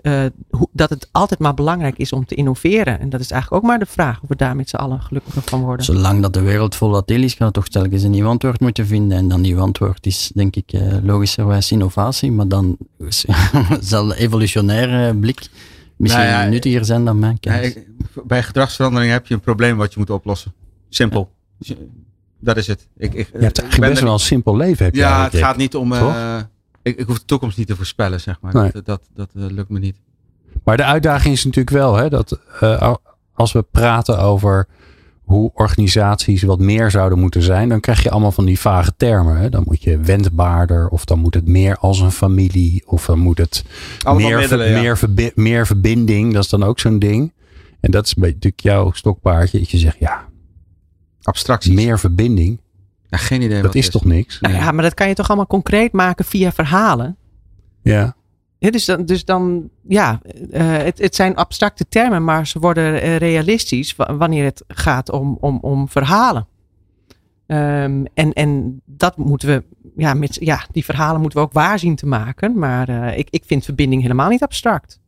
dat 0.72 0.90
het 0.90 1.08
altijd 1.12 1.40
maar 1.40 1.54
belangrijk 1.54 1.98
is 1.98 2.12
om 2.12 2.26
te 2.26 2.34
innoveren. 2.34 3.00
En 3.00 3.10
dat 3.10 3.20
is 3.20 3.30
eigenlijk 3.30 3.62
ook 3.62 3.68
maar 3.70 3.78
de 3.78 3.86
vraag 3.86 4.22
of 4.22 4.28
we 4.28 4.36
daar 4.36 4.56
met 4.56 4.68
z'n 4.68 4.76
allen 4.76 5.00
gelukkiger 5.00 5.42
van 5.42 5.60
worden. 5.60 5.84
Zolang 5.84 6.22
dat 6.22 6.32
de 6.32 6.40
wereld 6.40 6.74
volatiel 6.74 7.22
is, 7.22 7.34
gaat 7.34 7.52
toch 7.52 7.68
telkens 7.68 8.02
een 8.02 8.10
nieuw 8.10 8.26
antwoord 8.26 8.60
moeten 8.60 8.86
vinden. 8.86 9.18
En 9.18 9.28
dan 9.28 9.40
nieuw 9.40 9.60
antwoord 9.60 10.06
is 10.06 10.30
denk 10.34 10.56
ik 10.56 10.72
uh, 10.72 10.94
logischerwijs 11.02 11.72
innovatie. 11.72 12.32
Maar 12.32 12.48
dan 12.48 12.76
zal 13.80 14.14
evolutionaire 14.14 15.16
blik 15.16 15.48
misschien 15.96 16.24
nou 16.24 16.42
ja, 16.42 16.48
nuttiger 16.48 16.84
zijn 16.84 17.04
dan 17.04 17.18
mijn 17.18 17.40
kennis. 17.40 17.74
Ja, 17.74 18.22
bij 18.24 18.42
gedragsverandering 18.42 19.12
heb 19.12 19.26
je 19.26 19.34
een 19.34 19.40
probleem 19.40 19.76
wat 19.76 19.92
je 19.92 19.98
moet 19.98 20.10
oplossen. 20.10 20.52
Simpel. 20.88 21.30
Dat 22.40 22.56
is 22.56 22.66
het. 22.66 22.88
Ik, 22.96 23.14
ik, 23.14 23.28
Je 23.32 23.38
hebt 23.38 23.58
eigenlijk 23.60 23.92
best 23.92 24.02
wel 24.02 24.12
een 24.12 24.18
simpel 24.18 24.56
leven. 24.56 24.84
Heb 24.84 24.94
Ja, 24.94 25.24
het 25.24 25.36
gaat 25.36 25.56
niet 25.56 25.76
om. 25.76 25.92
Ik, 26.88 26.98
ik 26.98 27.06
hoef 27.06 27.18
de 27.18 27.24
toekomst 27.24 27.58
niet 27.58 27.66
te 27.66 27.76
voorspellen, 27.76 28.20
zeg 28.20 28.40
maar. 28.40 28.54
Nee. 28.54 28.70
Dat, 28.72 28.84
dat, 28.86 29.02
dat 29.14 29.28
eh, 29.36 29.42
lukt 29.48 29.68
me 29.68 29.78
niet. 29.78 29.96
Maar 30.64 30.76
de 30.76 30.84
uitdaging 30.84 31.34
is 31.34 31.44
natuurlijk 31.44 31.76
wel 31.76 31.94
hè, 31.96 32.08
dat 32.08 32.40
eh, 32.60 32.94
als 33.34 33.52
we 33.52 33.62
praten 33.62 34.18
over 34.18 34.68
hoe 35.22 35.50
organisaties 35.54 36.42
wat 36.42 36.58
meer 36.58 36.90
zouden 36.90 37.18
moeten 37.18 37.42
zijn, 37.42 37.68
dan 37.68 37.80
krijg 37.80 38.02
je 38.02 38.10
allemaal 38.10 38.32
van 38.32 38.44
die 38.44 38.60
vage 38.60 38.92
termen. 38.96 39.36
Hè. 39.36 39.48
Dan 39.50 39.62
moet 39.66 39.82
je 39.82 39.98
wendbaarder, 39.98 40.88
of 40.88 41.04
dan 41.04 41.18
moet 41.18 41.34
het 41.34 41.46
meer 41.48 41.76
als 41.76 42.00
een 42.00 42.12
familie, 42.12 42.82
of 42.86 43.06
dan 43.06 43.18
moet 43.18 43.38
het 43.38 43.64
Allemaal 44.02 44.28
meer, 44.28 44.38
middelen, 44.38 44.66
ver- 44.66 44.74
ja. 44.76 44.80
meer, 44.82 44.98
verbi- 44.98 45.32
meer 45.34 45.66
verbinding. 45.66 46.32
Dat 46.32 46.42
is 46.44 46.50
dan 46.50 46.62
ook 46.62 46.78
zo'n 46.80 46.98
ding. 46.98 47.32
En 47.80 47.90
dat 47.90 48.06
is 48.06 48.14
natuurlijk 48.14 48.60
jouw 48.60 48.92
stokpaardje. 48.92 49.58
Dat 49.58 49.70
je 49.70 49.78
zegt, 49.78 49.96
ja, 49.98 50.24
Abstracties. 51.22 51.74
meer 51.74 51.98
verbinding, 51.98 52.60
Ja, 53.08 53.18
geen 53.18 53.42
idee. 53.42 53.56
dat 53.56 53.66
wat 53.66 53.74
is 53.74 53.90
toch 53.90 54.04
niks? 54.04 54.40
Nou 54.40 54.54
ja, 54.54 54.72
maar 54.72 54.82
dat 54.82 54.94
kan 54.94 55.08
je 55.08 55.14
toch 55.14 55.26
allemaal 55.28 55.46
concreet 55.46 55.92
maken 55.92 56.24
via 56.24 56.52
verhalen. 56.52 57.16
Ja. 57.82 58.16
Ja, 58.58 58.70
dus, 58.70 58.84
dan, 58.84 59.04
dus 59.04 59.24
dan, 59.24 59.68
ja, 59.88 60.20
eh, 60.50 60.76
het, 60.76 60.98
het 60.98 61.14
zijn 61.14 61.36
abstracte 61.36 61.84
termen, 61.88 62.24
maar 62.24 62.46
ze 62.46 62.58
worden 62.58 63.00
eh, 63.02 63.16
realistisch 63.16 63.96
wa- 63.96 64.16
wanneer 64.16 64.44
het 64.44 64.64
gaat 64.68 65.10
om, 65.10 65.36
om, 65.40 65.58
om 65.60 65.88
verhalen. 65.88 66.46
Ehm, 67.46 68.04
en, 68.14 68.32
en 68.32 68.80
dat 68.84 69.16
moeten 69.16 69.48
we, 69.48 69.64
ja, 69.96 70.14
met, 70.14 70.36
ja, 70.40 70.64
die 70.72 70.84
verhalen 70.84 71.20
moeten 71.20 71.38
we 71.38 71.44
ook 71.44 71.52
waar 71.52 71.78
zien 71.78 71.96
te 71.96 72.06
maken. 72.06 72.58
Maar 72.58 72.88
eh, 72.88 73.18
ik, 73.18 73.28
ik 73.30 73.42
vind 73.46 73.64
verbinding 73.64 74.02
helemaal 74.02 74.28
niet 74.28 74.42
abstract. 74.42 75.00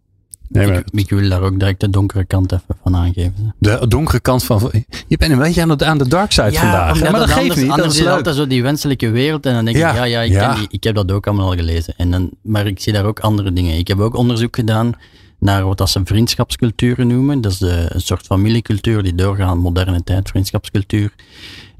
Nee, 0.52 0.66
maar 0.66 0.76
ik, 0.76 0.84
ik 0.92 1.10
wil 1.10 1.28
daar 1.28 1.42
ook 1.42 1.58
direct 1.58 1.80
de 1.80 1.90
donkere 1.90 2.24
kant 2.24 2.52
even 2.52 2.76
van 2.82 2.96
aangeven. 2.96 3.54
de 3.58 3.84
donkere 3.88 4.20
kant 4.20 4.44
van. 4.44 4.70
Je 5.08 5.16
bent 5.16 5.32
een 5.32 5.38
beetje 5.38 5.62
aan 5.62 5.76
de, 5.78 5.84
aan 5.84 5.98
de 5.98 6.08
dark 6.08 6.32
side 6.32 6.52
vandaag. 6.52 7.00
Maar 7.02 7.12
dat 7.12 7.30
geeft 7.30 7.38
anders, 7.38 7.56
niet. 7.56 7.66
Dat 7.68 7.76
anders 7.78 7.94
is 7.94 8.00
is 8.00 8.06
altijd 8.06 8.36
zo 8.36 8.46
die 8.46 8.62
wenselijke 8.62 9.10
wereld. 9.10 9.46
En 9.46 9.54
dan 9.54 9.64
denk 9.64 9.76
Ja, 9.76 9.90
ik, 9.90 9.96
ja, 9.96 10.04
ja, 10.04 10.20
ik, 10.20 10.30
ja. 10.32 10.48
ken 10.52 10.58
die- 10.58 10.68
ik 10.70 10.84
heb 10.84 10.94
dat 10.94 11.12
ook 11.12 11.26
allemaal 11.26 11.46
al 11.50 11.56
gelezen. 11.56 11.94
En 11.96 12.10
dan, 12.10 12.30
maar 12.42 12.66
ik 12.66 12.80
zie 12.80 12.92
daar 12.92 13.04
ook 13.04 13.20
andere 13.20 13.52
dingen. 13.52 13.78
Ik 13.78 13.88
heb 13.88 13.98
ook 14.00 14.14
onderzoek 14.16 14.56
gedaan 14.56 14.92
naar 15.38 15.64
wat 15.64 15.78
dat 15.78 15.90
ze 15.90 16.00
vriendschapsculturen 16.04 17.06
noemen. 17.06 17.40
Dat 17.40 17.52
is 17.52 17.58
de, 17.58 17.86
een 17.88 18.00
soort 18.00 18.26
familiecultuur 18.26 19.02
die 19.02 19.14
doorgaat 19.14 19.54
in 19.54 19.60
moderne 19.60 20.04
tijd, 20.04 20.28
vriendschapscultuur. 20.28 21.12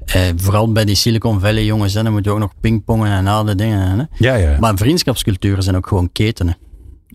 Eh, 0.05 0.21
vooral 0.35 0.71
bij 0.71 0.85
die 0.85 0.95
Silicon 0.95 1.39
Valley 1.39 1.65
jongens, 1.65 1.93
hè, 1.93 2.03
dan 2.03 2.11
moeten 2.11 2.31
we 2.31 2.37
ook 2.37 2.43
nog 2.43 2.53
pingpongen 2.61 3.11
en 3.11 3.27
al 3.27 3.43
die 3.45 3.55
dingen. 3.55 3.79
Hè. 3.79 4.03
Ja, 4.17 4.35
ja. 4.35 4.57
Maar 4.59 4.77
vriendschapsculturen 4.77 5.63
zijn 5.63 5.75
ook 5.75 5.87
gewoon 5.87 6.09
ketenen. 6.11 6.57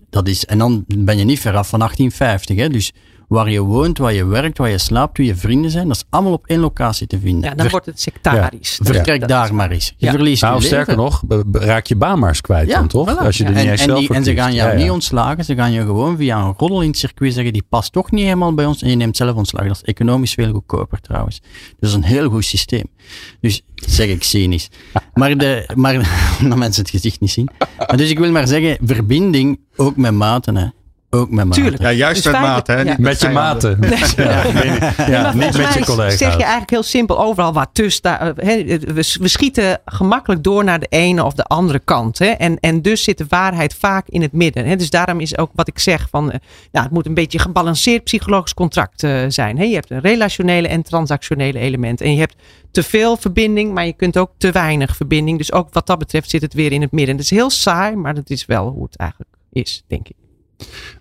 Dat 0.09 0.27
is, 0.27 0.45
en 0.45 0.57
dan 0.57 0.85
ben 0.87 1.17
je 1.17 1.23
niet 1.23 1.39
veraf 1.39 1.69
van 1.69 1.79
1850. 1.79 2.57
Hè? 2.57 2.69
Dus 2.69 2.91
waar 3.27 3.49
je 3.51 3.59
woont, 3.61 3.97
waar 3.97 4.13
je 4.13 4.25
werkt, 4.25 4.57
waar 4.57 4.69
je 4.69 4.77
slaapt, 4.77 5.17
wie 5.17 5.27
je 5.27 5.35
vrienden 5.35 5.71
zijn, 5.71 5.87
dat 5.87 5.95
is 5.97 6.03
allemaal 6.09 6.33
op 6.33 6.45
één 6.47 6.59
locatie 6.59 7.07
te 7.07 7.19
vinden. 7.19 7.41
Ja, 7.43 7.49
dan 7.49 7.59
Ver- 7.59 7.69
wordt 7.71 7.85
het 7.85 8.01
sectarisch. 8.01 8.79
vertrek 8.83 9.19
Dat 9.19 9.29
daar 9.29 9.55
maar 9.55 9.71
eens. 9.71 9.93
Je 9.97 10.05
Ja. 10.05 10.11
verliest 10.11 10.41
Nou, 10.41 10.59
je 10.59 10.65
sterker 10.65 10.97
leven. 10.97 11.03
nog, 11.03 11.41
raak 11.51 11.85
je 11.85 11.95
baan 11.95 12.19
maar 12.19 12.29
eens 12.29 12.41
kwijt 12.41 12.67
Ja, 12.69 12.77
dan 12.79 12.87
toch? 12.87 13.13
voilà. 13.13 13.17
Als 13.17 13.37
je 13.37 13.43
er 13.43 13.49
Ja, 13.49 13.55
niet 13.55 13.65
en, 13.65 13.71
eens 13.71 13.81
en, 13.81 13.87
zelf 13.87 13.99
die- 13.99 14.13
en 14.13 14.23
ze 14.23 14.33
gaan 14.35 14.53
jou 14.53 14.69
Ja, 14.69 14.75
ja. 14.77 14.81
niet 14.83 14.91
ontslagen, 14.91 15.45
ze 15.45 15.55
gaan 15.55 15.71
je 15.71 15.81
gewoon 15.81 16.17
via 16.17 16.37
een 16.41 16.53
roddel 16.57 16.81
in 16.81 16.87
het 16.89 16.97
circuit 16.97 17.33
zeggen, 17.33 17.53
die 17.53 17.63
past 17.69 17.91
toch 17.91 18.11
niet 18.11 18.23
helemaal 18.23 18.53
bij 18.53 18.65
ons 18.65 18.81
en 18.81 18.89
je 18.89 18.95
neemt 18.95 19.17
zelf 19.17 19.35
ontslag. 19.35 19.67
Dat 19.67 19.75
is 19.75 19.81
economisch 19.83 20.33
veel 20.33 20.51
goedkoper 20.51 21.01
trouwens. 21.01 21.39
Dus 21.39 21.73
dat 21.79 21.89
is 21.89 21.95
een 21.95 22.03
heel 22.03 22.29
goed 22.29 22.45
systeem. 22.45 22.85
Dus 23.41 23.61
zeg 23.75 24.07
ik 24.07 24.23
cynisch. 24.23 24.69
Maar, 25.13 25.37
de, 25.37 25.69
maar 25.75 25.93
dat 26.49 26.57
mensen 26.57 26.81
het 26.81 26.91
gezicht 26.91 27.19
niet 27.19 27.31
zien. 27.31 27.49
Maar 27.77 27.97
dus 27.97 28.09
ik 28.09 28.19
wil 28.19 28.31
maar 28.31 28.47
zeggen, 28.47 28.77
verbinding 28.85 29.59
ook 29.75 29.95
met 29.95 30.13
maten. 30.13 30.55
Hè. 30.55 30.65
Ook 31.09 31.29
met 31.29 31.45
maten. 31.45 31.61
Tuurlijk. 31.61 31.81
Ja, 31.81 31.91
juist 31.91 32.23
Dus 32.23 32.31
met 32.31 32.41
maat, 32.41 32.67
hè? 32.67 32.81
ja. 32.81 32.95
Met 32.99 33.21
je 33.21 33.29
maten. 33.29 33.77
Ja, 34.15 34.43
Nee, 34.53 34.79
maar 34.79 35.09
ja, 35.09 35.33
niet 35.33 35.57
met 35.57 35.73
je 35.73 35.85
collega's. 35.85 36.17
zeg 36.17 36.31
je 36.31 36.41
eigenlijk 36.41 36.69
heel 36.69 36.83
simpel 36.83 37.19
overal 37.19 37.53
wat 37.53 37.69
tussen. 37.71 38.01
daar, 38.01 38.19
eh, 38.37 38.47
hè, 38.47 38.63
we, 38.79 39.15
we 39.19 39.27
schieten 39.27 39.81
gemakkelijk 39.85 40.43
door 40.43 40.63
naar 40.63 40.79
de 40.79 40.87
ene 40.89 41.23
of 41.23 41.33
de 41.33 41.43
andere 41.43 41.79
kant. 41.79 42.19
Hè? 42.19 42.25
En, 42.25 42.59
en 42.59 42.81
dus 42.81 43.03
zit 43.03 43.17
de 43.17 43.25
waarheid 43.29 43.73
vaak 43.73 44.07
in 44.07 44.21
het 44.21 44.31
midden. 44.31 44.65
Hè? 44.65 44.75
Dus 44.75 44.89
daarom 44.89 45.19
is 45.19 45.37
ook 45.37 45.51
wat 45.55 45.67
ik 45.67 45.79
zeg 45.79 46.07
van, 46.11 46.31
eh, 46.31 46.39
nou, 46.71 46.85
het 46.85 46.93
moet 46.93 47.05
een 47.05 47.13
beetje 47.13 47.39
gebalanceerd 47.39 48.03
psychologisch 48.03 48.53
contract 48.53 49.03
eh, 49.03 49.23
zijn. 49.27 49.57
Hè? 49.57 49.63
Je 49.63 49.73
hebt 49.75 49.89
een 49.89 50.01
relationele 50.01 50.67
en 50.67 50.81
transactionele 50.83 51.59
element. 51.59 52.01
En 52.01 52.13
je 52.13 52.19
hebt 52.19 52.35
te 52.71 52.83
veel 52.83 53.17
verbinding, 53.17 53.73
maar 53.73 53.85
je 53.85 53.93
kunt 53.93 54.17
ook 54.17 54.31
te 54.37 54.51
weinig 54.51 54.95
verbinding. 54.95 55.37
Dus 55.37 55.51
ook 55.51 55.67
wat 55.71 55.87
dat 55.87 55.99
betreft 55.99 56.29
zit 56.29 56.41
het 56.41 56.53
weer 56.53 56.71
in 56.71 56.81
het 56.81 56.91
midden. 56.91 57.15
Het 57.15 57.23
is 57.23 57.29
heel 57.29 57.49
saai, 57.49 57.95
maar 57.95 58.13
dat 58.13 58.29
is 58.29 58.45
wel 58.45 58.67
hoe 58.69 58.83
het 58.83 58.95
eigenlijk 58.95 59.31
is, 59.51 59.83
denk 59.87 60.07
ik. 60.07 60.15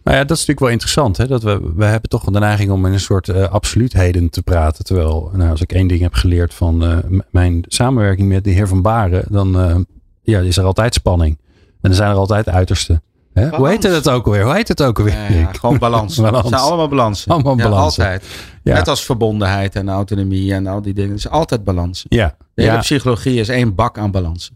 Nou 0.04 0.16
ja, 0.16 0.24
dat 0.24 0.30
is 0.36 0.46
natuurlijk 0.46 0.60
wel 0.60 0.68
interessant. 0.68 1.16
Hè? 1.16 1.26
Dat 1.26 1.42
we, 1.42 1.72
we 1.76 1.84
hebben 1.84 2.10
toch 2.10 2.24
de 2.24 2.38
neiging 2.38 2.70
om 2.70 2.86
in 2.86 2.92
een 2.92 3.00
soort 3.00 3.28
eh, 3.28 3.48
absoluutheden 3.48 4.30
te 4.30 4.42
praten. 4.42 4.84
Terwijl, 4.84 5.30
nou, 5.32 5.50
als 5.50 5.60
ik 5.60 5.72
één 5.72 5.86
ding 5.86 6.00
heb 6.00 6.14
geleerd 6.14 6.54
van 6.54 6.84
eh, 6.84 6.96
mijn 7.30 7.64
samenwerking 7.68 8.28
met 8.28 8.44
de 8.44 8.50
heer 8.50 8.68
Van 8.68 8.82
Baren, 8.82 9.24
dan 9.28 9.60
eh, 9.60 9.76
ja, 10.22 10.40
is 10.40 10.56
er 10.56 10.64
altijd 10.64 10.94
spanning. 10.94 11.38
En 11.80 11.90
er 11.90 11.96
zijn 11.96 12.10
er 12.10 12.16
altijd 12.16 12.48
uitersten. 12.48 13.02
Hè? 13.32 13.42
Hoe 13.42 13.50
Balans. 13.50 13.70
heet 13.72 13.82
het 13.82 14.08
ook 14.08 14.26
alweer? 14.26 14.44
Hoe 14.44 14.54
heet 14.54 14.68
het 14.68 14.82
ook 14.82 14.98
alweer? 14.98 15.14
Ja, 15.14 15.36
ja, 15.38 15.52
gewoon 15.52 15.78
balans. 15.78 16.16
Balans. 16.20 16.38
Het 16.38 16.48
zijn 16.48 16.60
allemaal 16.62 16.88
balansen. 16.88 17.32
Allemaal 17.32 17.56
Ja, 17.56 17.62
balansen. 17.62 18.02
altijd. 18.04 18.24
Ja. 18.62 18.74
Net 18.74 18.88
als 18.88 19.04
verbondenheid 19.04 19.76
en 19.76 19.88
autonomie 19.88 20.52
en 20.54 20.66
al 20.66 20.82
die 20.82 20.94
dingen. 20.94 21.10
Het 21.10 21.18
is 21.18 21.28
altijd 21.28 21.64
balans. 21.64 22.04
Ja, 22.08 22.36
De 22.54 22.62
hele 22.62 22.74
ja. 22.74 22.80
psychologie 22.80 23.40
is 23.40 23.48
één 23.48 23.74
bak 23.74 23.98
aan 23.98 24.10
balansen. 24.10 24.54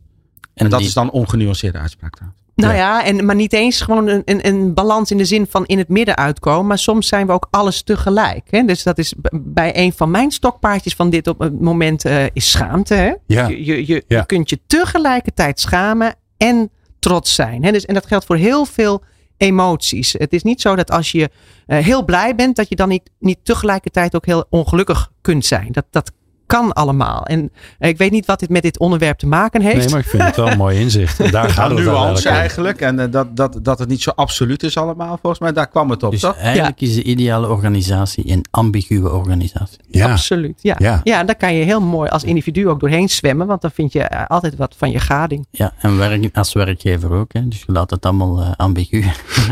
En, 0.54 0.70
dat 0.70 0.78
die- 0.78 0.88
is 0.88 0.94
dan 0.94 1.10
ongenuanceerde 1.10 1.78
uitspraak 1.78 2.14
trouwens. 2.14 2.39
Nou 2.60 2.74
Ja. 2.74 2.78
ja, 2.80 3.04
en, 3.04 3.24
maar 3.24 3.34
niet 3.34 3.52
eens 3.52 3.80
gewoon 3.80 4.06
een, 4.08 4.22
een, 4.24 4.46
een 4.46 4.74
balans 4.74 5.10
in 5.10 5.16
de 5.16 5.24
zin 5.24 5.46
van 5.50 5.66
in 5.66 5.78
het 5.78 5.88
midden 5.88 6.16
uitkomen. 6.16 6.66
Maar 6.66 6.78
soms 6.78 7.08
zijn 7.08 7.26
we 7.26 7.32
ook 7.32 7.46
alles 7.50 7.82
tegelijk. 7.82 8.46
Hè? 8.50 8.64
Dus 8.64 8.82
dat 8.82 8.98
is 8.98 9.14
bij 9.32 9.76
een 9.76 9.92
van 9.92 10.10
mijn 10.10 10.30
stokpaardjes 10.30 10.94
van 10.94 11.10
dit 11.10 11.26
op 11.26 11.38
het 11.38 11.60
moment 11.60 12.04
eh, 12.04 12.24
is 12.32 12.50
schaamte. 12.50 12.94
Hè? 12.94 13.12
Ja. 13.26 13.48
Je, 13.48 13.64
je, 13.64 13.86
je, 13.86 14.04
Ja. 14.08 14.18
je 14.18 14.26
kunt 14.26 14.50
je 14.50 14.60
tegelijkertijd 14.66 15.60
schamen 15.60 16.14
en 16.36 16.70
trots 16.98 17.34
zijn. 17.34 17.64
Hè? 17.64 17.72
Dus, 17.72 17.86
en 17.86 17.94
dat 17.94 18.06
geldt 18.06 18.24
voor 18.24 18.36
heel 18.36 18.64
veel 18.64 19.02
emoties. 19.36 20.12
Het 20.12 20.32
is 20.32 20.42
niet 20.42 20.60
zo 20.60 20.76
dat 20.76 20.90
als 20.90 21.10
je 21.12 21.30
eh, 21.66 21.78
heel 21.84 22.04
blij 22.04 22.34
bent, 22.34 22.56
dat 22.56 22.68
je 22.68 22.76
dan 22.76 22.88
niet, 22.88 23.10
niet 23.18 23.38
tegelijkertijd 23.42 24.14
ook 24.16 24.26
heel 24.26 24.44
ongelukkig 24.50 25.10
kunt 25.20 25.46
zijn. 25.46 25.68
Dat, 25.70 25.84
dat 25.90 26.12
kan 26.58 26.72
allemaal. 26.72 27.22
En 27.26 27.50
eh, 27.78 27.88
ik 27.88 27.98
weet 27.98 28.10
niet 28.10 28.26
wat 28.26 28.40
dit 28.40 28.48
met 28.48 28.62
dit 28.62 28.78
onderwerp 28.78 29.18
te 29.18 29.26
maken 29.26 29.62
heeft. 29.62 29.76
Nee, 29.76 29.88
maar 29.88 29.98
ik 30.00 30.06
vind 30.06 30.22
het 30.22 30.36
wel 30.36 30.50
een 30.50 30.56
mooi 30.58 30.78
inzicht. 30.80 31.20
En 31.20 31.30
Daar 31.30 31.48
gaat 31.58 31.70
het 31.70 31.78
nuance 31.78 32.28
eigenlijk. 32.28 32.80
En 32.80 32.98
eh, 32.98 33.06
dat, 33.10 33.36
dat, 33.36 33.58
dat 33.62 33.78
het 33.78 33.88
niet 33.88 34.02
zo 34.02 34.10
absoluut 34.14 34.62
is 34.62 34.76
allemaal. 34.76 35.18
Volgens 35.22 35.38
mij, 35.42 35.52
daar 35.52 35.68
kwam 35.68 35.90
het 35.90 36.02
op. 36.02 36.10
Dus 36.10 36.20
toch? 36.20 36.36
eigenlijk 36.36 36.80
is 36.80 36.94
de 36.94 37.02
ideale 37.02 37.48
organisatie 37.48 38.30
een 38.32 38.44
ambiguë 38.50 39.02
organisatie. 39.04 39.78
Ja, 39.88 40.10
Absoluut, 40.10 40.58
ja. 40.62 40.74
Ja. 40.78 41.00
ja. 41.04 41.24
daar 41.24 41.36
kan 41.36 41.54
je 41.54 41.64
heel 41.64 41.80
mooi 41.80 42.08
als 42.10 42.24
individu 42.24 42.68
ook 42.68 42.80
doorheen 42.80 43.08
zwemmen, 43.08 43.46
want 43.46 43.60
dan 43.60 43.70
vind 43.70 43.92
je 43.92 44.00
eh, 44.02 44.26
altijd 44.26 44.56
wat 44.56 44.74
van 44.78 44.90
je 44.90 44.98
gading. 45.00 45.46
Ja, 45.50 45.72
en 45.78 45.98
werk, 45.98 46.36
als 46.36 46.52
werkgever 46.52 47.12
ook. 47.12 47.32
Hè. 47.32 47.48
Dus 47.48 47.58
je 47.66 47.72
laat 47.72 47.90
het 47.90 48.04
allemaal 48.06 48.54
ambigu. 48.56 49.04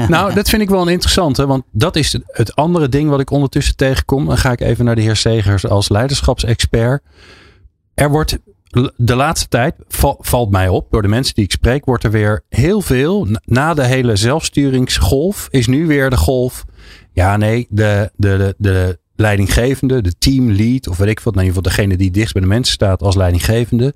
Nou, 0.08 0.34
dat 0.34 0.48
vind 0.48 0.62
ik 0.62 0.68
wel 0.68 0.82
een 0.82 0.88
interessante, 0.88 1.46
want 1.46 1.62
dat 1.72 1.96
is 1.96 2.12
het- 2.12 2.22
het 2.26 2.56
andere 2.56 2.88
ding 2.88 3.10
wat 3.10 3.20
ik 3.20 3.30
ondertussen 3.30 3.76
tegenkom. 3.76 4.26
Dan 4.26 4.38
ga 4.38 4.50
ik 4.52 4.60
even 4.60 4.84
naar 4.84 4.94
de 4.94 5.00
heer 5.02 5.16
Segers 5.16 5.66
als 5.68 5.88
leiderschapsexpert. 5.88 6.87
Er 7.94 8.10
wordt 8.10 8.38
de 8.96 9.14
laatste 9.14 9.48
tijd, 9.48 9.74
val- 9.88 10.18
valt 10.20 10.50
mij 10.50 10.68
op, 10.68 10.90
door 10.90 11.02
de 11.02 11.08
mensen 11.08 11.34
die 11.34 11.44
ik 11.44 11.50
spreek, 11.50 11.84
wordt 11.84 12.04
er 12.04 12.10
weer 12.10 12.44
heel 12.48 12.80
veel, 12.80 13.26
na- 13.44 13.74
de 13.74 13.84
hele 13.84 14.16
zelfsturingsgolf, 14.16 15.48
is 15.50 15.66
nu 15.66 15.86
weer 15.86 16.10
de 16.10 16.16
golf. 16.16 16.64
Ja, 17.12 17.36
nee, 17.36 17.66
de, 17.70 18.10
de, 18.16 18.36
de, 18.36 18.54
de 18.58 18.98
leidinggevende, 19.16 20.00
de 20.02 20.14
teamlead, 20.18 20.88
of 20.88 20.96
weet 20.96 21.08
ik 21.08 21.20
wat, 21.20 21.34
in 21.34 21.40
ieder 21.40 21.54
geval 21.54 21.72
degene 21.72 21.96
die 21.96 22.10
dichtst 22.10 22.32
bij 22.32 22.42
de 22.42 22.48
mensen 22.48 22.74
staat 22.74 23.02
als 23.02 23.16
leidinggevende. 23.16 23.94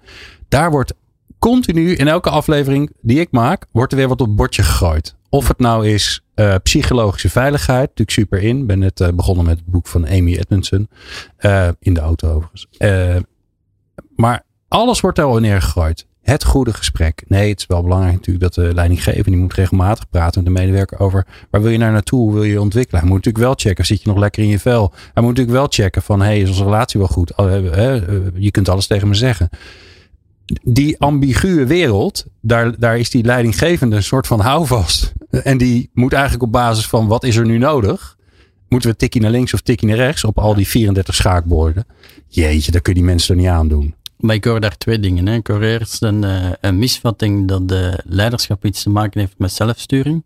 Daar 0.48 0.70
wordt 0.70 0.94
continu 1.38 1.94
in 1.94 2.08
elke 2.08 2.30
aflevering 2.30 2.90
die 3.00 3.20
ik 3.20 3.28
maak, 3.30 3.66
wordt 3.72 3.92
er 3.92 3.98
weer 3.98 4.08
wat 4.08 4.20
op 4.20 4.26
het 4.26 4.36
bordje 4.36 4.62
gegooid. 4.62 5.14
Of 5.28 5.48
het 5.48 5.58
nou 5.58 5.88
is 5.88 6.21
eh, 6.34 6.54
psychologische 6.62 7.30
veiligheid, 7.30 7.88
natuurlijk 7.88 8.10
super 8.10 8.42
in. 8.42 8.66
Ben 8.66 8.78
net 8.78 9.00
eh, 9.00 9.08
begonnen 9.08 9.44
met 9.44 9.58
het 9.58 9.66
boek 9.66 9.86
van 9.86 10.06
Amy 10.08 10.36
Edmondson. 10.36 10.88
Eh, 11.36 11.68
in 11.78 11.94
de 11.94 12.00
auto 12.00 12.28
overigens. 12.28 12.68
Maar 14.16 14.42
alles 14.68 15.00
wordt 15.00 15.16
daar 15.16 15.26
al 15.26 15.38
neergegooid. 15.38 16.06
Het 16.22 16.44
goede 16.44 16.72
gesprek. 16.72 17.22
Nee, 17.26 17.48
het 17.48 17.58
is 17.58 17.66
wel 17.66 17.82
belangrijk 17.82 18.14
natuurlijk 18.14 18.44
dat 18.44 18.54
de 18.54 18.74
leidinggevende 18.74 19.30
die 19.30 19.40
moet 19.40 19.54
regelmatig 19.54 20.08
praten 20.08 20.44
met 20.44 20.54
de 20.54 20.60
medewerker 20.60 20.98
over 20.98 21.26
waar 21.50 21.62
wil 21.62 21.70
je 21.70 21.78
naar 21.78 21.92
naartoe, 21.92 22.20
hoe 22.20 22.32
wil 22.32 22.42
je 22.42 22.52
je 22.52 22.60
ontwikkelen. 22.60 23.00
Hij 23.00 23.08
moet 23.08 23.18
natuurlijk 23.18 23.44
wel 23.44 23.54
checken, 23.56 23.86
zit 23.86 24.02
je 24.02 24.08
nog 24.08 24.18
lekker 24.18 24.42
in 24.42 24.48
je 24.48 24.58
vel. 24.58 24.92
Hij 24.94 25.22
moet 25.22 25.36
natuurlijk 25.36 25.56
wel 25.56 25.66
checken 25.68 26.02
van, 26.02 26.20
hey, 26.20 26.40
is 26.40 26.48
onze 26.48 26.64
relatie 26.64 27.00
wel 27.00 27.08
goed? 27.08 27.36
Oh, 27.36 27.50
je 28.34 28.50
kunt 28.50 28.68
alles 28.68 28.86
tegen 28.86 29.08
me 29.08 29.14
zeggen 29.14 29.48
die 30.62 31.00
ambiguë 31.00 31.66
wereld, 31.66 32.26
daar, 32.40 32.78
daar 32.78 32.98
is 32.98 33.10
die 33.10 33.24
leidinggevende 33.24 33.96
een 33.96 34.02
soort 34.02 34.26
van 34.26 34.40
houvast. 34.40 35.12
En 35.30 35.58
die 35.58 35.90
moet 35.92 36.12
eigenlijk 36.12 36.42
op 36.42 36.52
basis 36.52 36.86
van 36.86 37.06
wat 37.06 37.24
is 37.24 37.36
er 37.36 37.46
nu 37.46 37.58
nodig? 37.58 38.16
Moeten 38.68 38.90
we 38.90 38.96
tikkie 38.96 39.20
naar 39.20 39.30
links 39.30 39.54
of 39.54 39.60
tikkie 39.60 39.88
naar 39.88 39.96
rechts 39.96 40.24
op 40.24 40.38
al 40.38 40.54
die 40.54 40.68
34 40.68 41.14
schaakborden? 41.14 41.86
Jeetje, 42.28 42.72
daar 42.72 42.80
kun 42.80 42.94
je 42.94 42.98
die 42.98 43.08
mensen 43.08 43.34
er 43.34 43.40
niet 43.40 43.50
aan 43.50 43.68
doen. 43.68 43.94
Maar 44.16 44.34
ik 44.34 44.44
hoor 44.44 44.60
daar 44.60 44.76
twee 44.76 45.00
dingen. 45.00 45.26
Hè. 45.26 45.34
Ik 45.34 45.46
hoor 45.46 45.62
eerst 45.62 46.02
een, 46.02 46.24
eh, 46.24 46.70
misvatting 46.70 47.48
dat 47.48 47.68
de 47.68 48.00
leiderschap 48.04 48.64
iets 48.64 48.82
te 48.82 48.90
maken 48.90 49.20
heeft 49.20 49.34
met 49.38 49.52
zelfsturing. 49.52 50.24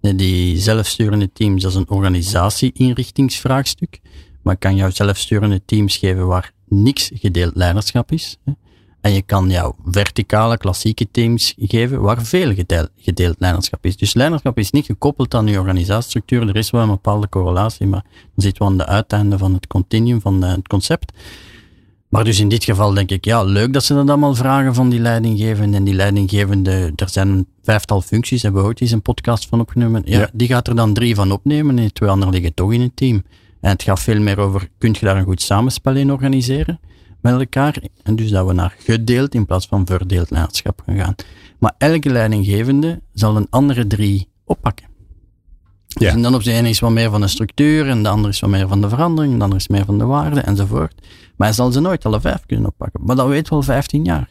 Die 0.00 0.58
zelfsturende 0.58 1.32
teams, 1.32 1.62
dat 1.62 1.70
is 1.70 1.76
een 1.76 1.90
organisatie-inrichtingsvraagstuk. 1.90 4.00
Maar 4.42 4.56
kan 4.56 4.76
jou 4.76 4.90
zelfsturende 4.90 5.62
teams 5.64 5.96
geven 5.96 6.26
waar 6.26 6.52
niks 6.68 7.10
gedeeld 7.14 7.56
leiderschap 7.56 8.12
is. 8.12 8.36
Hè. 8.44 8.52
En 9.00 9.12
je 9.12 9.22
kan 9.22 9.50
jouw 9.50 9.74
verticale, 9.84 10.56
klassieke 10.56 11.10
teams 11.10 11.54
geven 11.58 12.00
waar 12.00 12.22
veel 12.22 12.54
gedeeld, 12.54 12.90
gedeeld 12.96 13.36
leiderschap 13.38 13.86
is. 13.86 13.96
Dus 13.96 14.14
leiderschap 14.14 14.58
is 14.58 14.70
niet 14.70 14.86
gekoppeld 14.86 15.34
aan 15.34 15.46
je 15.46 15.58
organisatiestructuur. 15.58 16.48
Er 16.48 16.56
is 16.56 16.70
wel 16.70 16.82
een 16.82 16.88
bepaalde 16.88 17.28
correlatie, 17.28 17.86
maar 17.86 18.02
dan 18.02 18.44
zitten 18.44 18.64
we 18.64 18.70
aan 18.70 18.78
de 18.78 18.86
uiteinden 18.86 19.38
van 19.38 19.54
het 19.54 19.66
continuum, 19.66 20.20
van 20.20 20.42
het 20.42 20.68
concept. 20.68 21.12
Maar 22.08 22.24
dus 22.24 22.40
in 22.40 22.48
dit 22.48 22.64
geval 22.64 22.94
denk 22.94 23.10
ik, 23.10 23.24
ja, 23.24 23.42
leuk 23.42 23.72
dat 23.72 23.84
ze 23.84 23.94
dat 23.94 24.08
allemaal 24.08 24.34
vragen 24.34 24.74
van 24.74 24.88
die 24.88 25.00
leidinggevende. 25.00 25.76
En 25.76 25.84
die 25.84 25.94
leidinggevende, 25.94 26.92
er 26.96 27.08
zijn 27.08 27.28
een 27.28 27.46
vijftal 27.62 28.00
functies, 28.00 28.42
hebben 28.42 28.60
we 28.60 28.66
ooit 28.66 28.80
eens 28.80 28.90
een 28.90 29.02
podcast 29.02 29.48
van 29.48 29.60
opgenomen. 29.60 30.02
Ja, 30.04 30.18
Ja. 30.18 30.30
Die 30.32 30.48
gaat 30.48 30.68
er 30.68 30.76
dan 30.76 30.94
drie 30.94 31.14
van 31.14 31.32
opnemen 31.32 31.78
en 31.78 31.92
twee 31.92 32.10
anderen 32.10 32.32
liggen 32.32 32.54
toch 32.54 32.72
in 32.72 32.80
het 32.80 32.96
team. 32.96 33.22
En 33.60 33.70
het 33.70 33.82
gaat 33.82 34.00
veel 34.00 34.20
meer 34.20 34.38
over, 34.38 34.68
kun 34.78 34.96
je 34.98 35.06
daar 35.06 35.16
een 35.16 35.24
goed 35.24 35.42
samenspel 35.42 35.96
in 35.96 36.12
organiseren 36.12 36.80
met 37.22 37.32
elkaar? 37.32 37.82
En 38.02 38.16
dus 38.16 38.30
dat 38.30 38.46
we 38.46 38.52
naar 38.52 38.74
gedeeld 38.78 39.34
in 39.34 39.46
plaats 39.46 39.66
van 39.66 39.86
verdeeld 39.86 40.30
leiderschap 40.30 40.82
gaan 40.86 40.96
gaan. 40.96 41.14
Maar 41.58 41.74
elke 41.78 42.10
leidinggevende 42.10 43.00
zal 43.12 43.36
een 43.36 43.46
andere 43.50 43.86
drie 43.86 44.28
oppakken. 44.44 44.88
Ja. 45.86 45.98
Dus 45.98 46.12
en 46.12 46.22
dan 46.22 46.34
op 46.34 46.42
de 46.42 46.52
ene 46.52 46.68
is 46.68 46.80
wat 46.80 46.90
meer 46.90 47.10
van 47.10 47.20
de 47.20 47.28
structuur, 47.28 47.88
en 47.88 48.02
de 48.02 48.08
andere 48.08 48.32
is 48.32 48.40
wat 48.40 48.50
meer 48.50 48.68
van 48.68 48.80
de 48.80 48.88
verandering, 48.88 49.32
en 49.32 49.38
de 49.38 49.44
andere 49.44 49.60
is 49.60 49.68
meer 49.68 49.84
van 49.84 49.98
de 49.98 50.04
waarde, 50.04 50.40
enzovoort. 50.40 50.94
Maar 51.36 51.46
hij 51.46 51.56
zal 51.56 51.72
ze 51.72 51.80
nooit 51.80 52.04
alle 52.04 52.20
vijf 52.20 52.46
kunnen 52.46 52.66
oppakken. 52.66 53.00
Maar 53.04 53.16
dat 53.16 53.28
weet 53.28 53.48
wel 53.48 53.62
15 53.62 54.04
jaar. 54.04 54.30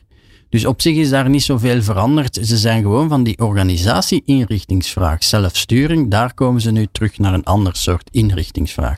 Dus 0.49 0.65
op 0.65 0.81
zich 0.81 0.95
is 0.95 1.09
daar 1.09 1.29
niet 1.29 1.43
zoveel 1.43 1.81
veranderd. 1.81 2.39
Ze 2.41 2.57
zijn 2.57 2.81
gewoon 2.81 3.09
van 3.09 3.23
die 3.23 3.37
organisatie-inrichtingsvraag, 3.37 5.23
zelfsturing, 5.23 6.11
daar 6.11 6.33
komen 6.33 6.61
ze 6.61 6.71
nu 6.71 6.87
terug 6.91 7.17
naar 7.17 7.33
een 7.33 7.43
ander 7.43 7.75
soort 7.75 8.09
inrichtingsvraag. 8.11 8.97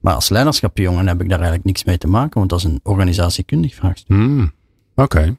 Maar 0.00 0.14
als 0.14 0.28
leiderschapjongen 0.28 1.06
heb 1.06 1.20
ik 1.20 1.28
daar 1.28 1.38
eigenlijk 1.38 1.66
niks 1.66 1.84
mee 1.84 1.98
te 1.98 2.08
maken, 2.08 2.38
want 2.38 2.50
dat 2.50 2.58
is 2.58 2.64
een 2.64 2.80
organisatiekundig 2.82 3.74
vraagstuk. 3.74 4.16
Hmm, 4.16 4.52
Oké. 4.94 5.36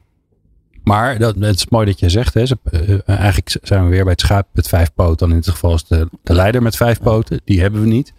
Maar 0.84 1.18
dat, 1.18 1.34
het 1.38 1.56
is 1.56 1.68
mooi 1.68 1.86
dat 1.86 1.98
je 1.98 2.08
zegt, 2.08 2.34
hè, 2.34 2.46
ze, 2.46 2.58
eh, 2.64 2.98
eigenlijk 3.04 3.56
zijn 3.62 3.84
we 3.84 3.90
weer 3.90 4.02
bij 4.02 4.12
het 4.12 4.20
schaap 4.20 4.46
met 4.52 4.68
vijf 4.68 4.92
poten. 4.94 5.16
Dan 5.16 5.30
in 5.30 5.36
dit 5.36 5.48
geval 5.48 5.74
is 5.74 5.84
de, 5.84 6.08
de 6.22 6.34
leider 6.34 6.62
met 6.62 6.76
vijf 6.76 7.00
poten. 7.00 7.40
Die 7.44 7.60
hebben 7.60 7.80
we 7.80 7.86
niet. 7.86 8.12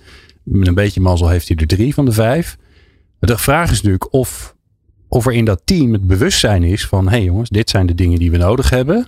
Met 0.44 0.68
een 0.68 0.74
beetje 0.74 1.02
mazzel 1.02 1.30
heeft 1.30 1.48
hij 1.48 1.58
er 1.58 1.68
drie 1.68 1.94
van 1.94 2.06
de 2.06 2.12
vijf. 2.12 2.58
De 3.20 3.38
vraag 3.38 3.72
is 3.72 3.78
natuurlijk 3.82 4.14
of, 4.14 4.56
of 5.08 5.26
er 5.26 5.34
in 5.34 5.46
dat 5.46 5.62
team 5.64 5.94
het 5.94 6.08
bewustzijn 6.08 6.64
is 6.64 6.88
van... 6.88 7.06
hé 7.06 7.10
hey 7.10 7.24
jongens, 7.24 7.50
dit 7.50 7.70
zijn 7.70 7.86
de 7.86 7.96
dingen 7.96 8.20
die 8.20 8.32
we 8.32 8.38
nodig 8.38 8.70
hebben. 8.70 9.08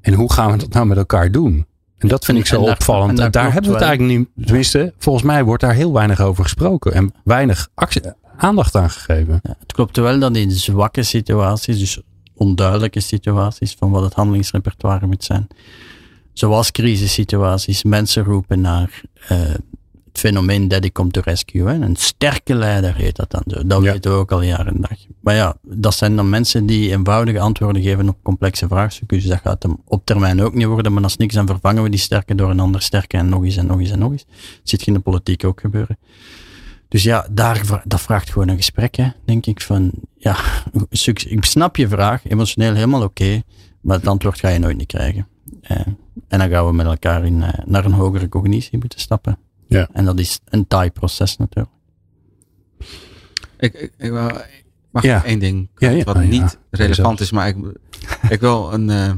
En 0.00 0.12
hoe 0.12 0.32
gaan 0.32 0.50
we 0.50 0.58
dat 0.58 0.72
nou 0.72 0.86
met 0.86 0.96
elkaar 0.96 1.30
doen? 1.32 1.66
En 2.04 2.10
dat 2.10 2.24
vind 2.24 2.38
ik 2.38 2.46
zo 2.46 2.64
en 2.64 2.70
opvallend. 2.70 3.18
en 3.18 3.30
daar 3.30 3.52
hebben 3.52 3.70
we 3.70 3.76
het 3.76 3.86
eigenlijk 3.86 4.18
niet... 4.18 4.46
Tenminste, 4.46 4.94
volgens 4.98 5.24
mij 5.24 5.44
wordt 5.44 5.62
daar 5.62 5.74
heel 5.74 5.92
weinig 5.92 6.20
over 6.20 6.42
gesproken. 6.42 6.92
En 6.92 7.14
weinig 7.24 7.68
actie, 7.74 8.02
aandacht 8.36 8.74
aan 8.74 8.90
gegeven. 8.90 9.40
Ja, 9.42 9.56
het 9.58 9.72
klopt 9.72 9.96
wel 9.96 10.18
dat 10.18 10.36
in 10.36 10.50
zwakke 10.50 11.02
situaties, 11.02 11.78
dus 11.78 12.00
onduidelijke 12.34 13.00
situaties 13.00 13.76
van 13.78 13.90
wat 13.90 14.02
het 14.02 14.14
handelingsrepertoire 14.14 15.06
moet 15.06 15.24
zijn, 15.24 15.46
zoals 16.32 16.70
crisissituaties, 16.70 17.82
mensen 17.82 18.24
roepen 18.24 18.60
naar 18.60 19.02
eh, 19.28 19.38
het 20.14 20.22
fenomeen 20.22 20.68
daddy 20.68 20.92
come 20.92 21.10
to 21.10 21.20
rescue. 21.24 21.66
Hè. 21.66 21.74
Een 21.74 21.96
sterke 21.96 22.54
leider 22.54 22.94
heet 22.94 23.16
dat 23.16 23.30
dan 23.30 23.42
zo. 23.46 23.66
Dat 23.66 23.82
Ja. 23.82 23.92
weten 23.92 24.10
we 24.10 24.16
ook 24.16 24.32
al 24.32 24.42
jaren 24.42 24.74
en 24.74 24.80
dag. 24.80 24.98
Maar 25.20 25.34
ja, 25.34 25.56
dat 25.62 25.94
zijn 25.94 26.16
dan 26.16 26.28
mensen 26.28 26.66
die 26.66 26.90
eenvoudige 26.90 27.40
antwoorden 27.40 27.82
geven 27.82 28.08
op 28.08 28.16
complexe 28.22 28.68
vraagstukken. 28.68 29.18
Dus 29.18 29.26
dat 29.26 29.40
gaat 29.42 29.62
hem 29.62 29.76
op 29.84 30.04
termijn 30.04 30.42
ook 30.42 30.54
niet 30.54 30.66
worden. 30.66 30.92
Maar 30.92 31.02
als 31.02 31.16
niks, 31.16 31.34
dan 31.34 31.46
vervangen 31.46 31.82
we 31.82 31.88
die 31.90 31.98
sterke 31.98 32.34
door 32.34 32.50
een 32.50 32.60
ander 32.60 32.82
sterke 32.82 33.16
en 33.16 33.28
nog 33.28 33.44
eens 33.44 33.56
en 33.56 33.66
nog 33.66 33.78
eens 33.80 33.90
en 33.90 33.98
nog 33.98 34.12
eens. 34.12 34.24
Dat 34.24 34.36
ziet 34.62 34.80
je 34.80 34.86
in 34.86 34.92
de 34.92 35.00
politiek 35.00 35.44
ook 35.44 35.60
gebeuren. 35.60 35.98
Dus 36.88 37.02
ja, 37.02 37.26
daar, 37.30 37.82
dat 37.84 38.00
vraagt 38.00 38.30
gewoon 38.30 38.48
een 38.48 38.56
gesprek, 38.56 38.94
hè, 38.94 39.08
denk 39.24 39.46
ik. 39.46 39.60
Van, 39.60 39.90
ja, 40.16 40.36
succes- 40.90 41.30
ik 41.32 41.44
snap 41.44 41.76
je 41.76 41.88
vraag, 41.88 42.26
emotioneel 42.28 42.74
helemaal 42.74 43.02
oké, 43.02 43.42
maar 43.80 43.96
het 43.96 44.06
antwoord 44.06 44.38
ga 44.38 44.48
je 44.48 44.58
nooit 44.58 44.76
niet 44.76 44.86
krijgen. 44.86 45.26
Eh, 45.60 45.76
en 46.28 46.38
dan 46.38 46.48
gaan 46.48 46.66
we 46.66 46.72
met 46.72 46.86
elkaar 46.86 47.24
in, 47.24 47.42
eh, 47.42 47.48
naar 47.66 47.84
een 47.84 47.92
hogere 47.92 48.28
cognitie 48.28 48.78
moeten 48.78 49.00
stappen. 49.00 49.38
Ja. 49.74 49.88
En 49.92 50.04
dat 50.04 50.18
is 50.18 50.40
een 50.44 50.66
taai 50.66 50.90
proces 50.90 51.36
natuurlijk. 51.36 51.74
Ik, 53.58 53.74
ik, 53.74 53.92
ik 53.98 54.10
wou- 54.10 54.40
mag 54.90 55.02
Ja. 55.02 55.18
ik 55.18 55.24
één 55.24 55.38
ding 55.38 55.68
Ja, 55.76 55.90
ja. 55.90 56.04
wat 56.04 56.16
Oh, 56.16 56.22
ja. 56.22 56.28
niet 56.28 56.58
relevant 56.70 57.20
is, 57.20 57.30
maar 57.30 57.48
ik, 57.48 57.56
ik 58.28 58.40
wil 58.40 58.72
een 58.72 58.90
eh, 58.90 59.12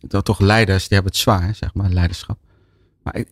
dat 0.00 0.24
toch 0.24 0.38
leiders 0.40 0.82
die 0.88 0.94
hebben 0.94 1.12
het 1.12 1.20
zwaar, 1.20 1.54
zeg 1.54 1.74
maar 1.74 1.90
leiderschap. 1.90 2.38
Maar 3.02 3.16
ik, 3.16 3.28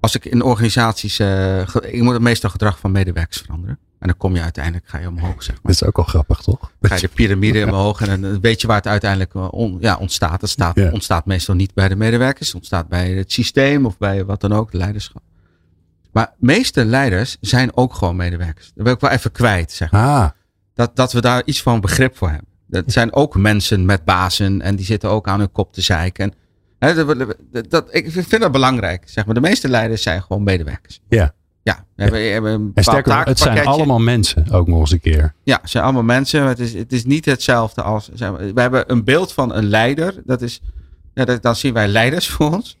als 0.00 0.14
ik 0.14 0.24
in 0.24 0.42
organisaties, 0.42 1.18
eh, 1.18 1.60
ik 1.80 2.02
moet 2.02 2.12
het 2.12 2.22
meestal 2.22 2.50
gedrag 2.50 2.78
van 2.78 2.92
medewerkers 2.92 3.38
veranderen. 3.40 3.78
En 3.98 4.06
dan 4.08 4.16
kom 4.16 4.34
je 4.34 4.42
uiteindelijk, 4.42 4.88
ga 4.88 4.98
je 4.98 5.08
omhoog, 5.08 5.42
zeg 5.42 5.54
maar. 5.54 5.62
Dat 5.62 5.82
is 5.82 5.84
ook 5.84 5.98
al 5.98 6.04
grappig, 6.04 6.40
toch? 6.40 6.72
Ga 6.80 6.94
je 6.94 7.00
de 7.00 7.08
piramide 7.08 7.64
omhoog 7.64 8.00
en 8.00 8.20
dan 8.20 8.40
weet 8.40 8.60
je 8.60 8.66
waar 8.66 8.76
het 8.76 8.86
uiteindelijk 8.86 9.34
eh, 9.34 9.48
on- 9.52 9.76
ja, 9.80 9.96
ontstaat. 9.96 10.40
Het 10.40 10.50
staat, 10.50 10.76
Ja. 10.76 10.90
ontstaat 10.90 11.26
meestal 11.26 11.54
niet 11.54 11.74
bij 11.74 11.88
de 11.88 11.96
medewerkers, 11.96 12.46
het 12.46 12.56
ontstaat 12.56 12.88
bij 12.88 13.10
het 13.12 13.32
systeem 13.32 13.86
of 13.86 13.98
bij 13.98 14.24
wat 14.24 14.40
dan 14.40 14.52
ook, 14.52 14.70
de 14.70 14.76
leiderschap. 14.78 15.22
Maar 16.18 16.34
meeste 16.38 16.84
leiders 16.84 17.36
zijn 17.40 17.76
ook 17.76 17.94
gewoon 17.94 18.16
medewerkers. 18.16 18.72
Dat 18.74 18.84
wil 18.84 18.94
ik 18.94 19.00
wel 19.00 19.10
even 19.10 19.32
kwijt, 19.32 19.72
zeg 19.72 19.90
maar. 19.90 20.02
Ah, 20.02 20.28
Dat, 20.74 20.96
dat 20.96 21.12
we 21.12 21.20
daar 21.20 21.42
iets 21.44 21.62
van 21.62 21.80
begrip 21.80 22.16
voor 22.16 22.28
hebben. 22.28 22.48
Dat 22.66 22.84
zijn 22.86 23.12
ook 23.12 23.36
mensen 23.36 23.86
met 23.86 24.04
bazen 24.04 24.62
en 24.62 24.76
die 24.76 24.84
zitten 24.84 25.10
ook 25.10 25.28
aan 25.28 25.38
hun 25.38 25.52
kop 25.52 25.72
te 25.72 25.80
zeiken. 25.80 26.34
En, 26.78 26.88
hè, 26.88 27.04
dat, 27.68 27.94
ik 27.94 28.10
vind 28.10 28.40
dat 28.40 28.52
belangrijk. 28.52 29.02
Zeg 29.06 29.26
maar. 29.26 29.34
De 29.34 29.40
meeste 29.40 29.68
leiders 29.68 30.02
zijn 30.02 30.22
gewoon 30.22 30.42
medewerkers. 30.42 31.00
Ja. 31.08 31.34
Ja, 31.62 31.84
we 31.94 32.02
hebben, 32.02 32.20
we 32.20 32.26
hebben 32.26 32.52
een 32.52 32.70
en 32.74 32.82
sterker 32.82 33.24
het 33.24 33.38
zijn 33.38 33.66
allemaal 33.66 33.98
mensen 33.98 34.50
ook 34.50 34.68
nog 34.68 34.80
eens 34.80 34.90
een 34.90 35.00
keer. 35.00 35.34
Ja, 35.42 35.58
het 35.60 35.70
zijn 35.70 35.84
allemaal 35.84 36.02
mensen. 36.02 36.42
Het 36.42 36.58
is, 36.58 36.74
het 36.74 36.92
is 36.92 37.04
niet 37.04 37.24
hetzelfde 37.24 37.82
als. 37.82 38.10
Zeg 38.14 38.30
maar, 38.30 38.54
we 38.54 38.60
hebben 38.60 38.84
een 38.90 39.04
beeld 39.04 39.32
van 39.32 39.54
een 39.54 39.68
leider. 39.68 40.14
Dat 40.24 40.42
is. 40.42 40.60
Ja, 41.14 41.24
dat, 41.24 41.42
dan 41.42 41.56
zien 41.56 41.72
wij 41.72 41.88
leiders 41.88 42.28
voor 42.28 42.52
ons. 42.52 42.78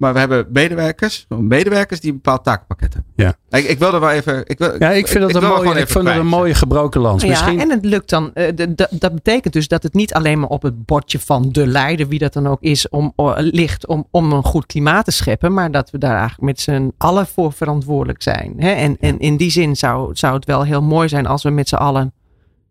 Maar 0.00 0.12
we 0.12 0.18
hebben 0.18 0.46
medewerkers. 0.52 1.26
Medewerkers 1.28 2.00
die 2.00 2.10
een 2.10 2.20
bepaald 2.22 2.44
hebben. 2.44 3.04
Ja. 3.14 3.34
Ik, 3.50 3.64
ik 3.64 3.78
wilde 3.78 3.98
wel 3.98 4.10
even. 4.10 4.42
Ik 4.46 4.58
wil, 4.58 4.72
Ja, 4.78 4.90
ik 4.90 5.06
vind 5.08 5.20
dat 5.32 5.34
een 5.42 5.48
mooie, 5.48 5.68
ik 5.68 5.74
vind 5.76 5.88
dat 5.88 5.96
een 5.96 6.02
kwijt, 6.04 6.22
mooie 6.22 6.54
gebroken 6.54 7.00
lans. 7.00 7.22
Ja, 7.22 7.28
Misschien, 7.28 7.60
en 7.60 7.70
het 7.70 7.84
lukt 7.84 8.10
dan. 8.10 8.30
eh, 8.34 8.56
de- 8.56 8.74
de- 8.74 8.88
dat 8.90 9.14
betekent 9.14 9.54
dus 9.54 9.68
dat 9.68 9.82
het 9.82 9.94
niet 9.94 10.14
alleen 10.14 10.40
maar 10.40 10.48
op 10.48 10.62
het 10.62 10.84
bordje 10.86 11.18
van 11.18 11.48
de 11.52 11.66
leider, 11.66 12.08
wie 12.08 12.18
dat 12.18 12.32
dan 12.32 12.46
ook 12.46 12.60
is, 12.60 12.88
om, 12.88 13.12
ligt 13.36 13.86
om, 13.86 14.06
om 14.10 14.32
een 14.32 14.44
goed 14.44 14.66
klimaat 14.66 15.04
te 15.04 15.10
scheppen. 15.10 15.52
Maar 15.52 15.70
dat 15.70 15.90
we 15.90 15.98
daar 15.98 16.16
eigenlijk 16.18 16.42
met 16.42 16.60
z'n 16.60 16.92
allen 16.98 17.26
voor 17.26 17.52
verantwoordelijk 17.52 18.22
zijn. 18.22 18.54
Hè? 18.56 18.70
En, 18.70 18.96
en 19.00 19.18
in 19.18 19.36
die 19.36 19.50
zin 19.50 19.76
zou, 19.76 20.10
zou 20.12 20.34
het 20.34 20.44
wel 20.44 20.62
heel 20.64 20.82
mooi 20.82 21.08
zijn 21.08 21.26
als 21.26 21.42
we 21.42 21.50
met 21.50 21.68
z'n 21.68 21.74
allen. 21.74 22.12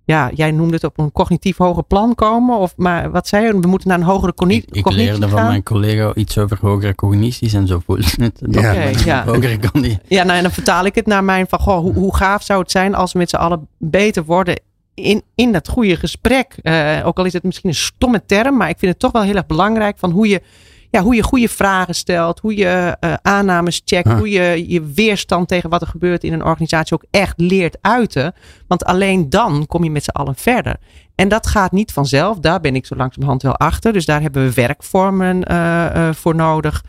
Ja, 0.09 0.29
jij 0.33 0.51
noemde 0.51 0.73
het 0.73 0.83
op 0.83 0.97
een 0.99 1.11
cognitief 1.11 1.57
hoger 1.57 1.83
plan 1.83 2.15
komen. 2.15 2.57
Of, 2.57 2.73
maar 2.77 3.11
wat 3.11 3.27
zei 3.27 3.45
je? 3.45 3.59
We 3.59 3.67
moeten 3.67 3.87
naar 3.89 3.97
een 3.97 4.03
hogere 4.03 4.33
cogni- 4.33 4.55
Ik, 4.55 4.65
ik 4.71 4.83
cognitie 4.83 5.09
leerde 5.11 5.29
van 5.29 5.45
mijn 5.45 5.63
collega 5.63 6.11
iets 6.15 6.37
over 6.37 6.57
hogere 6.61 6.95
cognities 6.95 7.53
en 7.53 7.67
zo 7.67 7.81
voelt 7.85 8.15
het. 8.21 8.41
Ja. 8.49 8.71
ja. 9.05 9.25
Hogere 9.25 9.57
kan 9.57 9.81
die. 9.81 9.97
Ja, 10.07 10.23
nou 10.23 10.37
en 10.37 10.43
dan 10.43 10.51
vertaal 10.51 10.85
ik 10.85 10.95
het 10.95 11.05
naar 11.05 11.23
mijn 11.23 11.47
van, 11.49 11.59
goh, 11.59 11.79
hoe, 11.79 11.93
hoe 11.93 12.15
gaaf 12.15 12.43
zou 12.43 12.59
het 12.61 12.71
zijn 12.71 12.95
als 12.95 13.11
we 13.13 13.19
met 13.19 13.29
z'n 13.29 13.35
allen 13.35 13.67
beter 13.77 14.23
worden 14.23 14.59
in, 14.93 15.23
in 15.35 15.51
dat 15.51 15.67
goede 15.67 15.95
gesprek. 15.95 16.55
Eh, 16.61 17.01
ook 17.03 17.17
al 17.17 17.25
is 17.25 17.33
het 17.33 17.43
misschien 17.43 17.69
een 17.69 17.75
stomme 17.75 18.23
term, 18.25 18.57
maar 18.57 18.69
ik 18.69 18.79
vind 18.79 18.91
het 18.91 18.99
toch 19.01 19.11
wel 19.11 19.21
heel 19.21 19.35
erg 19.35 19.45
belangrijk 19.45 19.97
van 19.99 20.11
hoe 20.11 20.27
je, 20.27 20.41
ja, 20.91 21.01
hoe 21.01 21.15
je 21.15 21.23
goede 21.23 21.49
vragen 21.49 21.95
stelt, 21.95 22.39
hoe 22.39 22.55
je 22.55 22.95
eh, 22.99 23.13
aannames 23.21 23.81
checkt, 23.85 24.07
Ah. 24.07 24.17
hoe 24.17 24.29
je 24.29 24.65
je 24.67 24.81
weerstand 24.95 25.47
tegen 25.47 25.69
wat 25.69 25.81
er 25.81 25.87
gebeurt 25.87 26.23
in 26.23 26.33
een 26.33 26.43
organisatie 26.45 26.93
ook 26.93 27.05
echt 27.11 27.33
leert 27.39 27.77
uiten. 27.81 28.33
Want 28.67 28.85
alleen 28.85 29.29
dan 29.29 29.65
kom 29.67 29.83
je 29.83 29.91
met 29.91 30.03
z'n 30.03 30.09
allen 30.09 30.35
verder. 30.35 30.75
En 31.15 31.27
dat 31.27 31.47
gaat 31.47 31.71
niet 31.71 31.91
vanzelf, 31.91 32.39
daar 32.39 32.59
ben 32.59 32.75
ik 32.75 32.85
zo 32.85 32.95
langzamerhand 32.95 33.41
wel 33.41 33.55
achter. 33.57 33.93
Dus 33.93 34.05
daar 34.05 34.21
hebben 34.21 34.43
we 34.43 34.53
werkvormen 34.53 35.43
eh, 35.43 35.85
eh, 36.07 36.13
voor 36.15 36.35
nodig. 36.35 36.83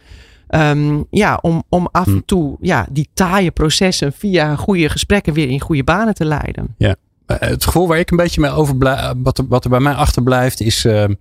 Ehm, 0.49 1.03
ja, 1.11 1.39
om, 1.43 1.63
om 1.69 1.89
af 1.93 2.05
Hm. 2.05 2.11
en 2.11 2.25
toe 2.25 2.57
ja, 2.61 2.87
die 2.91 3.09
taaie 3.15 3.51
processen 3.51 4.13
via 4.13 4.57
goede 4.57 4.89
gesprekken 4.89 5.33
weer 5.33 5.49
in 5.49 5.61
goede 5.61 5.85
banen 5.85 6.15
te 6.15 6.25
leiden. 6.25 6.75
Eh, 6.79 7.37
het 7.49 7.65
gevoel 7.65 7.89
waar 7.89 7.99
ik 7.99 8.11
een 8.11 8.17
beetje 8.17 8.41
mee 8.41 8.51
overblijf, 8.51 9.13
wat 9.17 9.39
er, 9.39 9.47
wat 9.49 9.65
er 9.65 9.71
bij 9.71 9.81
mij 9.81 9.93
achterblijft, 9.93 10.61
is 10.61 10.85
ehm, 10.85 11.15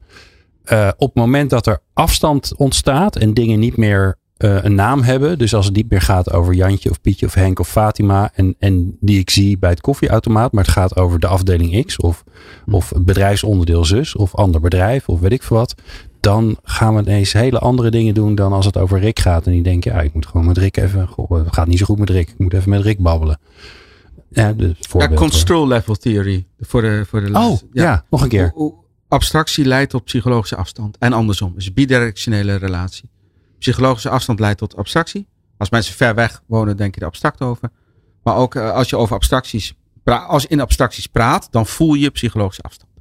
eh, 0.63 0.87
op 0.97 1.07
het 1.07 1.23
moment 1.23 1.49
dat 1.49 1.67
er 1.67 1.79
afstand 1.93 2.53
ontstaat 2.55 3.15
en 3.15 3.33
dingen 3.33 3.59
niet 3.59 3.77
meer 3.77 4.17
eh, 4.37 4.63
een 4.63 4.75
naam 4.75 5.01
hebben. 5.01 5.37
Dus 5.37 5.53
als 5.53 5.65
het 5.65 5.75
niet 5.75 5.89
meer 5.89 6.01
gaat 6.01 6.33
over 6.33 6.53
Jantje 6.53 6.89
of 6.89 7.01
Pietje 7.01 7.25
of 7.25 7.33
Henk 7.33 7.59
of 7.59 7.69
Fatima. 7.69 8.31
En, 8.33 8.55
en 8.59 8.97
die 8.99 9.19
ik 9.19 9.29
zie 9.29 9.57
bij 9.57 9.69
het 9.69 9.81
koffieautomaat. 9.81 10.51
Maar 10.51 10.63
het 10.63 10.73
gaat 10.73 10.95
over 10.95 11.19
de 11.19 11.27
afdeling 11.27 11.85
X 11.85 11.97
of, 11.97 12.23
of 12.71 12.89
het 12.89 13.05
bedrijfsonderdeel 13.05 13.85
zus 13.85 14.15
of 14.15 14.35
ander 14.35 14.61
bedrijf 14.61 15.09
of 15.09 15.19
weet 15.19 15.31
ik 15.31 15.43
veel 15.43 15.57
wat. 15.57 15.75
Dan 16.19 16.57
gaan 16.63 16.95
we 16.95 17.01
ineens 17.01 17.33
hele 17.33 17.59
andere 17.59 17.91
dingen 17.91 18.13
doen 18.13 18.35
dan 18.35 18.53
als 18.53 18.65
het 18.65 18.77
over 18.77 18.99
Rick 18.99 19.19
gaat. 19.19 19.45
En 19.45 19.51
die 19.51 19.63
denken, 19.63 19.91
ja, 19.91 20.01
ik 20.01 20.13
moet 20.13 20.25
gewoon 20.25 20.45
met 20.45 20.57
Rick 20.57 20.77
even. 20.77 21.07
Goh, 21.07 21.31
het 21.31 21.53
gaat 21.53 21.67
niet 21.67 21.79
zo 21.79 21.85
goed 21.85 21.99
met 21.99 22.09
Rick. 22.09 22.29
Ik 22.29 22.37
moet 22.39 22.53
even 22.53 22.69
met 22.69 22.81
Rick 22.81 22.99
babbelen. 22.99 23.39
Ja, 24.29 24.53
de 24.53 24.75
Ja, 24.97 25.09
control 25.09 25.67
level 25.67 25.95
theory. 25.95 26.45
Voor 26.59 26.81
de, 26.81 27.03
voor 27.07 27.21
de 27.21 27.33
Oh, 27.33 27.57
ja, 27.71 28.05
nog 28.09 28.21
een 28.21 28.29
keer. 28.29 28.53
Abstractie 29.09 29.65
leidt 29.65 29.89
tot 29.89 30.03
psychologische 30.03 30.55
afstand. 30.55 30.97
En 30.97 31.13
andersom. 31.13 31.53
Dus 31.53 31.65
een 31.65 31.73
bidirectionele 31.73 32.55
relatie. 32.55 33.09
Psychologische 33.59 34.09
afstand 34.09 34.39
leidt 34.39 34.57
tot 34.57 34.75
abstractie. 34.75 35.27
Als 35.57 35.69
mensen 35.69 35.93
ver 35.93 36.15
weg 36.15 36.41
wonen, 36.47 36.77
denk 36.77 36.95
je 36.95 37.01
er 37.01 37.07
abstract 37.07 37.41
over. 37.41 37.69
Maar 38.23 38.35
ook 38.35 38.55
eh, 38.55 38.71
als 38.71 38.89
je 38.89 38.97
over 38.97 39.15
abstracties 39.15 39.73
als 40.17 40.41
je 40.41 40.47
in 40.47 40.61
abstracties 40.61 41.07
praat, 41.07 41.47
dan 41.51 41.65
voel 41.65 41.93
je 41.93 42.09
psychologische 42.09 42.61
afstand. 42.61 42.91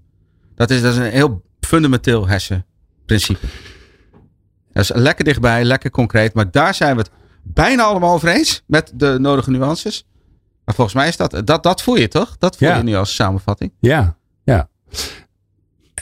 Dat 0.55 0.71
is, 0.71 0.83
dat 0.83 0.93
is 0.93 0.99
een 0.99 1.11
heel 1.11 1.43
fundamenteel 1.61 2.29
hersenprincipe. 2.29 3.47
Dat 4.73 4.83
is 4.83 4.91
lekker 4.95 5.25
dichtbij, 5.25 5.65
lekker 5.65 5.91
concreet. 5.91 6.35
Maar 6.35 6.51
daar 6.51 6.75
zijn 6.75 6.97
we 6.97 7.03
het 7.03 7.11
bijna 7.43 7.83
allemaal 7.83 8.15
over 8.15 8.29
eens. 8.29 8.63
Met 8.67 8.93
de 8.95 9.17
nodige 9.19 9.51
nuances. 9.51 10.07
Maar 10.65 10.75
volgens 10.75 10.97
mij 10.97 11.09
is 11.09 11.17
dat, 11.17 11.41
dat, 11.45 11.63
dat 11.63 11.83
voel 11.83 11.97
je 11.97 12.09
toch? 12.09 12.39
Dat 12.39 12.57
voel 12.57 12.77
je 12.77 12.83
nu 12.83 12.95
als 12.95 13.15
samenvatting. 13.15 13.73
Ja, 13.81 14.17
ja. 14.45 14.69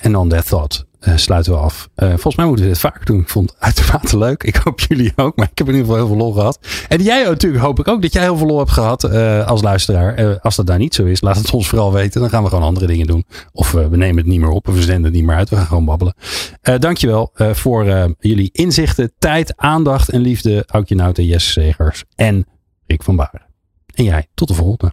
En 0.00 0.16
on 0.16 0.28
that 0.28 0.46
thought 0.46 0.86
uh, 1.00 1.16
sluiten 1.16 1.52
we 1.52 1.58
af. 1.58 1.88
Uh, 1.96 2.08
volgens 2.08 2.36
mij 2.36 2.46
moeten 2.46 2.64
we 2.64 2.70
dit 2.70 2.80
vaker 2.80 3.04
doen. 3.04 3.20
Ik 3.20 3.28
vond 3.28 3.50
het 3.50 3.60
uitermate 3.60 4.18
leuk. 4.26 4.42
Ik 4.42 4.56
hoop 4.56 4.80
jullie 4.80 5.12
ook. 5.16 5.36
Maar 5.36 5.48
ik 5.50 5.58
heb 5.58 5.68
in 5.68 5.74
ieder 5.74 5.86
geval 5.88 6.06
heel 6.06 6.14
veel 6.14 6.24
lol 6.24 6.32
gehad. 6.32 6.58
En 6.88 7.02
jij 7.02 7.24
natuurlijk 7.24 7.62
hoop 7.62 7.78
ik 7.78 7.88
ook 7.88 8.02
dat 8.02 8.12
jij 8.12 8.22
heel 8.22 8.36
veel 8.36 8.46
lol 8.46 8.58
hebt 8.58 8.70
gehad 8.70 9.04
uh, 9.04 9.46
als 9.46 9.62
luisteraar. 9.62 10.40
als 10.40 10.56
dat 10.56 10.66
daar 10.66 10.78
niet 10.78 10.94
zo 10.94 11.04
is, 11.04 11.20
laat 11.20 11.36
het 11.36 11.50
ons 11.50 11.68
vooral 11.68 11.92
weten. 11.92 12.20
Dan 12.20 12.30
gaan 12.30 12.42
we 12.42 12.48
gewoon 12.48 12.64
andere 12.64 12.86
dingen 12.86 13.06
doen. 13.06 13.24
Of 13.52 13.72
we 13.72 13.96
nemen 13.96 14.16
het 14.16 14.26
niet 14.26 14.40
meer 14.40 14.50
op. 14.50 14.68
Of 14.68 14.74
we 14.74 14.82
zenden 14.82 15.04
het 15.04 15.14
niet 15.14 15.24
meer 15.24 15.36
uit. 15.36 15.50
We 15.50 15.56
gaan 15.56 15.66
gewoon 15.66 15.84
babbelen. 15.84 16.14
dankjewel 16.78 17.30
voor 17.34 18.14
jullie 18.18 18.50
inzichten, 18.52 19.12
tijd, 19.18 19.56
aandacht 19.56 20.08
en 20.08 20.20
liefde. 20.20 20.64
Aukje 20.66 20.94
Nauta, 20.94 21.22
Jesse 21.22 21.50
Segers 21.50 22.04
en 22.14 22.46
Rick 22.86 23.02
van 23.02 23.16
Baren. 23.16 23.46
En 23.94 24.04
jij, 24.04 24.26
tot 24.34 24.48
de 24.48 24.54
volgende. 24.54 24.92